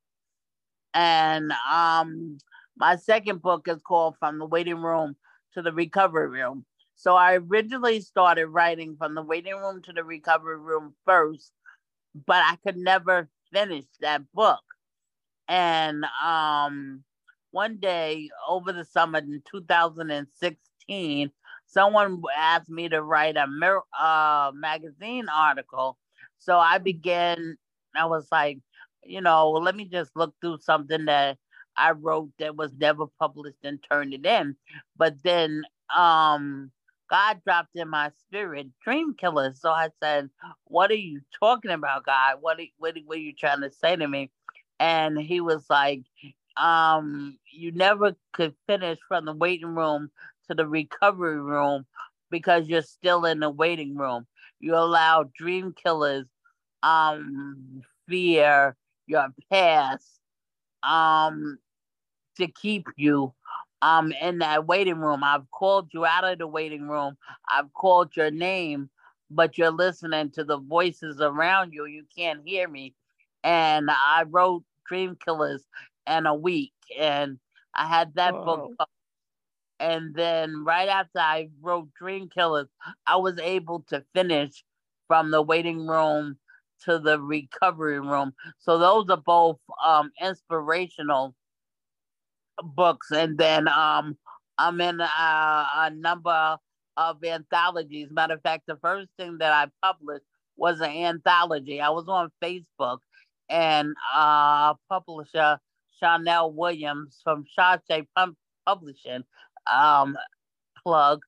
And 0.94 1.52
um, 1.72 2.38
my 2.78 2.96
second 2.96 3.42
book 3.42 3.68
is 3.68 3.82
called 3.82 4.16
From 4.20 4.40
the 4.40 4.46
Waiting 4.46 4.82
Room 4.82 5.16
to 5.54 5.62
the 5.62 5.72
Recovery 5.72 6.28
Room. 6.28 6.66
So 6.98 7.16
I 7.16 7.36
originally 7.38 8.02
started 8.02 8.48
writing 8.48 8.98
from 8.98 9.16
the 9.16 9.24
waiting 9.24 9.56
room 9.56 9.82
to 9.84 9.94
the 9.94 10.04
recovery 10.04 10.60
room 10.60 10.96
first, 11.06 11.54
but 12.26 12.38
I 12.44 12.58
could 12.64 12.78
never 12.78 13.30
finish 13.54 13.86
that 14.02 14.24
book. 14.34 14.62
And 15.48 16.06
um, 16.24 17.04
one 17.52 17.78
day 17.78 18.30
over 18.48 18.74
the 18.74 18.86
summer 18.86 19.20
in 19.20 19.42
2016, 19.50 21.32
someone 21.68 22.22
asked 22.36 22.70
me 22.70 22.90
to 22.90 23.02
write 23.02 23.38
a 23.38 23.48
uh, 24.00 24.52
magazine 24.54 25.28
article 25.30 25.98
so 26.40 26.58
I 26.60 26.78
began, 26.78 27.58
I 27.96 28.06
was 28.06 28.28
like, 28.32 28.60
you 29.04 29.22
know, 29.22 29.52
let 29.52 29.76
me 29.76 29.86
just 29.86 30.12
look 30.16 30.36
through 30.42 30.60
something 30.60 31.06
that 31.06 31.38
I 31.76 31.92
wrote 31.92 32.32
that 32.40 32.56
was 32.56 32.74
never 32.78 33.06
published 33.20 33.60
and 33.64 33.80
turned 33.92 34.14
it 34.14 34.26
in. 34.26 34.56
But 34.98 35.22
then 35.24 35.64
um 35.96 36.72
God 37.10 37.42
dropped 37.46 37.76
in 37.76 37.90
my 37.90 38.12
spirit 38.20 38.68
dream 38.84 39.14
killers. 39.16 39.62
So 39.62 39.72
I 39.72 39.90
said, 40.02 40.30
What 40.66 40.92
are 40.92 40.96
you 40.96 41.22
talking 41.40 41.72
about, 41.72 42.06
God? 42.06 42.38
What 42.42 42.60
are, 42.60 42.66
what, 42.78 42.96
what 43.06 43.18
are 43.18 43.22
you 43.22 43.34
trying 43.34 43.62
to 43.62 43.72
say 43.72 43.96
to 43.96 44.08
me? 44.08 44.32
And 44.80 45.18
he 45.18 45.42
was 45.42 45.66
like, 45.70 46.02
um, 46.58 47.38
you 47.52 47.72
never 47.72 48.16
could 48.34 48.56
finish 48.68 49.00
from 49.08 49.26
the 49.26 49.34
waiting 49.34 49.76
room 49.76 50.10
to 50.48 50.56
the 50.56 50.68
recovery 50.68 51.40
room 51.40 51.86
because 52.30 52.68
you're 52.68 52.82
still 52.82 53.26
in 53.26 53.40
the 53.40 53.50
waiting 53.50 53.96
room. 53.96 54.28
You 54.60 54.76
allow 54.76 55.30
dream 55.38 55.74
killers, 55.74 56.26
um, 56.84 57.82
fear, 58.08 58.76
your 59.06 59.28
past, 59.52 60.20
um, 60.84 61.58
to 62.38 62.48
keep 62.48 62.88
you 62.96 63.34
um 63.82 64.12
in 64.22 64.40
that 64.40 64.68
waiting 64.68 65.00
room. 65.00 65.24
I've 65.24 65.50
called 65.52 65.90
you 65.94 66.06
out 66.06 66.24
of 66.26 66.40
the 66.40 66.48
waiting 66.48 66.88
room. 66.88 67.18
I've 67.52 67.74
called 67.74 68.16
your 68.16 68.32
name, 68.32 68.90
but 69.30 69.58
you're 69.58 69.72
listening 69.72 70.32
to 70.32 70.44
the 70.44 70.58
voices 70.58 71.22
around 71.22 71.74
you. 71.74 71.86
You 71.86 72.06
can't 72.16 72.42
hear 72.46 72.68
me. 72.68 72.94
And 73.44 73.90
I 73.92 74.24
wrote 74.28 74.64
Dream 74.88 75.18
Killers 75.24 75.64
in 76.08 76.26
a 76.26 76.36
week, 76.36 76.74
and 76.98 77.40
I 77.76 77.88
had 77.88 78.16
that 78.16 78.42
Whoa. 78.44 78.44
book 78.44 78.72
and 79.80 80.14
then 80.16 80.64
right 80.66 80.90
after 80.90 81.20
I 81.20 81.50
wrote 81.62 81.94
Dream 81.94 82.30
Killers, 82.30 82.68
I 83.06 83.18
was 83.18 83.40
able 83.40 83.82
to 83.90 84.04
finish 84.14 84.64
from 85.08 85.32
the 85.32 85.42
waiting 85.42 85.88
room 85.88 86.38
to 86.86 87.00
the 87.00 87.20
recovery 87.22 88.00
room. 88.00 88.34
So 88.60 88.78
those 88.78 89.10
are 89.10 89.18
both 89.18 89.60
um, 89.86 90.12
inspirational 90.22 91.36
books. 92.64 93.12
And 93.12 93.38
then 93.38 93.68
um, 93.68 94.18
I'm 94.58 94.80
in 94.82 95.00
a, 95.00 95.06
a 95.76 95.92
number 95.94 96.58
of 96.98 97.24
anthologies. 97.24 98.10
Matter 98.12 98.36
of 98.36 98.42
fact, 98.42 98.64
the 98.68 98.78
first 98.78 99.10
thing 99.18 99.38
that 99.40 99.54
I 99.54 99.68
published 99.86 100.26
was 100.56 100.80
an 100.82 100.92
anthology. 100.92 101.80
I 101.80 101.90
was 101.90 102.08
on 102.08 102.32
Facebook 102.44 103.00
and 103.50 103.94
uh, 104.16 104.74
publisher 104.90 105.60
Chanel 106.00 106.52
Williams 106.52 107.20
from 107.24 107.46
Shache 107.58 108.06
Publishing 108.66 109.24
um, 109.72 110.18
plug 110.84 111.22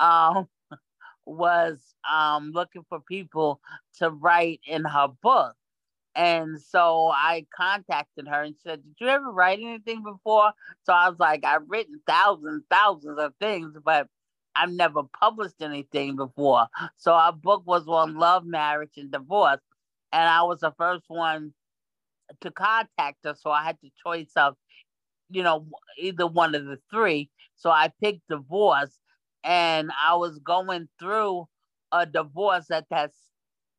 um, 0.00 0.46
was 1.26 1.78
um, 2.10 2.52
looking 2.52 2.84
for 2.88 3.00
people 3.00 3.60
to 3.98 4.10
write 4.10 4.60
in 4.66 4.84
her 4.84 5.08
book. 5.22 5.54
And 6.14 6.60
so 6.60 7.10
I 7.12 7.46
contacted 7.54 8.28
her 8.28 8.42
and 8.42 8.54
said, 8.62 8.82
Did 8.84 8.94
you 9.00 9.08
ever 9.08 9.30
write 9.30 9.58
anything 9.60 10.02
before? 10.02 10.52
So 10.84 10.92
I 10.92 11.08
was 11.08 11.18
like, 11.18 11.44
I've 11.44 11.68
written 11.68 12.00
thousands, 12.06 12.64
thousands 12.70 13.18
of 13.18 13.34
things, 13.40 13.76
but 13.84 14.08
I've 14.56 14.70
never 14.72 15.02
published 15.18 15.60
anything 15.60 16.16
before. 16.16 16.68
So 16.96 17.12
our 17.12 17.32
book 17.32 17.64
was 17.66 17.88
on 17.88 18.16
love, 18.16 18.44
marriage, 18.46 18.92
and 18.96 19.10
divorce. 19.10 19.60
And 20.12 20.28
I 20.28 20.42
was 20.44 20.60
the 20.60 20.72
first 20.78 21.04
one 21.08 21.52
to 22.40 22.50
contact 22.52 23.18
her. 23.24 23.34
So 23.34 23.50
I 23.50 23.64
had 23.64 23.78
the 23.82 23.90
choice 24.04 24.30
of, 24.36 24.54
you 25.30 25.42
know, 25.42 25.66
either 25.98 26.26
one 26.26 26.54
of 26.54 26.64
the 26.64 26.78
three. 26.90 27.30
So 27.56 27.70
I 27.70 27.92
picked 28.00 28.28
divorce 28.28 28.96
and 29.42 29.90
I 30.06 30.14
was 30.14 30.38
going 30.38 30.88
through 30.98 31.48
a 31.92 32.06
divorce 32.06 32.70
at 32.70 32.88
that 32.90 33.12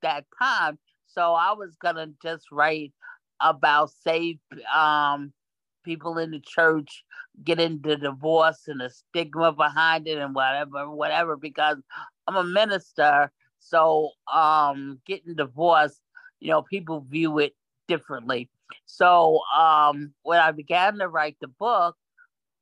that 0.02 0.26
time. 0.42 0.78
So 1.16 1.34
I 1.34 1.53
was 1.53 1.76
gonna 1.78 2.09
just 2.22 2.51
write 2.51 2.93
about 3.41 3.91
say 3.91 4.39
um 4.74 5.34
people 5.84 6.18
in 6.18 6.32
the 6.32 6.39
church 6.41 7.03
getting 7.43 7.80
the 7.82 7.95
divorce 7.97 8.68
and 8.68 8.82
the 8.82 8.89
stigma 8.89 9.51
behind 9.51 10.07
it 10.07 10.18
and 10.18 10.36
whatever, 10.36 10.89
whatever, 10.89 11.38
because 11.38 11.78
I'm 12.28 12.36
a 12.36 12.43
minister. 12.43 13.32
So 13.59 14.11
um 14.34 14.99
getting 15.05 15.36
divorced, 15.36 16.01
you 16.39 16.51
know, 16.51 16.61
people 16.63 17.01
view 17.09 17.39
it 17.39 17.55
differently. 17.88 18.49
So 18.86 19.39
um 19.57 20.13
when 20.24 20.39
I 20.39 20.51
began 20.51 20.97
to 20.99 21.07
write 21.07 21.38
the 21.41 21.47
book, 21.47 21.95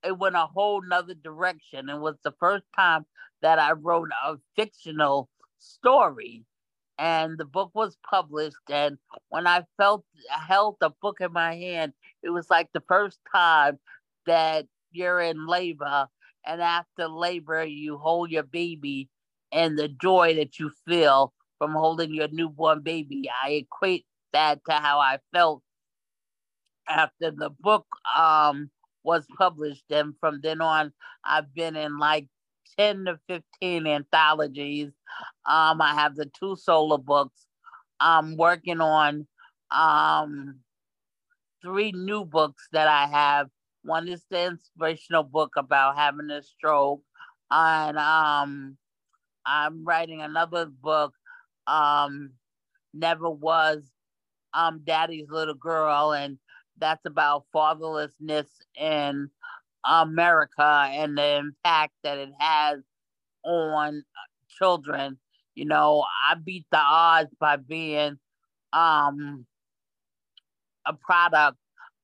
it 0.03 0.17
went 0.17 0.35
a 0.35 0.47
whole 0.47 0.81
nother 0.81 1.15
direction. 1.15 1.89
It 1.89 1.99
was 1.99 2.17
the 2.23 2.33
first 2.39 2.65
time 2.75 3.05
that 3.41 3.59
I 3.59 3.71
wrote 3.73 4.09
a 4.25 4.35
fictional 4.55 5.29
story. 5.59 6.43
And 6.97 7.37
the 7.37 7.45
book 7.45 7.71
was 7.73 7.97
published. 8.09 8.55
And 8.69 8.97
when 9.29 9.47
I 9.47 9.63
felt 9.77 10.05
held 10.29 10.77
the 10.79 10.91
book 11.01 11.17
in 11.21 11.33
my 11.33 11.55
hand, 11.55 11.93
it 12.21 12.29
was 12.29 12.49
like 12.49 12.69
the 12.73 12.83
first 12.87 13.19
time 13.33 13.79
that 14.25 14.65
you're 14.91 15.19
in 15.19 15.47
labor, 15.47 16.07
and 16.45 16.61
after 16.61 17.07
labor, 17.07 17.63
you 17.63 17.97
hold 17.97 18.29
your 18.31 18.43
baby, 18.43 19.09
and 19.51 19.77
the 19.77 19.87
joy 19.87 20.35
that 20.35 20.59
you 20.59 20.71
feel 20.87 21.33
from 21.57 21.71
holding 21.73 22.13
your 22.13 22.27
newborn 22.31 22.81
baby. 22.81 23.29
I 23.43 23.51
equate 23.51 24.05
that 24.33 24.61
to 24.65 24.73
how 24.73 24.99
I 24.99 25.19
felt 25.33 25.63
after 26.87 27.31
the 27.31 27.49
book 27.59 27.85
um, 28.17 28.69
was 29.03 29.25
published. 29.37 29.85
And 29.89 30.13
from 30.19 30.41
then 30.41 30.61
on, 30.61 30.91
I've 31.23 31.53
been 31.53 31.75
in 31.75 31.97
like 31.97 32.27
10 32.77 33.05
to 33.05 33.19
15 33.27 33.87
anthologies. 33.87 34.91
Um, 35.45 35.81
I 35.81 35.93
have 35.93 36.15
the 36.15 36.29
two 36.39 36.55
solo 36.55 36.97
books. 36.97 37.45
I'm 37.99 38.37
working 38.37 38.81
on 38.81 39.27
um, 39.71 40.59
three 41.61 41.91
new 41.91 42.25
books 42.25 42.67
that 42.71 42.87
I 42.87 43.07
have. 43.07 43.47
One 43.83 44.07
is 44.07 44.23
the 44.29 44.47
inspirational 44.47 45.23
book 45.23 45.53
about 45.57 45.97
having 45.97 46.29
a 46.29 46.41
stroke. 46.41 47.01
And 47.51 47.97
um, 47.97 48.77
I'm 49.45 49.83
writing 49.85 50.21
another 50.21 50.65
book, 50.65 51.13
um, 51.67 52.31
Never 52.93 53.29
Was 53.29 53.83
um, 54.53 54.81
Daddy's 54.83 55.29
Little 55.29 55.53
Girl. 55.53 56.13
And 56.13 56.37
that's 56.77 57.05
about 57.05 57.45
fatherlessness 57.53 58.47
in 58.75 59.29
America 59.85 60.87
and 60.91 61.17
the 61.17 61.37
impact 61.37 61.93
that 62.03 62.17
it 62.17 62.31
has 62.39 62.79
on 63.43 64.03
children. 64.57 65.17
You 65.55 65.65
know, 65.65 66.05
I 66.29 66.35
beat 66.35 66.65
the 66.71 66.79
odds 66.79 67.33
by 67.39 67.57
being 67.57 68.17
um, 68.71 69.45
a 70.85 70.93
product 70.93 71.57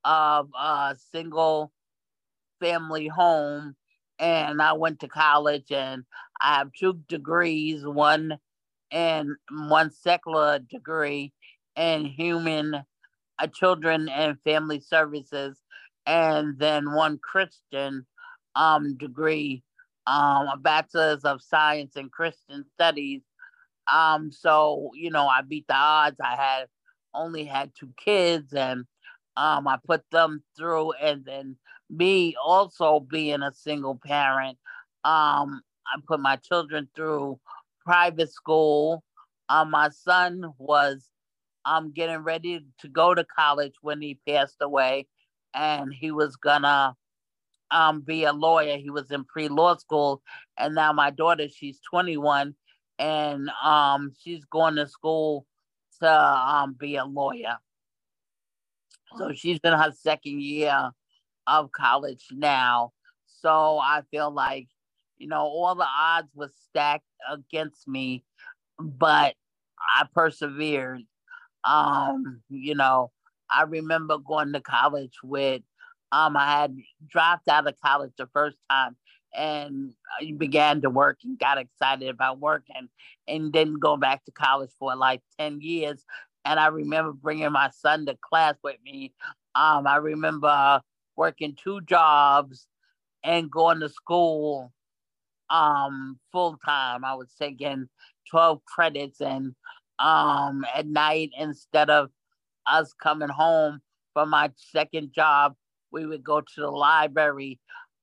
of 0.06 0.50
a 0.58 0.96
single 1.12 1.72
family 2.60 3.08
home. 3.08 3.76
And 4.20 4.62
I 4.62 4.74
went 4.74 5.00
to 5.00 5.08
college 5.08 5.72
and 5.72 6.04
I 6.42 6.56
have 6.56 6.72
two 6.78 7.00
degrees, 7.08 7.86
one 7.86 8.38
and 8.92 9.30
one 9.50 9.92
secular 9.92 10.60
degree 10.60 11.32
in 11.76 12.06
human 12.06 12.84
uh, 13.40 13.48
children 13.48 14.10
and 14.10 14.38
family 14.44 14.82
services, 14.82 15.58
and 16.10 16.58
then 16.58 16.92
one 16.92 17.20
Christian 17.20 18.06
um, 18.56 18.98
degree, 18.98 19.64
um, 20.08 20.48
a 20.48 20.58
bachelor's 20.58 21.24
of 21.24 21.40
science 21.44 21.96
in 21.96 22.10
Christian 22.10 22.66
studies. 22.74 23.22
Um, 23.92 24.32
so 24.32 24.90
you 24.96 25.12
know, 25.12 25.28
I 25.28 25.42
beat 25.42 25.68
the 25.68 25.76
odds. 25.76 26.20
I 26.20 26.36
had 26.36 26.66
only 27.14 27.46
had 27.46 27.72
two 27.80 27.94
kids, 27.96 28.54
and 28.54 28.86
um, 29.38 29.68
I 29.68 29.78
put 29.86 30.04
them 30.12 30.44
through, 30.58 30.94
and 30.94 31.24
then 31.24 31.58
me 31.92 32.36
also 32.44 33.00
being 33.00 33.44
a 33.44 33.54
single 33.54 34.00
parent, 34.04 34.58
um, 35.04 35.62
I 35.88 36.00
put 36.08 36.20
my 36.20 36.38
children 36.38 36.90
through 36.96 37.40
private 37.86 38.32
school. 38.32 39.04
Um, 39.48 39.70
my 39.70 39.90
son 39.90 40.54
was 40.58 41.08
um 41.66 41.92
getting 41.92 42.20
ready 42.20 42.66
to 42.80 42.88
go 42.88 43.14
to 43.14 43.24
college 43.24 43.74
when 43.82 44.02
he 44.02 44.20
passed 44.28 44.58
away, 44.62 45.08
and 45.54 45.94
he 45.94 46.12
was 46.12 46.36
gonna 46.36 46.96
um 47.72 48.02
be 48.02 48.24
a 48.26 48.34
lawyer. 48.34 48.78
He 48.78 48.90
was 48.90 49.12
in 49.12 49.24
pre 49.26 49.48
law 49.48 49.76
school, 49.78 50.22
and 50.58 50.76
now 50.76 50.94
my 50.94 51.10
daughter, 51.12 51.48
she's 51.50 51.80
21, 51.90 52.56
and 52.98 53.50
um 53.64 54.14
she's 54.20 54.46
going 54.46 54.76
to 54.76 54.88
school 54.88 55.46
to 56.02 56.12
um 56.12 56.74
be 56.80 56.96
a 56.96 57.06
lawyer. 57.06 57.58
So 59.18 59.34
she's 59.34 59.60
in 59.64 59.74
her 59.74 59.92
second 59.92 60.42
year 60.42 60.92
of 61.48 61.72
college 61.72 62.28
now. 62.32 62.92
So 63.26 63.80
I 63.80 64.04
feel 64.12 64.32
like, 64.32 64.68
you 65.18 65.28
know, 65.28 65.42
all 65.42 65.74
the 65.76 65.88
odds 65.88 66.30
were 66.36 66.52
stacked 66.70 67.06
against 67.32 67.88
me, 67.88 68.24
but 68.78 69.36
I 69.98 70.06
persevered 70.14 71.02
um, 71.64 72.42
you 72.50 72.76
know, 72.76 73.12
I 73.52 73.64
remember 73.64 74.18
going 74.18 74.54
to 74.54 74.62
college 74.62 75.16
with 75.24 75.62
um 76.12 76.36
I 76.38 76.62
had 76.62 76.78
dropped 77.08 77.48
out 77.48 77.68
of 77.68 77.76
college 77.82 78.12
the 78.18 78.28
first 78.34 78.58
time 78.70 78.96
and 79.36 79.94
I 80.20 80.32
began 80.38 80.82
to 80.82 80.90
work 80.90 81.20
and 81.24 81.38
got 81.38 81.58
excited 81.58 82.10
about 82.10 82.40
work 82.40 82.64
and, 82.76 82.90
and 83.28 83.52
didn't 83.52 83.80
go 83.80 83.98
back 83.98 84.26
to 84.26 84.32
college 84.32 84.72
for 84.80 84.96
like 84.96 85.22
10 85.40 85.62
years. 85.62 86.04
And 86.46 86.60
I 86.60 86.68
remember 86.68 87.14
bringing 87.14 87.52
my 87.52 87.70
son 87.70 88.06
to 88.06 88.18
class 88.22 88.56
with 88.64 88.78
me. 88.84 89.14
Um, 89.56 89.86
I 89.88 89.98
remember 89.98 90.82
working 91.16 91.56
two 91.62 91.82
jobs 91.82 92.68
and 93.24 93.52
going 93.52 93.82
to 93.82 93.90
school 93.90 94.72
um, 95.50 96.20
full 96.32 96.58
time. 96.66 97.04
I 97.04 97.16
was 97.16 97.32
taking 97.38 97.90
12 98.30 98.64
credits 98.66 99.22
and 99.22 99.54
um, 100.00 100.66
at 100.74 100.88
night 100.88 101.32
instead 101.38 101.90
of 101.90 102.10
us 102.72 102.94
coming 102.94 103.30
home 103.30 103.82
from 104.14 104.30
my 104.30 104.52
second 104.56 105.14
job. 105.14 105.56
We 105.92 106.06
would 106.06 106.24
go 106.24 106.42
to 106.42 106.62
the 106.62 106.70
library 106.70 107.60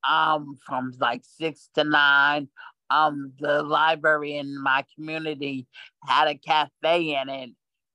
um, 0.09 0.57
from 0.67 0.93
like 1.01 1.23
six 1.25 1.71
to 1.75 1.85
nine. 1.85 2.49
Um, 2.91 3.33
the 3.41 3.63
library 3.63 4.37
in 4.37 4.61
my 4.63 4.85
community 4.95 5.67
had 6.05 6.29
a 6.29 6.37
cafe 6.37 7.17
in 7.21 7.29
it, 7.29 7.51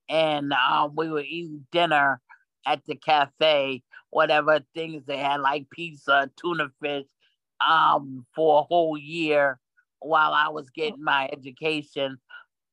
and 0.10 0.54
um, 0.54 0.94
we 0.96 1.10
would 1.10 1.26
eat 1.26 1.52
dinner 1.72 2.22
at 2.66 2.86
the 2.86 2.96
cafe, 2.96 3.84
whatever 4.10 4.60
things 4.76 5.06
they 5.06 5.18
had, 5.18 5.40
like 5.40 5.70
pizza, 5.70 6.30
tuna 6.40 6.68
fish, 6.82 7.06
um, 7.66 8.26
for 8.36 8.60
a 8.60 8.64
whole 8.64 8.98
year 8.98 9.60
while 10.00 10.34
I 10.34 10.50
was 10.50 10.70
getting 10.72 11.04
my 11.04 11.30
education 11.32 12.18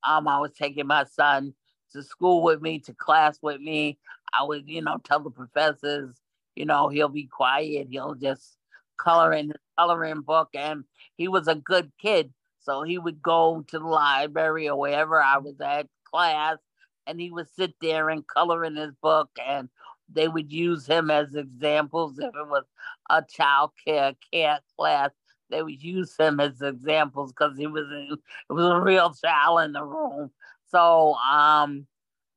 um, 0.07 0.29
I 0.29 0.39
was 0.39 0.53
taking 0.53 0.87
my 0.87 1.05
son 1.05 1.55
to 1.99 2.05
school 2.05 2.43
with 2.43 2.63
me, 2.63 2.79
to 2.81 2.95
class 2.95 3.39
with 3.43 3.61
me. 3.61 3.99
I 4.33 4.45
would, 4.45 4.69
you 4.69 4.83
know, 4.83 4.99
tell 5.05 5.21
the 5.21 5.31
professors, 5.31 6.17
you 6.55 6.65
know, 6.65 6.89
he'll 6.89 7.09
be 7.09 7.27
quiet. 7.27 7.89
He'll 7.91 8.15
just 8.15 8.57
color 8.97 9.33
in 9.33 9.49
his 9.49 9.57
coloring 9.79 10.23
book. 10.23 10.51
And 10.55 10.85
he 11.17 11.29
was 11.29 11.49
a 11.49 11.55
good 11.55 11.93
kid. 12.01 12.33
So 12.61 12.83
he 12.83 12.99
would 12.99 13.23
go 13.23 13.65
to 13.69 13.79
the 13.79 13.87
library 13.87 14.69
or 14.69 14.79
wherever 14.79 15.23
I 15.23 15.39
was 15.39 15.61
at 15.61 15.87
class 16.05 16.59
and 17.07 17.21
he 17.21 17.31
would 17.31 17.49
sit 17.55 17.75
there 17.81 18.11
and 18.11 18.27
color 18.27 18.65
in 18.65 18.77
his 18.77 18.93
book 19.03 19.31
and 19.45 19.69
they 20.13 20.29
would 20.29 20.53
use 20.53 20.87
him 20.87 21.11
as 21.11 21.35
examples 21.35 22.19
if 22.19 22.27
it 22.27 22.49
was 22.49 22.65
a 23.11 23.23
child 23.23 23.71
care 23.85 24.15
care 24.33 24.61
class 24.77 25.11
they 25.51 25.63
would 25.63 25.83
use 25.83 26.15
him 26.19 26.41
as 26.41 26.61
examples 26.61 27.33
because 27.33 27.57
he 27.57 27.67
was 27.67 27.87
a, 27.91 28.13
it 28.13 28.53
was 28.53 28.67
a 28.67 28.81
real 28.81 29.13
child 29.15 29.61
in 29.63 29.73
the 29.73 29.83
room. 29.83 30.31
So 30.71 31.15
um, 31.15 31.87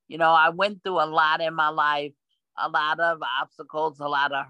you 0.07 0.17
know, 0.17 0.31
I 0.31 0.49
went 0.49 0.83
through 0.83 1.01
a 1.01 1.05
lot 1.07 1.41
in 1.41 1.53
my 1.55 1.69
life, 1.69 2.13
a 2.57 2.69
lot 2.69 2.99
of 2.99 3.19
obstacles, 3.41 3.99
a 3.99 4.07
lot 4.07 4.33
of 4.33 4.45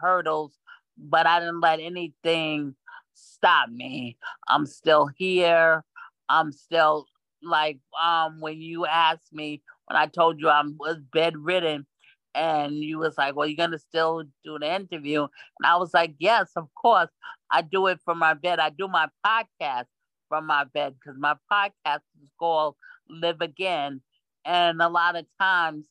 hurdles, 0.00 0.58
but 0.98 1.26
I 1.26 1.40
didn't 1.40 1.60
let 1.60 1.80
anything 1.80 2.74
stop 3.14 3.68
me. 3.70 4.16
I'm 4.48 4.66
still 4.66 5.08
here. 5.16 5.84
I'm 6.28 6.52
still 6.52 7.06
like 7.42 7.78
um 8.02 8.40
when 8.40 8.60
you 8.60 8.86
asked 8.86 9.32
me 9.32 9.62
when 9.86 9.96
I 9.96 10.06
told 10.06 10.40
you 10.40 10.48
I 10.48 10.62
was 10.78 10.96
bedridden 11.12 11.86
and 12.34 12.74
you 12.76 12.98
was 12.98 13.16
like, 13.18 13.36
Well, 13.36 13.46
you're 13.46 13.56
gonna 13.56 13.78
still 13.78 14.24
do 14.44 14.58
the 14.58 14.74
interview. 14.74 15.22
And 15.22 15.66
I 15.66 15.76
was 15.76 15.94
like, 15.94 16.14
Yes, 16.18 16.50
of 16.56 16.68
course. 16.74 17.10
I 17.50 17.62
do 17.62 17.86
it 17.86 18.00
from 18.04 18.18
my 18.18 18.34
bed. 18.34 18.58
I 18.58 18.70
do 18.70 18.88
my 18.88 19.08
podcast 19.24 19.86
from 20.28 20.46
my 20.46 20.64
bed 20.64 20.94
because 21.00 21.18
my 21.18 21.34
podcast 21.50 22.00
is 22.22 22.28
called 22.38 22.74
Live 23.08 23.40
Again. 23.40 24.00
And 24.44 24.80
a 24.80 24.88
lot 24.88 25.16
of 25.16 25.26
times, 25.40 25.86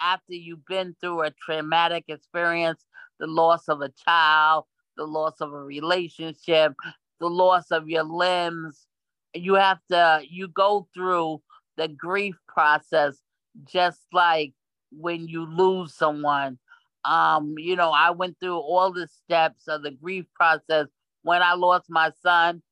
after 0.00 0.34
you've 0.34 0.66
been 0.66 0.94
through 1.00 1.22
a 1.22 1.30
traumatic 1.30 2.04
experience, 2.08 2.84
the 3.18 3.26
loss 3.26 3.68
of 3.68 3.80
a 3.80 3.90
child, 4.04 4.64
the 4.96 5.06
loss 5.06 5.40
of 5.40 5.52
a 5.52 5.58
relationship, 5.58 6.74
the 7.20 7.28
loss 7.28 7.70
of 7.70 7.88
your 7.88 8.02
limbs, 8.02 8.86
you 9.34 9.54
have 9.54 9.78
to, 9.90 10.22
you 10.28 10.48
go 10.48 10.88
through 10.94 11.40
the 11.76 11.88
grief 11.88 12.36
process 12.46 13.18
just 13.66 14.00
like 14.12 14.52
when 14.90 15.26
you 15.28 15.46
lose 15.46 15.94
someone. 15.94 16.58
Um, 17.04 17.54
you 17.58 17.76
know, 17.76 17.90
I 17.90 18.10
went 18.10 18.36
through 18.40 18.58
all 18.58 18.92
the 18.92 19.08
steps 19.08 19.68
of 19.68 19.82
the 19.82 19.90
grief 19.90 20.24
process 20.34 20.86
when 21.22 21.42
I 21.42 21.54
lost 21.54 21.86
my 21.88 22.10
son 22.22 22.62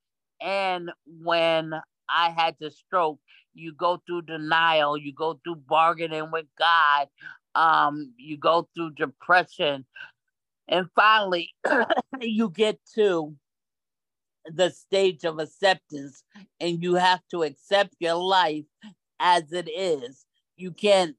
and 0.40 0.90
when 1.06 1.72
I 2.08 2.30
had 2.30 2.56
the 2.60 2.70
stroke. 2.70 3.18
You 3.54 3.74
go 3.74 4.02
through 4.06 4.22
denial, 4.22 4.96
you 4.96 5.12
go 5.12 5.40
through 5.44 5.56
bargaining 5.56 6.30
with 6.30 6.46
God, 6.58 7.08
um, 7.54 8.14
you 8.16 8.36
go 8.36 8.68
through 8.74 8.92
depression, 8.92 9.84
and 10.68 10.86
finally 10.94 11.50
you 12.20 12.50
get 12.50 12.78
to 12.94 13.34
the 14.46 14.70
stage 14.70 15.24
of 15.24 15.38
acceptance 15.38 16.24
and 16.60 16.82
you 16.82 16.94
have 16.94 17.20
to 17.30 17.42
accept 17.42 17.94
your 18.00 18.14
life 18.14 18.64
as 19.20 19.52
it 19.52 19.68
is. 19.68 20.24
You 20.56 20.72
can't 20.72 21.16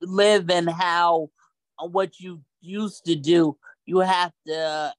live 0.00 0.50
in 0.50 0.66
how 0.66 1.30
uh, 1.78 1.86
what 1.86 2.18
you 2.18 2.42
used 2.60 3.04
to 3.06 3.14
do. 3.14 3.56
You 3.84 4.00
have 4.00 4.32
to 4.46 4.92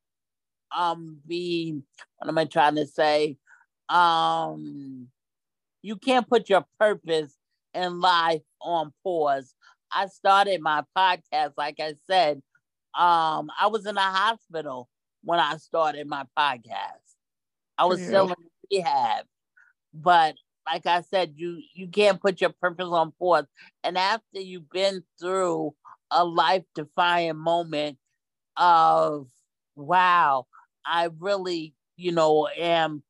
um 0.76 1.20
be 1.28 1.82
what 2.18 2.28
am 2.30 2.38
I 2.38 2.46
trying 2.46 2.76
to 2.76 2.86
say? 2.86 3.38
Um 3.90 5.08
you 5.82 5.96
can't 5.96 6.28
put 6.28 6.50
your 6.50 6.66
purpose 6.80 7.36
in 7.74 8.00
life 8.00 8.42
on 8.62 8.94
pause. 9.04 9.56
I 9.94 10.08
started 10.08 10.62
my 10.62 10.84
podcast, 10.98 11.54
like 11.58 11.80
I 11.80 11.96
said, 12.08 12.42
um, 12.98 13.50
I 13.60 13.68
was 13.70 13.86
in 13.86 13.98
a 13.98 14.02
hospital 14.02 14.90
when 15.24 15.40
I 15.40 15.58
started 15.58 16.08
my 16.08 16.26
podcast. 16.38 17.16
I 17.78 17.86
was 17.86 18.04
Yeah. 18.04 18.06
still 18.06 18.30
in 18.32 18.36
rehab. 18.72 19.26
But 19.94 20.36
like 20.66 20.86
I 20.86 21.02
said, 21.02 21.34
you 21.36 21.62
you 21.74 21.88
can't 21.88 22.22
put 22.22 22.42
your 22.42 22.52
purpose 22.62 22.88
on 22.90 23.12
pause. 23.20 23.46
And 23.84 23.98
after 23.98 24.40
you've 24.40 24.70
been 24.70 25.04
through 25.20 25.76
a 26.12 26.24
life 26.26 26.64
defying 26.76 27.38
moment 27.38 27.98
of 28.58 29.28
wow, 29.76 30.48
I 30.86 31.10
really, 31.20 31.76
you 31.98 32.12
know, 32.12 32.48
am 32.48 33.04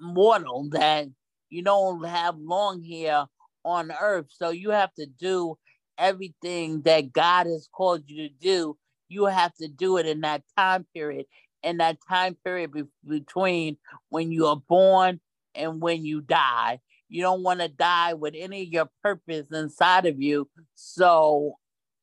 mortal 0.00 0.68
that 0.70 1.08
you 1.50 1.62
don't 1.62 2.04
have 2.04 2.38
long 2.38 2.80
here 2.80 3.26
on 3.64 3.92
earth. 3.92 4.26
So 4.30 4.50
you 4.50 4.70
have 4.70 4.94
to 4.94 5.06
do 5.06 5.58
everything 5.98 6.82
that 6.82 7.12
God 7.12 7.46
has 7.46 7.68
called 7.70 8.04
you 8.06 8.28
to 8.28 8.34
do. 8.40 8.76
You 9.08 9.26
have 9.26 9.54
to 9.56 9.68
do 9.68 9.98
it 9.98 10.06
in 10.06 10.20
that 10.22 10.42
time 10.56 10.86
period, 10.94 11.26
in 11.62 11.78
that 11.78 11.98
time 12.08 12.36
period 12.44 12.72
be- 12.72 12.84
between 13.06 13.76
when 14.08 14.30
you 14.32 14.46
are 14.46 14.62
born 14.68 15.20
and 15.54 15.80
when 15.82 16.04
you 16.04 16.20
die. 16.20 16.80
You 17.08 17.22
don't 17.22 17.42
want 17.42 17.60
to 17.60 17.68
die 17.68 18.14
with 18.14 18.34
any 18.36 18.62
of 18.62 18.68
your 18.68 18.88
purpose 19.02 19.46
inside 19.52 20.06
of 20.06 20.20
you. 20.20 20.48
So 20.74 21.56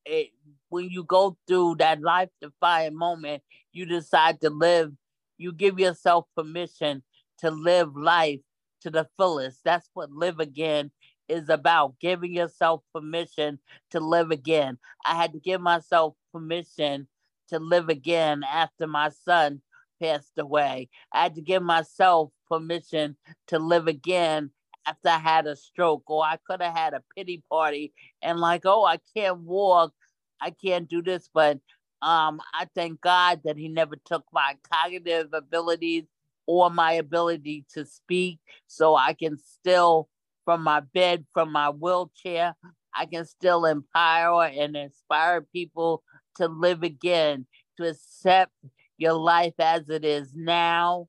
it, 0.06 0.32
when 0.70 0.90
you 0.90 1.06
go 1.06 1.38
through 1.48 1.76
that 1.76 2.02
life 2.02 2.30
defying 2.42 2.96
moment, 2.96 3.42
you 3.72 3.86
decide 3.86 4.42
to 4.42 4.50
live, 4.50 4.92
you 5.38 5.54
give 5.54 5.80
yourself 5.80 6.26
permission 6.36 7.04
to 7.40 7.52
live 7.52 7.96
life 7.96 8.40
to 8.82 8.90
the 8.90 9.08
fullest. 9.18 9.64
That's 9.64 9.90
what 9.94 10.12
live 10.12 10.40
again 10.40 10.92
is 11.28 11.50
about 11.50 12.00
giving 12.00 12.34
yourself 12.34 12.84
permission 12.94 13.60
to 13.92 14.00
live 14.00 14.32
again. 14.32 14.78
I 15.06 15.16
had 15.16 15.34
to 15.34 15.40
give 15.40 15.62
myself 15.62 16.16
permission 16.32 17.08
to 17.50 17.60
live 17.60 17.90
again 17.90 18.44
after 18.44 18.88
my 18.88 19.10
son 19.10 19.62
passed 20.02 20.38
away. 20.38 20.90
I 21.12 21.24
had 21.24 21.36
to 21.36 21.42
give 21.42 21.64
myself 21.64 22.32
permission 22.50 23.18
to 23.48 23.60
live 23.60 23.88
again 23.88 24.52
after 24.86 25.10
I 25.10 25.18
had 25.18 25.48
a 25.48 25.56
stroke, 25.56 26.04
or 26.08 26.24
I 26.24 26.38
could 26.48 26.62
have 26.62 26.76
had 26.76 26.94
a 26.94 27.04
pity 27.16 27.44
party 27.50 27.94
and, 28.22 28.40
like, 28.40 28.62
oh, 28.66 28.86
I 28.86 29.00
can't 29.16 29.40
walk, 29.40 29.94
I 30.42 30.52
can't 30.52 30.88
do 30.88 31.02
this. 31.02 31.30
But 31.34 31.60
um, 32.02 32.40
I 32.54 32.68
thank 32.74 33.02
God 33.02 33.42
that 33.44 33.58
He 33.58 33.68
never 33.68 33.98
took 34.06 34.24
my 34.32 34.56
cognitive 34.72 35.34
abilities 35.34 36.06
or 36.48 36.70
my 36.70 36.94
ability 36.94 37.66
to 37.74 37.86
speak 37.86 38.40
so 38.68 38.96
I 38.96 39.14
can 39.14 39.38
still 39.38 40.10
from 40.46 40.64
my 40.64 40.80
bed, 40.80 41.26
from 41.34 41.52
my 41.52 41.70
wheelchair, 41.70 42.56
I 42.96 43.06
can 43.06 43.26
still 43.26 43.66
empower 43.66 44.46
and 44.46 44.78
inspire 44.78 45.42
people 45.42 46.04
to 46.38 46.48
live 46.48 46.84
again, 46.84 47.46
to 47.76 47.90
accept 47.90 48.54
your 48.98 49.12
life 49.14 49.56
as 49.60 49.90
it 49.90 50.06
is 50.06 50.34
now 50.34 51.08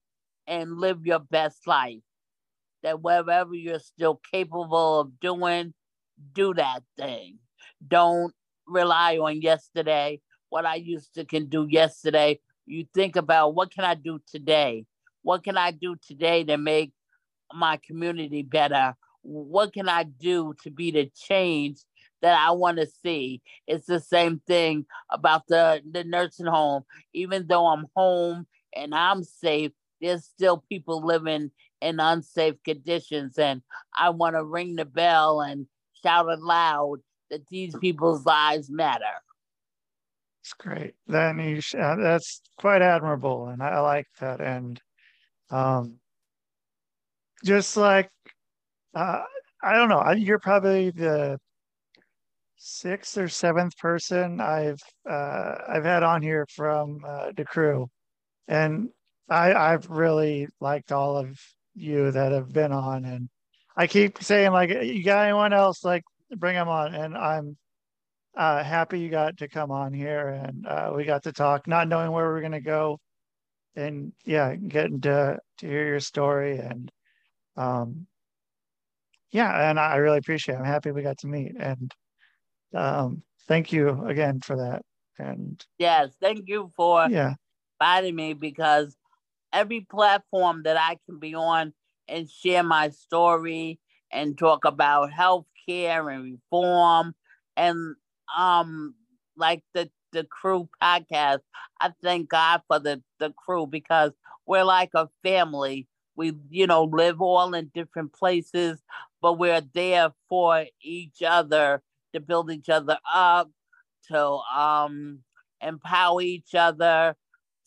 and 0.49 0.79
live 0.79 1.07
your 1.07 1.21
best 1.21 1.69
life. 1.69 2.01
That 2.83 3.01
wherever 3.01 3.55
you're 3.55 3.79
still 3.79 4.21
capable 4.33 5.01
of 5.01 5.21
doing, 5.21 5.73
do 6.33 6.53
that 6.55 6.83
thing. 6.99 7.39
Don't 7.87 8.35
rely 8.67 9.19
on 9.19 9.41
yesterday, 9.41 10.21
what 10.49 10.67
I 10.67 10.75
used 10.77 11.15
to 11.15 11.25
can 11.25 11.47
do 11.47 11.67
yesterday. 11.71 12.41
You 12.67 12.87
think 12.93 13.15
about 13.15 13.55
what 13.55 13.73
can 13.73 13.85
I 13.85 13.95
do 13.95 14.19
today? 14.27 14.85
What 15.29 15.45
can 15.45 15.59
I 15.59 15.73
do 15.73 15.95
today 15.95 16.43
to 16.45 16.57
make 16.57 16.91
my 17.53 17.79
community 17.87 18.43
better? 18.43 18.95
What 19.21 19.75
can 19.75 19.87
I 19.87 20.05
do 20.05 20.55
to 20.63 20.71
be 20.71 20.91
the 20.91 21.13
change 21.15 21.81
that 22.23 22.33
I 22.33 22.53
want 22.53 22.79
to 22.79 22.87
see? 22.87 23.43
It's 23.67 23.85
the 23.85 24.01
same 24.01 24.41
thing 24.47 24.87
about 25.11 25.43
the, 25.47 25.83
the 25.93 26.03
nursing 26.05 26.47
home. 26.47 26.85
Even 27.13 27.47
though 27.47 27.67
I'm 27.67 27.85
home 27.95 28.47
and 28.75 28.95
I'm 28.95 29.23
safe, 29.23 29.73
there's 30.01 30.25
still 30.25 30.65
people 30.67 31.05
living 31.05 31.51
in 31.83 32.01
unsafe 32.01 32.55
conditions. 32.65 33.39
And 33.39 33.61
I 33.95 34.09
want 34.09 34.35
to 34.35 34.43
ring 34.43 34.77
the 34.77 34.87
bell 34.87 35.43
and 35.43 35.67
shout 36.03 36.31
it 36.31 36.41
loud 36.41 37.01
that 37.31 37.47
these 37.49 37.77
people's 37.77 38.25
lives 38.25 38.71
matter. 38.71 39.05
It's 40.43 40.55
great. 40.55 40.95
Uh, 41.07 41.97
that's 41.97 42.41
quite 42.57 42.81
admirable, 42.81 43.49
and 43.49 43.63
I, 43.63 43.69
I 43.69 43.81
like 43.81 44.07
that. 44.21 44.41
And 44.41 44.81
um, 45.51 45.99
just 47.45 47.77
like 47.77 48.11
uh, 48.95 49.23
I 49.63 49.75
don't 49.75 49.89
know, 49.89 50.11
you're 50.13 50.39
probably 50.39 50.91
the 50.91 51.39
sixth 52.57 53.17
or 53.17 53.29
seventh 53.29 53.77
person 53.79 54.41
I've 54.41 54.81
uh, 55.09 55.55
I've 55.69 55.85
had 55.85 56.03
on 56.03 56.23
here 56.23 56.47
from 56.55 57.05
uh, 57.07 57.33
the 57.37 57.45
crew, 57.45 57.89
and 58.49 58.91
I 59.31 59.55
I've 59.55 59.89
really 59.89 60.49
liked 60.61 60.93
all 60.93 61.17
of 61.17 61.39
you 61.75 62.11
that 62.11 62.33
have 62.33 62.53
been 62.53 62.73
on, 62.73 63.05
and 63.05 63.29
I 63.77 63.87
keep 63.87 64.23
saying 64.23 64.53
like, 64.53 64.71
you 64.71 65.05
got 65.05 65.25
anyone 65.25 65.53
else? 65.53 65.85
Like, 65.85 66.03
bring 66.37 66.57
them 66.57 66.69
on, 66.69 66.95
and 66.95 67.17
I'm 67.17 67.57
uh, 68.37 68.63
happy 68.63 69.01
you 69.01 69.11
got 69.11 69.39
to 69.39 69.49
come 69.49 69.71
on 69.71 69.93
here. 69.93 70.29
And 70.29 70.67
uh, 70.67 70.93
we 70.95 71.05
got 71.05 71.23
to 71.25 71.33
talk, 71.33 71.67
not 71.67 71.89
knowing 71.89 72.11
where 72.13 72.27
we're 72.29 72.43
gonna 72.43 72.61
go, 72.61 72.99
and 73.79 74.13
yeah, 74.25 74.55
getting 74.57 75.01
to 75.03 75.39
to 75.59 75.67
hear 75.67 75.87
your 75.87 76.01
story 76.01 76.59
and 76.59 76.91
um, 77.57 78.07
yeah, 79.31 79.71
and 79.71 79.79
I 79.79 79.97
really 79.97 80.19
appreciate. 80.19 80.55
it. 80.55 80.59
I'm 80.59 80.65
happy 80.65 80.91
we 80.91 81.03
got 81.03 81.19
to 81.19 81.27
meet, 81.27 81.53
and 81.59 81.93
um, 82.75 83.23
thank 83.47 83.73
you 83.73 84.07
again 84.07 84.41
for 84.41 84.57
that. 84.57 84.83
And 85.19 85.65
Yes, 85.79 86.17
thank 86.21 86.49
you 86.49 86.73
for 86.77 87.11
yeah, 87.11 87.35
inviting 87.81 88.17
me 88.17 88.35
because 88.35 88.97
every 89.53 89.81
platform 89.81 90.63
that 90.65 90.77
I 90.77 90.99
can 91.07 91.19
be 91.19 91.35
on 91.35 91.75
and 92.09 92.31
share 92.31 92.63
my 92.63 92.91
story 92.91 93.81
and 94.13 94.39
talk 94.39 94.65
about 94.65 95.11
healthcare 95.11 96.13
and 96.13 96.25
reform 96.25 97.15
and 97.57 97.97
um 98.37 98.95
like 99.37 99.63
the 99.75 99.91
the 100.13 100.25
crew 100.25 100.69
podcast. 100.83 101.41
I 101.81 101.93
thank 102.03 102.29
God 102.31 102.63
for 102.69 102.79
the 102.79 103.03
the 103.19 103.31
crew 103.33 103.67
because 103.67 104.13
we're 104.47 104.65
like 104.65 104.91
a 104.95 105.09
family. 105.23 105.87
We 106.17 106.33
you 106.51 106.67
know 106.67 106.85
live 106.85 107.21
all 107.21 107.55
in 107.55 107.71
different 107.75 108.13
places, 108.13 108.83
but 109.21 109.39
we're 109.39 109.63
there 109.75 110.13
for 110.29 110.67
each 110.83 111.23
other 111.23 111.83
to 112.15 112.21
build 112.21 112.51
each 112.51 112.69
other 112.69 112.99
up, 113.13 113.51
to 114.09 114.19
um 114.21 115.21
empower 115.61 116.21
each 116.23 116.55
other, 116.55 117.17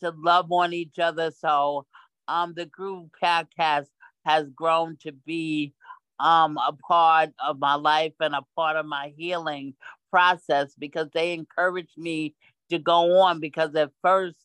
to 0.00 0.12
love 0.16 0.50
on 0.50 0.72
each 0.72 0.98
other. 0.98 1.30
So 1.30 1.86
um 2.28 2.54
the 2.54 2.66
crew 2.66 3.10
podcast 3.22 3.88
has 4.24 4.48
grown 4.50 4.96
to 4.98 5.12
be 5.12 5.74
um 6.20 6.56
a 6.58 6.72
part 6.72 7.30
of 7.44 7.58
my 7.58 7.74
life 7.74 8.14
and 8.20 8.34
a 8.34 8.42
part 8.56 8.76
of 8.76 8.86
my 8.86 9.12
healing 9.16 9.74
process 10.12 10.74
because 10.78 11.08
they 11.14 11.34
encouraged 11.34 11.98
me 11.98 12.36
to 12.70 12.78
go 12.78 13.20
on 13.20 13.40
because 13.40 13.74
at 13.76 13.92
first 14.02 14.36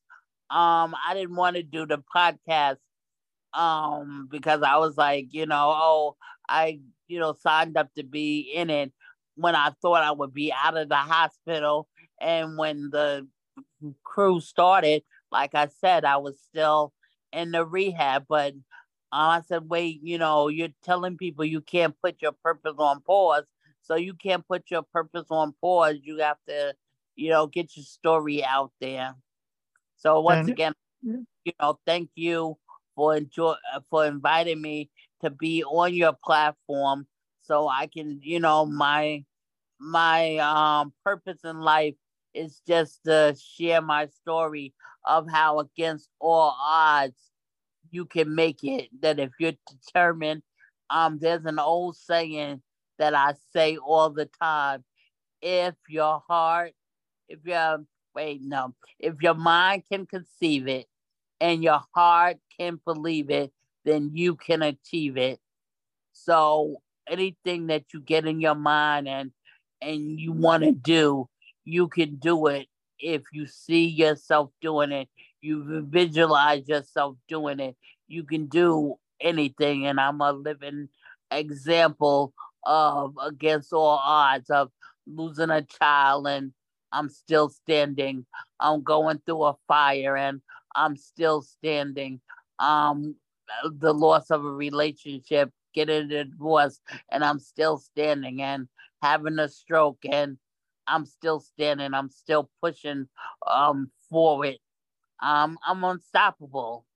um 0.52 0.96
I 1.08 1.14
didn't 1.16 1.36
want 1.36 1.58
to 1.58 1.64
do 1.64 1.86
the 1.88 2.04
podcast 2.16 2.78
um 3.54 4.28
because 4.32 4.62
I 4.64 4.78
was 4.78 4.98
like, 4.98 5.28
you 5.34 5.46
know, 5.46 5.74
oh, 5.76 6.16
I 6.50 6.80
you 7.08 7.20
know 7.20 7.36
signed 7.42 7.78
up 7.78 7.94
to 7.98 8.04
be 8.04 8.52
in 8.56 8.72
it 8.72 8.94
when 9.36 9.56
I 9.56 9.72
thought 9.82 10.04
I 10.04 10.12
would 10.12 10.34
be 10.34 10.54
out 10.54 10.78
of 10.78 10.90
the 10.90 10.96
hospital 10.96 11.88
and 12.22 12.58
when 12.58 12.90
the 12.92 13.28
crew 14.04 14.40
started, 14.42 15.04
like 15.32 15.56
I 15.56 15.68
said, 15.68 16.06
I 16.06 16.18
was 16.18 16.40
still 16.50 16.94
in 17.34 17.52
the 17.52 17.66
rehab, 17.66 18.26
but 18.30 18.54
uh, 19.12 19.40
I 19.40 19.42
said, 19.48 19.70
wait, 19.70 20.02
you 20.04 20.18
know, 20.18 20.48
you're 20.50 20.70
telling 20.84 21.18
people 21.18 21.46
you 21.46 21.62
can't 21.62 21.96
put 22.04 22.22
your 22.22 22.34
purpose 22.44 22.76
on 22.78 23.02
pause. 23.02 23.44
So 23.88 23.96
you 23.96 24.14
can't 24.14 24.46
put 24.48 24.70
your 24.70 24.84
purpose 24.84 25.28
on 25.32 25.54
pause. 25.62 25.98
You 26.04 26.18
have 26.20 26.38
to, 26.50 26.76
you 27.16 27.30
know, 27.30 27.48
get 27.48 27.76
your 27.78 27.86
story 27.86 28.44
out 28.44 28.74
there. 28.82 29.16
So 29.98 30.20
once 30.22 30.48
And- 30.48 30.50
again, 30.50 30.74
Yeah. 31.02 31.18
you 31.46 31.54
know, 31.62 31.80
thank 31.86 32.12
you 32.16 32.58
for 32.96 33.16
enjoy 33.16 33.56
uh, 33.74 33.82
for 33.90 34.06
inviting 34.06 34.62
me 34.62 34.90
to 35.24 35.30
be 35.30 35.64
on 35.64 35.94
your 35.94 36.14
platform 36.14 37.08
so 37.42 37.68
I 37.70 37.88
can, 37.88 38.20
you 38.22 38.40
know, 38.40 38.66
my 38.66 39.26
my 39.80 40.38
um 40.38 40.94
purpose 41.04 41.44
in 41.46 41.60
life 41.62 41.96
is 42.34 42.62
just 42.68 43.04
to 43.06 43.36
share 43.40 43.82
my 43.82 44.08
story 44.08 44.74
of 45.06 45.30
how 45.30 45.60
against 45.60 46.10
all 46.20 46.56
odds 46.60 47.32
you 47.92 48.06
can 48.06 48.36
make 48.36 48.64
it 48.64 48.90
that 49.02 49.20
if 49.20 49.32
you're 49.40 49.54
determined 49.70 50.44
um 50.90 51.20
there's 51.20 51.46
an 51.46 51.60
old 51.60 51.96
saying 51.96 52.62
that 52.98 53.14
I 53.14 53.34
say 53.54 53.78
all 53.78 54.10
the 54.10 54.26
time. 54.26 54.84
If 55.42 55.76
your 55.88 56.24
heart, 56.28 56.74
if 57.30 57.40
your 57.46 57.86
wait, 58.16 58.42
no, 58.42 58.74
if 59.00 59.22
your 59.22 59.36
mind 59.36 59.84
can 59.92 60.06
conceive 60.06 60.68
it 60.68 60.88
and 61.40 61.64
your 61.64 61.82
heart 61.94 62.38
can 62.60 62.80
believe 62.84 63.30
it, 63.30 63.52
then 63.86 64.12
you 64.14 64.36
can 64.36 64.64
achieve 64.64 65.18
it. 65.18 65.40
So 66.14 66.82
anything 67.08 67.68
that 67.68 67.86
you 67.94 68.02
get 68.02 68.26
in 68.26 68.42
your 68.42 68.56
mind 68.56 69.08
and 69.08 69.32
and 69.82 70.20
you 70.20 70.32
want 70.32 70.64
to 70.64 70.72
do, 70.72 71.30
you 71.64 71.88
can 71.88 72.16
do 72.16 72.48
it 72.48 72.68
if 73.00 73.22
you 73.32 73.46
see 73.46 73.86
yourself 73.86 74.50
doing 74.62 74.92
it. 74.92 75.08
You 75.42 75.86
visualize 75.88 76.68
yourself 76.68 77.16
doing 77.28 77.60
it. 77.60 77.76
You 78.08 78.24
can 78.24 78.48
do 78.48 78.96
anything, 79.22 79.86
and 79.86 80.00
I'm 80.00 80.22
a 80.22 80.32
living 80.32 80.90
example 81.30 82.34
of 82.68 83.16
against 83.24 83.74
all 83.74 84.02
odds 84.04 84.52
of 84.52 84.72
losing 85.08 85.50
a 85.50 85.64
child 85.64 86.28
and 86.28 86.54
I'm 86.92 87.10
still 87.10 87.50
standing. 87.50 88.26
I'm 88.60 88.84
going 88.84 89.22
through 89.26 89.44
a 89.44 89.56
fire 89.68 90.18
and 90.18 90.42
I'm 90.76 90.96
still 90.98 91.42
standing. 91.42 92.22
Um, 92.60 93.16
the 93.80 93.94
loss 93.94 94.30
of 94.32 94.46
a 94.46 94.52
relationship, 94.52 95.52
getting 95.74 96.12
a 96.12 96.26
divorce, 96.26 96.82
and 97.12 97.24
I'm 97.24 97.40
still 97.40 97.78
standing 97.78 98.42
and 98.42 98.68
having 99.02 99.40
a 99.40 99.48
stroke 99.50 100.00
and 100.10 100.38
I'm 100.88 101.06
still 101.06 101.40
standing. 101.40 101.94
I'm 101.94 102.10
still 102.10 102.50
pushing 102.62 103.08
um 103.50 103.92
forward. 104.10 104.58
Um, 105.22 105.58
I'm 105.68 105.84
unstoppable. 105.84 106.87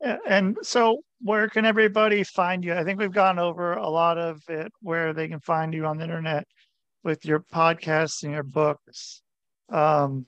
And 0.00 0.56
so, 0.62 1.02
where 1.20 1.48
can 1.48 1.64
everybody 1.64 2.22
find 2.22 2.64
you? 2.64 2.74
I 2.74 2.84
think 2.84 3.00
we've 3.00 3.12
gone 3.12 3.38
over 3.38 3.72
a 3.72 3.88
lot 3.88 4.18
of 4.18 4.40
it 4.48 4.70
where 4.80 5.12
they 5.12 5.26
can 5.26 5.40
find 5.40 5.74
you 5.74 5.86
on 5.86 5.98
the 5.98 6.04
internet 6.04 6.46
with 7.02 7.24
your 7.24 7.40
podcasts 7.40 8.22
and 8.22 8.32
your 8.32 8.44
books. 8.44 9.22
Um, 9.70 10.26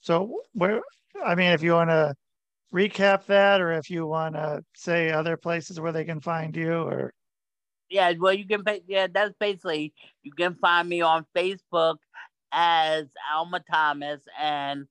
so, 0.00 0.42
where, 0.52 0.82
I 1.24 1.34
mean, 1.34 1.50
if 1.50 1.62
you 1.62 1.72
want 1.72 1.90
to 1.90 2.14
recap 2.72 3.26
that, 3.26 3.60
or 3.60 3.72
if 3.72 3.90
you 3.90 4.06
want 4.06 4.36
to 4.36 4.62
say 4.74 5.10
other 5.10 5.36
places 5.36 5.80
where 5.80 5.92
they 5.92 6.04
can 6.04 6.20
find 6.20 6.54
you, 6.54 6.82
or 6.82 7.12
yeah, 7.88 8.12
well, 8.18 8.32
you 8.32 8.46
can. 8.46 8.62
Yeah, 8.86 9.08
that's 9.12 9.34
basically 9.38 9.94
you 10.22 10.32
can 10.32 10.54
find 10.54 10.88
me 10.88 11.00
on 11.00 11.26
Facebook 11.34 11.96
as 12.52 13.06
Alma 13.32 13.62
Thomas, 13.70 14.20
and 14.40 14.86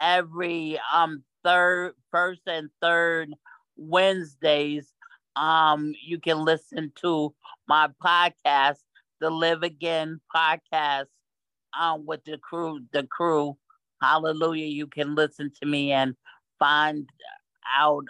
every 0.00 0.78
um 0.92 1.24
third, 1.48 1.94
first 2.10 2.42
and 2.46 2.68
third 2.82 3.32
Wednesdays, 3.76 4.92
um, 5.36 5.94
you 6.04 6.20
can 6.20 6.44
listen 6.44 6.92
to 6.96 7.34
my 7.66 7.88
podcast, 8.04 8.80
the 9.20 9.30
Live 9.30 9.62
Again 9.62 10.20
podcast, 10.34 11.06
um, 11.78 12.04
with 12.04 12.22
the 12.24 12.36
crew. 12.36 12.80
The 12.92 13.04
crew, 13.04 13.56
Hallelujah! 14.02 14.66
You 14.66 14.86
can 14.88 15.14
listen 15.14 15.50
to 15.62 15.66
me 15.66 15.90
and 15.90 16.14
find 16.58 17.08
out 17.78 18.04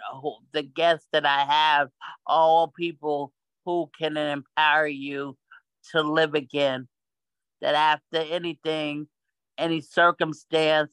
the 0.51 0.63
guests 0.63 1.07
that 1.13 1.25
I 1.25 1.45
have. 1.45 1.89
All 2.27 2.67
people 2.67 3.31
who 3.63 3.89
can 3.97 4.17
empower 4.17 4.87
you 4.87 5.37
to 5.91 6.01
live 6.01 6.33
again. 6.33 6.89
That 7.61 7.75
after 7.75 8.17
anything, 8.17 9.07
any 9.57 9.79
circumstance, 9.79 10.91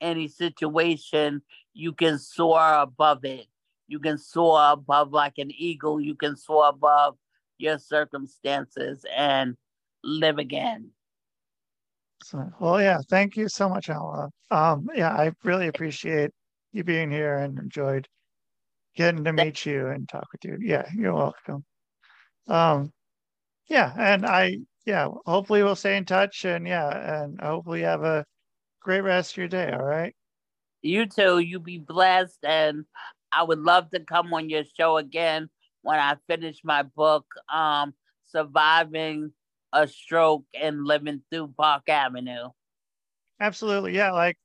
any 0.00 0.28
situation, 0.28 1.42
you 1.74 1.92
can 1.92 2.18
soar 2.18 2.80
above 2.80 3.24
it. 3.24 3.46
You 3.86 3.98
can 3.98 4.18
soar 4.18 4.72
above 4.72 5.12
like 5.12 5.38
an 5.38 5.50
eagle. 5.50 6.00
You 6.00 6.14
can 6.14 6.36
soar 6.36 6.68
above 6.68 7.16
your 7.58 7.78
circumstances 7.78 9.04
and 9.14 9.56
live 10.04 10.38
again. 10.38 10.90
Well, 12.60 12.80
yeah, 12.80 12.98
thank 13.08 13.36
you 13.36 13.48
so 13.48 13.68
much, 13.68 13.88
Alma. 13.88 14.30
Um, 14.50 14.88
yeah, 14.94 15.10
I 15.10 15.32
really 15.44 15.68
appreciate 15.68 16.30
you 16.72 16.84
being 16.84 17.10
here 17.10 17.38
and 17.38 17.58
enjoyed 17.58 18.08
getting 18.96 19.24
to 19.24 19.32
meet 19.32 19.64
you 19.64 19.86
and 19.88 20.08
talk 20.08 20.26
with 20.32 20.44
you. 20.44 20.58
Yeah, 20.60 20.86
you're 20.94 21.14
welcome. 21.14 21.64
Um, 22.48 22.92
yeah, 23.68 23.94
and 23.96 24.26
I, 24.26 24.58
yeah, 24.84 25.08
hopefully 25.26 25.62
we'll 25.62 25.76
stay 25.76 25.96
in 25.96 26.04
touch 26.04 26.44
and 26.44 26.66
yeah, 26.66 27.22
and 27.22 27.40
hopefully 27.40 27.82
have 27.82 28.02
a 28.02 28.24
great 28.88 29.02
rest 29.02 29.32
of 29.32 29.36
your 29.36 29.48
day. 29.48 29.70
All 29.70 29.84
right. 29.84 30.14
You 30.80 31.04
too. 31.04 31.40
You 31.40 31.60
be 31.60 31.76
blessed. 31.76 32.38
And 32.42 32.86
I 33.30 33.42
would 33.42 33.58
love 33.58 33.90
to 33.90 34.00
come 34.00 34.32
on 34.32 34.48
your 34.48 34.64
show 34.78 34.96
again 34.96 35.50
when 35.82 35.98
I 35.98 36.16
finish 36.26 36.60
my 36.64 36.84
book, 36.84 37.26
um, 37.52 37.92
Surviving 38.28 39.32
a 39.74 39.86
Stroke 39.86 40.46
and 40.58 40.86
Living 40.86 41.20
Through 41.30 41.52
Park 41.54 41.90
Avenue. 41.90 42.48
Absolutely. 43.38 43.94
Yeah. 43.94 44.12
Like, 44.12 44.38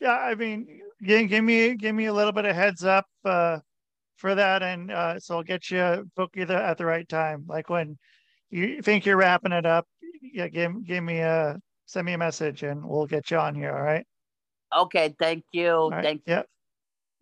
yeah, 0.00 0.16
I 0.16 0.36
mean, 0.36 0.82
give, 1.02 1.28
give 1.28 1.42
me 1.42 1.74
give 1.74 1.94
me 1.94 2.04
a 2.04 2.14
little 2.14 2.32
bit 2.32 2.44
of 2.44 2.54
heads 2.54 2.84
up 2.84 3.06
uh, 3.24 3.58
for 4.16 4.36
that, 4.36 4.62
and 4.62 4.92
uh, 4.92 5.18
so 5.18 5.38
I'll 5.38 5.42
get 5.42 5.72
you 5.72 5.80
a 5.80 6.04
book 6.14 6.30
either 6.36 6.56
at 6.56 6.78
the 6.78 6.86
right 6.86 7.06
time. 7.08 7.46
Like 7.48 7.68
when 7.68 7.98
you 8.48 8.80
think 8.80 9.04
you're 9.04 9.16
wrapping 9.16 9.52
it 9.52 9.66
up, 9.66 9.88
yeah, 10.22 10.46
give 10.46 10.86
give 10.86 11.02
me 11.02 11.18
a 11.18 11.58
send 11.90 12.06
me 12.06 12.12
a 12.12 12.18
message 12.18 12.62
and 12.62 12.84
we'll 12.84 13.06
get 13.06 13.30
you 13.32 13.38
on 13.38 13.54
here. 13.54 13.74
All 13.74 13.82
right. 13.82 14.06
Okay. 14.76 15.14
Thank 15.18 15.44
you. 15.52 15.88
Right. 15.88 16.04
Thank 16.04 16.22
yep. 16.24 16.46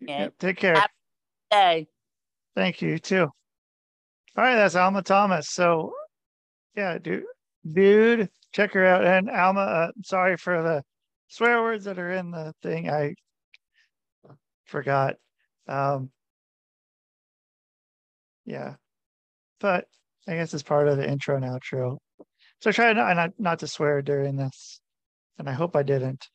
you. 0.01 0.09
Yep. 0.09 0.35
Take 0.39 0.59
care. 0.59 0.87
Day. 1.51 1.87
Thank 2.55 2.83
you 2.83 2.99
too. 2.99 3.23
All 3.23 4.45
right. 4.45 4.57
That's 4.57 4.75
Alma 4.75 5.03
Thomas. 5.03 5.49
So 5.49 5.93
yeah, 6.77 6.99
dude, 6.99 7.25
dude, 7.73 8.29
check 8.53 8.75
her 8.75 8.85
out. 8.85 9.05
And 9.05 9.31
Alma, 9.31 9.61
uh, 9.61 9.91
sorry 10.05 10.37
for 10.37 10.63
the 10.63 10.83
swear 11.29 11.63
words 11.63 11.85
that 11.87 11.99
are 11.99 12.13
in 12.13 12.31
the 12.31 12.53
thing. 12.63 12.91
I 12.91 13.15
forgot. 14.67 15.17
Um, 15.67 16.11
yeah, 18.45 18.75
but 19.61 19.87
I 20.27 20.35
guess 20.35 20.53
it's 20.53 20.63
part 20.63 20.89
of 20.89 20.99
the 20.99 21.09
intro 21.09 21.37
and 21.37 21.45
outro. 21.45 21.99
So 22.61 22.71
I 22.71 22.73
try 22.73 22.93
not, 22.93 23.15
not 23.15 23.31
not 23.39 23.59
to 23.61 23.69
swear 23.69 24.03
during 24.03 24.37
this, 24.37 24.81
and 25.39 25.49
I 25.49 25.53
hope 25.53 25.77
I 25.77 25.85
didn't. 25.85 26.29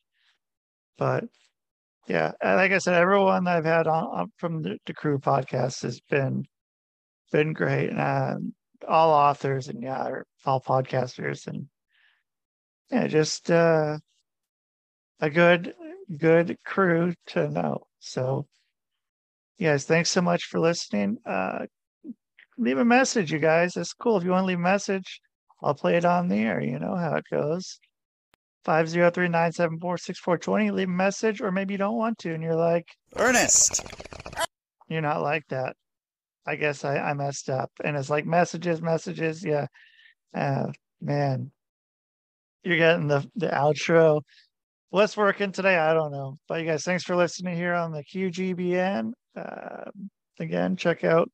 But 0.97 1.25
yeah, 2.07 2.31
like 2.41 2.71
I 2.71 2.77
said, 2.77 2.95
everyone 2.95 3.47
I've 3.47 3.65
had 3.65 3.87
on, 3.87 4.03
on 4.05 4.31
from 4.37 4.61
the, 4.61 4.77
the, 4.85 4.93
crew 4.93 5.19
podcast 5.19 5.81
has 5.83 5.99
been 6.01 6.45
been 7.31 7.51
great, 7.53 7.89
and 7.89 7.99
um, 7.99 8.53
all 8.87 9.11
authors 9.11 9.67
and 9.67 9.83
yeah, 9.83 10.21
all 10.45 10.61
podcasters, 10.61 11.47
and 11.47 11.67
yeah, 12.89 13.07
just 13.07 13.51
uh, 13.51 13.97
a 15.19 15.29
good 15.29 15.73
good 16.17 16.57
crew 16.65 17.13
to 17.27 17.49
know. 17.49 17.87
So, 17.99 18.47
yes, 19.57 19.83
thanks 19.83 20.09
so 20.09 20.21
much 20.21 20.45
for 20.45 20.59
listening. 20.61 21.17
Uh, 21.25 21.65
leave 22.57 22.77
a 22.77 22.85
message, 22.85 23.33
you 23.33 23.39
guys. 23.39 23.75
It's 23.75 23.93
cool 23.93 24.17
if 24.17 24.23
you 24.23 24.31
want 24.31 24.43
to 24.43 24.47
leave 24.47 24.59
a 24.59 24.61
message 24.61 25.19
I'll 25.63 25.73
play 25.73 25.95
it 25.95 26.05
on 26.05 26.27
the 26.27 26.35
air. 26.35 26.61
You 26.61 26.79
know 26.79 26.95
how 26.95 27.15
it 27.15 27.25
goes. 27.31 27.79
503 28.65 29.27
974 29.27 29.97
6420. 29.97 30.71
Leave 30.71 30.87
a 30.87 30.91
message, 30.91 31.41
or 31.41 31.51
maybe 31.51 31.73
you 31.73 31.77
don't 31.77 31.97
want 31.97 32.17
to, 32.19 32.33
and 32.33 32.43
you're 32.43 32.55
like, 32.55 32.87
Ernest. 33.15 33.81
You're 34.89 35.01
not 35.01 35.21
like 35.21 35.43
that. 35.49 35.75
I 36.45 36.55
guess 36.55 36.83
I, 36.83 36.97
I 36.97 37.13
messed 37.13 37.49
up. 37.49 37.71
And 37.83 37.95
it's 37.95 38.09
like 38.09 38.25
messages, 38.25 38.81
messages. 38.81 39.43
Yeah. 39.43 39.67
Uh, 40.35 40.67
man, 41.01 41.51
you're 42.63 42.77
getting 42.77 43.07
the, 43.07 43.25
the 43.35 43.47
outro. 43.47 44.21
What's 44.89 45.17
working 45.17 45.51
today? 45.51 45.77
I 45.77 45.93
don't 45.93 46.11
know. 46.11 46.37
But 46.47 46.59
you 46.59 46.67
guys, 46.67 46.83
thanks 46.83 47.03
for 47.03 47.15
listening 47.15 47.55
here 47.55 47.73
on 47.73 47.91
the 47.91 48.03
QGBN. 48.03 49.13
Uh, 49.35 49.89
again, 50.39 50.75
check 50.75 51.03
out 51.03 51.29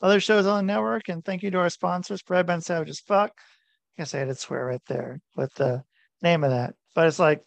other 0.00 0.20
shows 0.20 0.46
on 0.46 0.66
the 0.66 0.72
network. 0.72 1.08
And 1.08 1.24
thank 1.24 1.42
you 1.42 1.50
to 1.50 1.58
our 1.58 1.70
sponsors, 1.70 2.22
Bread 2.22 2.46
Ben 2.46 2.60
Savage 2.60 2.90
as 2.90 3.00
Fuck. 3.00 3.32
I 3.36 4.02
guess 4.02 4.14
I 4.14 4.18
had 4.18 4.28
to 4.28 4.34
swear 4.34 4.66
right 4.66 4.82
there 4.88 5.20
with 5.36 5.52
the 5.54 5.82
name 6.22 6.44
of 6.44 6.50
that. 6.50 6.74
But 6.94 7.06
it's 7.06 7.18
like 7.18 7.38
a 7.38 7.42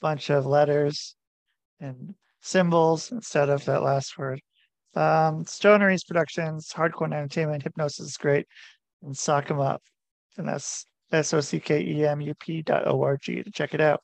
bunch 0.00 0.30
of 0.30 0.46
letters 0.46 1.16
and 1.80 2.14
symbols 2.40 3.12
instead 3.12 3.48
of 3.48 3.64
that 3.64 3.82
last 3.82 4.16
word. 4.18 4.40
Um, 4.94 5.44
Stoneries 5.46 6.04
Productions, 6.04 6.72
Hardcore 6.72 7.12
Entertainment, 7.12 7.62
Hypnosis 7.62 8.06
is 8.06 8.16
great, 8.16 8.46
and 9.02 9.16
Sock 9.16 9.50
'em 9.50 9.60
Up. 9.60 9.82
And 10.36 10.48
that's 10.48 10.86
S 11.12 11.34
O 11.34 11.40
C 11.40 11.60
K 11.60 11.80
E 11.80 12.06
M 12.06 12.20
U 12.20 12.34
P 12.34 12.62
dot 12.62 12.86
O 12.86 13.02
R 13.02 13.16
G 13.16 13.42
to 13.42 13.50
check 13.50 13.74
it 13.74 13.80
out. 13.80 14.02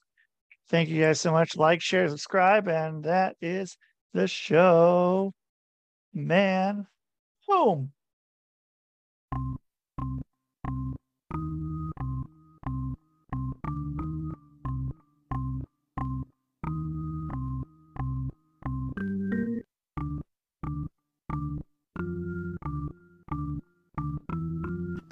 Thank 0.69 0.89
you 0.89 1.03
guys 1.03 1.21
so 1.21 1.33
much. 1.33 1.57
Like, 1.57 1.81
share, 1.81 2.09
subscribe, 2.09 2.69
and 2.69 3.05
that 3.05 3.37
is 3.41 3.77
the 4.13 4.27
show. 4.27 5.33
Man 6.13 6.87
home 7.49 7.93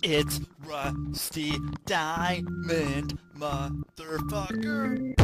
It's 0.05 0.41
Rusty 0.67 1.57
Diamond, 1.87 3.19
motherfucker. 3.37 5.15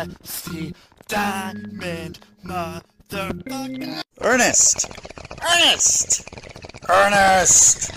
It's 0.00 0.46
Rusty 0.48 0.74
Diamond, 1.08 2.20
motherfucker. 2.44 4.02
Ernest! 4.20 4.88
Ernest! 5.42 6.28
Ernest! 6.88 7.90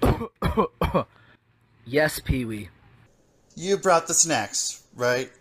yes, 1.86 2.20
Pee 2.20 2.44
Wee. 2.44 2.68
You 3.56 3.78
brought 3.78 4.06
the 4.06 4.14
snacks, 4.14 4.84
right? 4.94 5.32